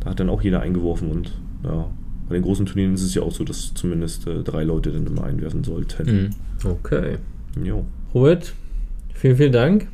Da 0.00 0.10
hat 0.10 0.20
dann 0.20 0.30
auch 0.30 0.40
jeder 0.40 0.60
eingeworfen 0.60 1.10
und 1.10 1.32
ja, 1.64 1.88
bei 2.28 2.34
den 2.34 2.42
großen 2.42 2.66
Turnieren 2.66 2.94
ist 2.94 3.02
es 3.02 3.14
ja 3.14 3.22
auch 3.22 3.32
so, 3.32 3.44
dass 3.44 3.72
zumindest 3.74 4.26
äh, 4.26 4.42
drei 4.42 4.64
Leute 4.64 4.90
dann 4.90 5.06
immer 5.06 5.24
einwerfen 5.24 5.64
sollten. 5.64 6.06
Mhm. 6.06 6.30
Okay. 6.68 7.16
Jo. 7.62 7.84
Robert, 8.14 8.52
vielen, 9.14 9.36
vielen 9.36 9.52
Dank. 9.52 9.88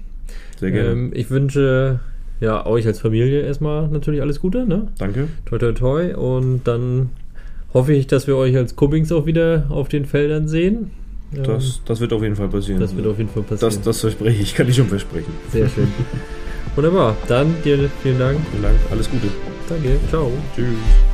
Sehr 0.58 0.70
gerne. 0.70 0.90
Ähm, 0.90 1.12
ich 1.14 1.30
wünsche 1.30 2.00
ja 2.40 2.66
euch 2.66 2.86
als 2.86 3.00
Familie 3.00 3.42
erstmal 3.42 3.88
natürlich 3.88 4.20
alles 4.20 4.40
Gute. 4.40 4.66
Ne? 4.66 4.88
Danke. 4.98 5.28
Toi, 5.46 5.58
toi, 5.58 5.72
toi. 5.72 6.14
Und 6.14 6.62
dann 6.64 7.10
hoffe 7.72 7.92
ich, 7.92 8.06
dass 8.06 8.26
wir 8.26 8.36
euch 8.36 8.56
als 8.56 8.76
Cubbings 8.76 9.12
auch 9.12 9.26
wieder 9.26 9.66
auf 9.68 9.88
den 9.88 10.04
Feldern 10.04 10.48
sehen. 10.48 10.90
Das, 11.32 11.46
ähm, 11.64 11.82
das 11.86 12.00
wird 12.00 12.12
auf 12.12 12.22
jeden 12.22 12.36
Fall 12.36 12.48
passieren. 12.48 12.80
Das 12.80 12.96
wird 12.96 13.06
auf 13.06 13.18
jeden 13.18 13.30
Fall 13.30 13.42
passieren. 13.42 13.74
Das, 13.74 13.80
das 13.80 14.00
verspreche 14.00 14.42
ich, 14.42 14.54
kann 14.54 14.68
ich 14.68 14.76
schon 14.76 14.86
versprechen. 14.86 15.32
Sehr 15.52 15.68
schön. 15.68 15.88
Wunderbar. 16.76 17.16
Dann 17.28 17.54
dir 17.64 17.88
vielen 18.02 18.18
Dank. 18.18 18.38
Vielen 18.50 18.62
Dank. 18.62 18.76
Alles 18.90 19.10
Gute. 19.10 19.28
Danke. 19.68 19.96
Ciao. 20.10 20.30
Tschüss. 20.54 21.13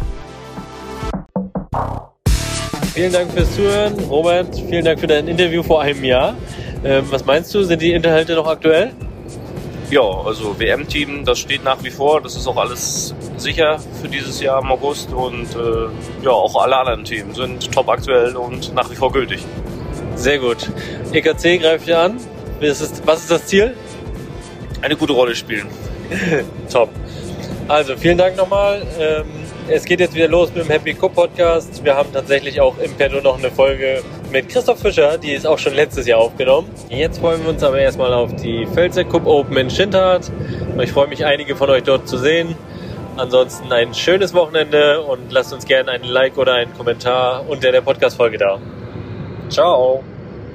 Vielen 3.00 3.14
Dank 3.14 3.32
fürs 3.32 3.56
Zuhören. 3.56 3.98
Robert, 4.10 4.54
vielen 4.68 4.84
Dank 4.84 5.00
für 5.00 5.06
dein 5.06 5.26
Interview 5.26 5.62
vor 5.62 5.80
einem 5.80 6.04
Jahr. 6.04 6.36
Ähm, 6.84 7.06
was 7.08 7.24
meinst 7.24 7.54
du, 7.54 7.62
sind 7.62 7.80
die 7.80 7.94
Inhalte 7.94 8.34
noch 8.34 8.46
aktuell? 8.46 8.92
Ja, 9.90 10.02
also 10.02 10.60
WM-Team, 10.60 11.24
das 11.24 11.38
steht 11.38 11.64
nach 11.64 11.82
wie 11.82 11.88
vor. 11.88 12.20
Das 12.20 12.36
ist 12.36 12.46
auch 12.46 12.58
alles 12.58 13.14
sicher 13.38 13.78
für 14.02 14.08
dieses 14.08 14.38
Jahr 14.42 14.60
im 14.60 14.70
August. 14.70 15.14
Und 15.14 15.46
äh, 15.54 16.24
ja, 16.26 16.30
auch 16.30 16.62
alle 16.62 16.76
anderen 16.76 17.02
Themen 17.06 17.34
sind 17.34 17.72
top 17.72 17.88
aktuell 17.88 18.36
und 18.36 18.74
nach 18.74 18.90
wie 18.90 18.96
vor 18.96 19.10
gültig. 19.10 19.46
Sehr 20.14 20.38
gut. 20.38 20.70
EKC 21.10 21.58
greift 21.58 21.88
ihr 21.88 21.98
an. 21.98 22.18
Was 22.60 22.82
ist, 22.82 23.00
was 23.06 23.20
ist 23.20 23.30
das 23.30 23.46
Ziel? 23.46 23.74
Eine 24.82 24.96
gute 24.96 25.14
Rolle 25.14 25.34
spielen. 25.34 25.68
top. 26.70 26.90
Also 27.66 27.96
vielen 27.96 28.18
Dank 28.18 28.36
nochmal. 28.36 28.82
Ähm, 29.00 29.39
es 29.72 29.84
geht 29.84 30.00
jetzt 30.00 30.14
wieder 30.14 30.28
los 30.28 30.52
mit 30.52 30.64
dem 30.64 30.70
Happy 30.70 30.94
Cup 30.94 31.14
Podcast. 31.14 31.84
Wir 31.84 31.94
haben 31.94 32.12
tatsächlich 32.12 32.60
auch 32.60 32.76
im 32.78 32.92
Petto 32.94 33.20
noch 33.20 33.38
eine 33.38 33.50
Folge 33.50 34.02
mit 34.32 34.48
Christoph 34.48 34.80
Fischer, 34.80 35.16
die 35.16 35.32
ist 35.32 35.46
auch 35.46 35.58
schon 35.58 35.74
letztes 35.74 36.06
Jahr 36.06 36.18
aufgenommen. 36.18 36.68
Jetzt 36.88 37.20
freuen 37.20 37.42
wir 37.44 37.50
uns 37.50 37.62
aber 37.62 37.78
erstmal 37.78 38.12
auf 38.12 38.34
die 38.34 38.66
Pfälzer 38.66 39.04
Cup 39.04 39.26
Open 39.26 39.56
in 39.56 39.70
Schindhardt. 39.70 40.30
Ich 40.80 40.90
freue 40.90 41.06
mich, 41.06 41.24
einige 41.24 41.54
von 41.54 41.70
euch 41.70 41.84
dort 41.84 42.08
zu 42.08 42.18
sehen. 42.18 42.56
Ansonsten 43.16 43.72
ein 43.72 43.94
schönes 43.94 44.34
Wochenende 44.34 45.02
und 45.02 45.30
lasst 45.30 45.52
uns 45.52 45.66
gerne 45.66 45.92
ein 45.92 46.02
Like 46.02 46.36
oder 46.36 46.54
einen 46.54 46.74
Kommentar 46.76 47.44
unter 47.48 47.70
der 47.70 47.80
Podcast-Folge 47.80 48.38
da. 48.38 48.58
Ciao! 49.50 50.02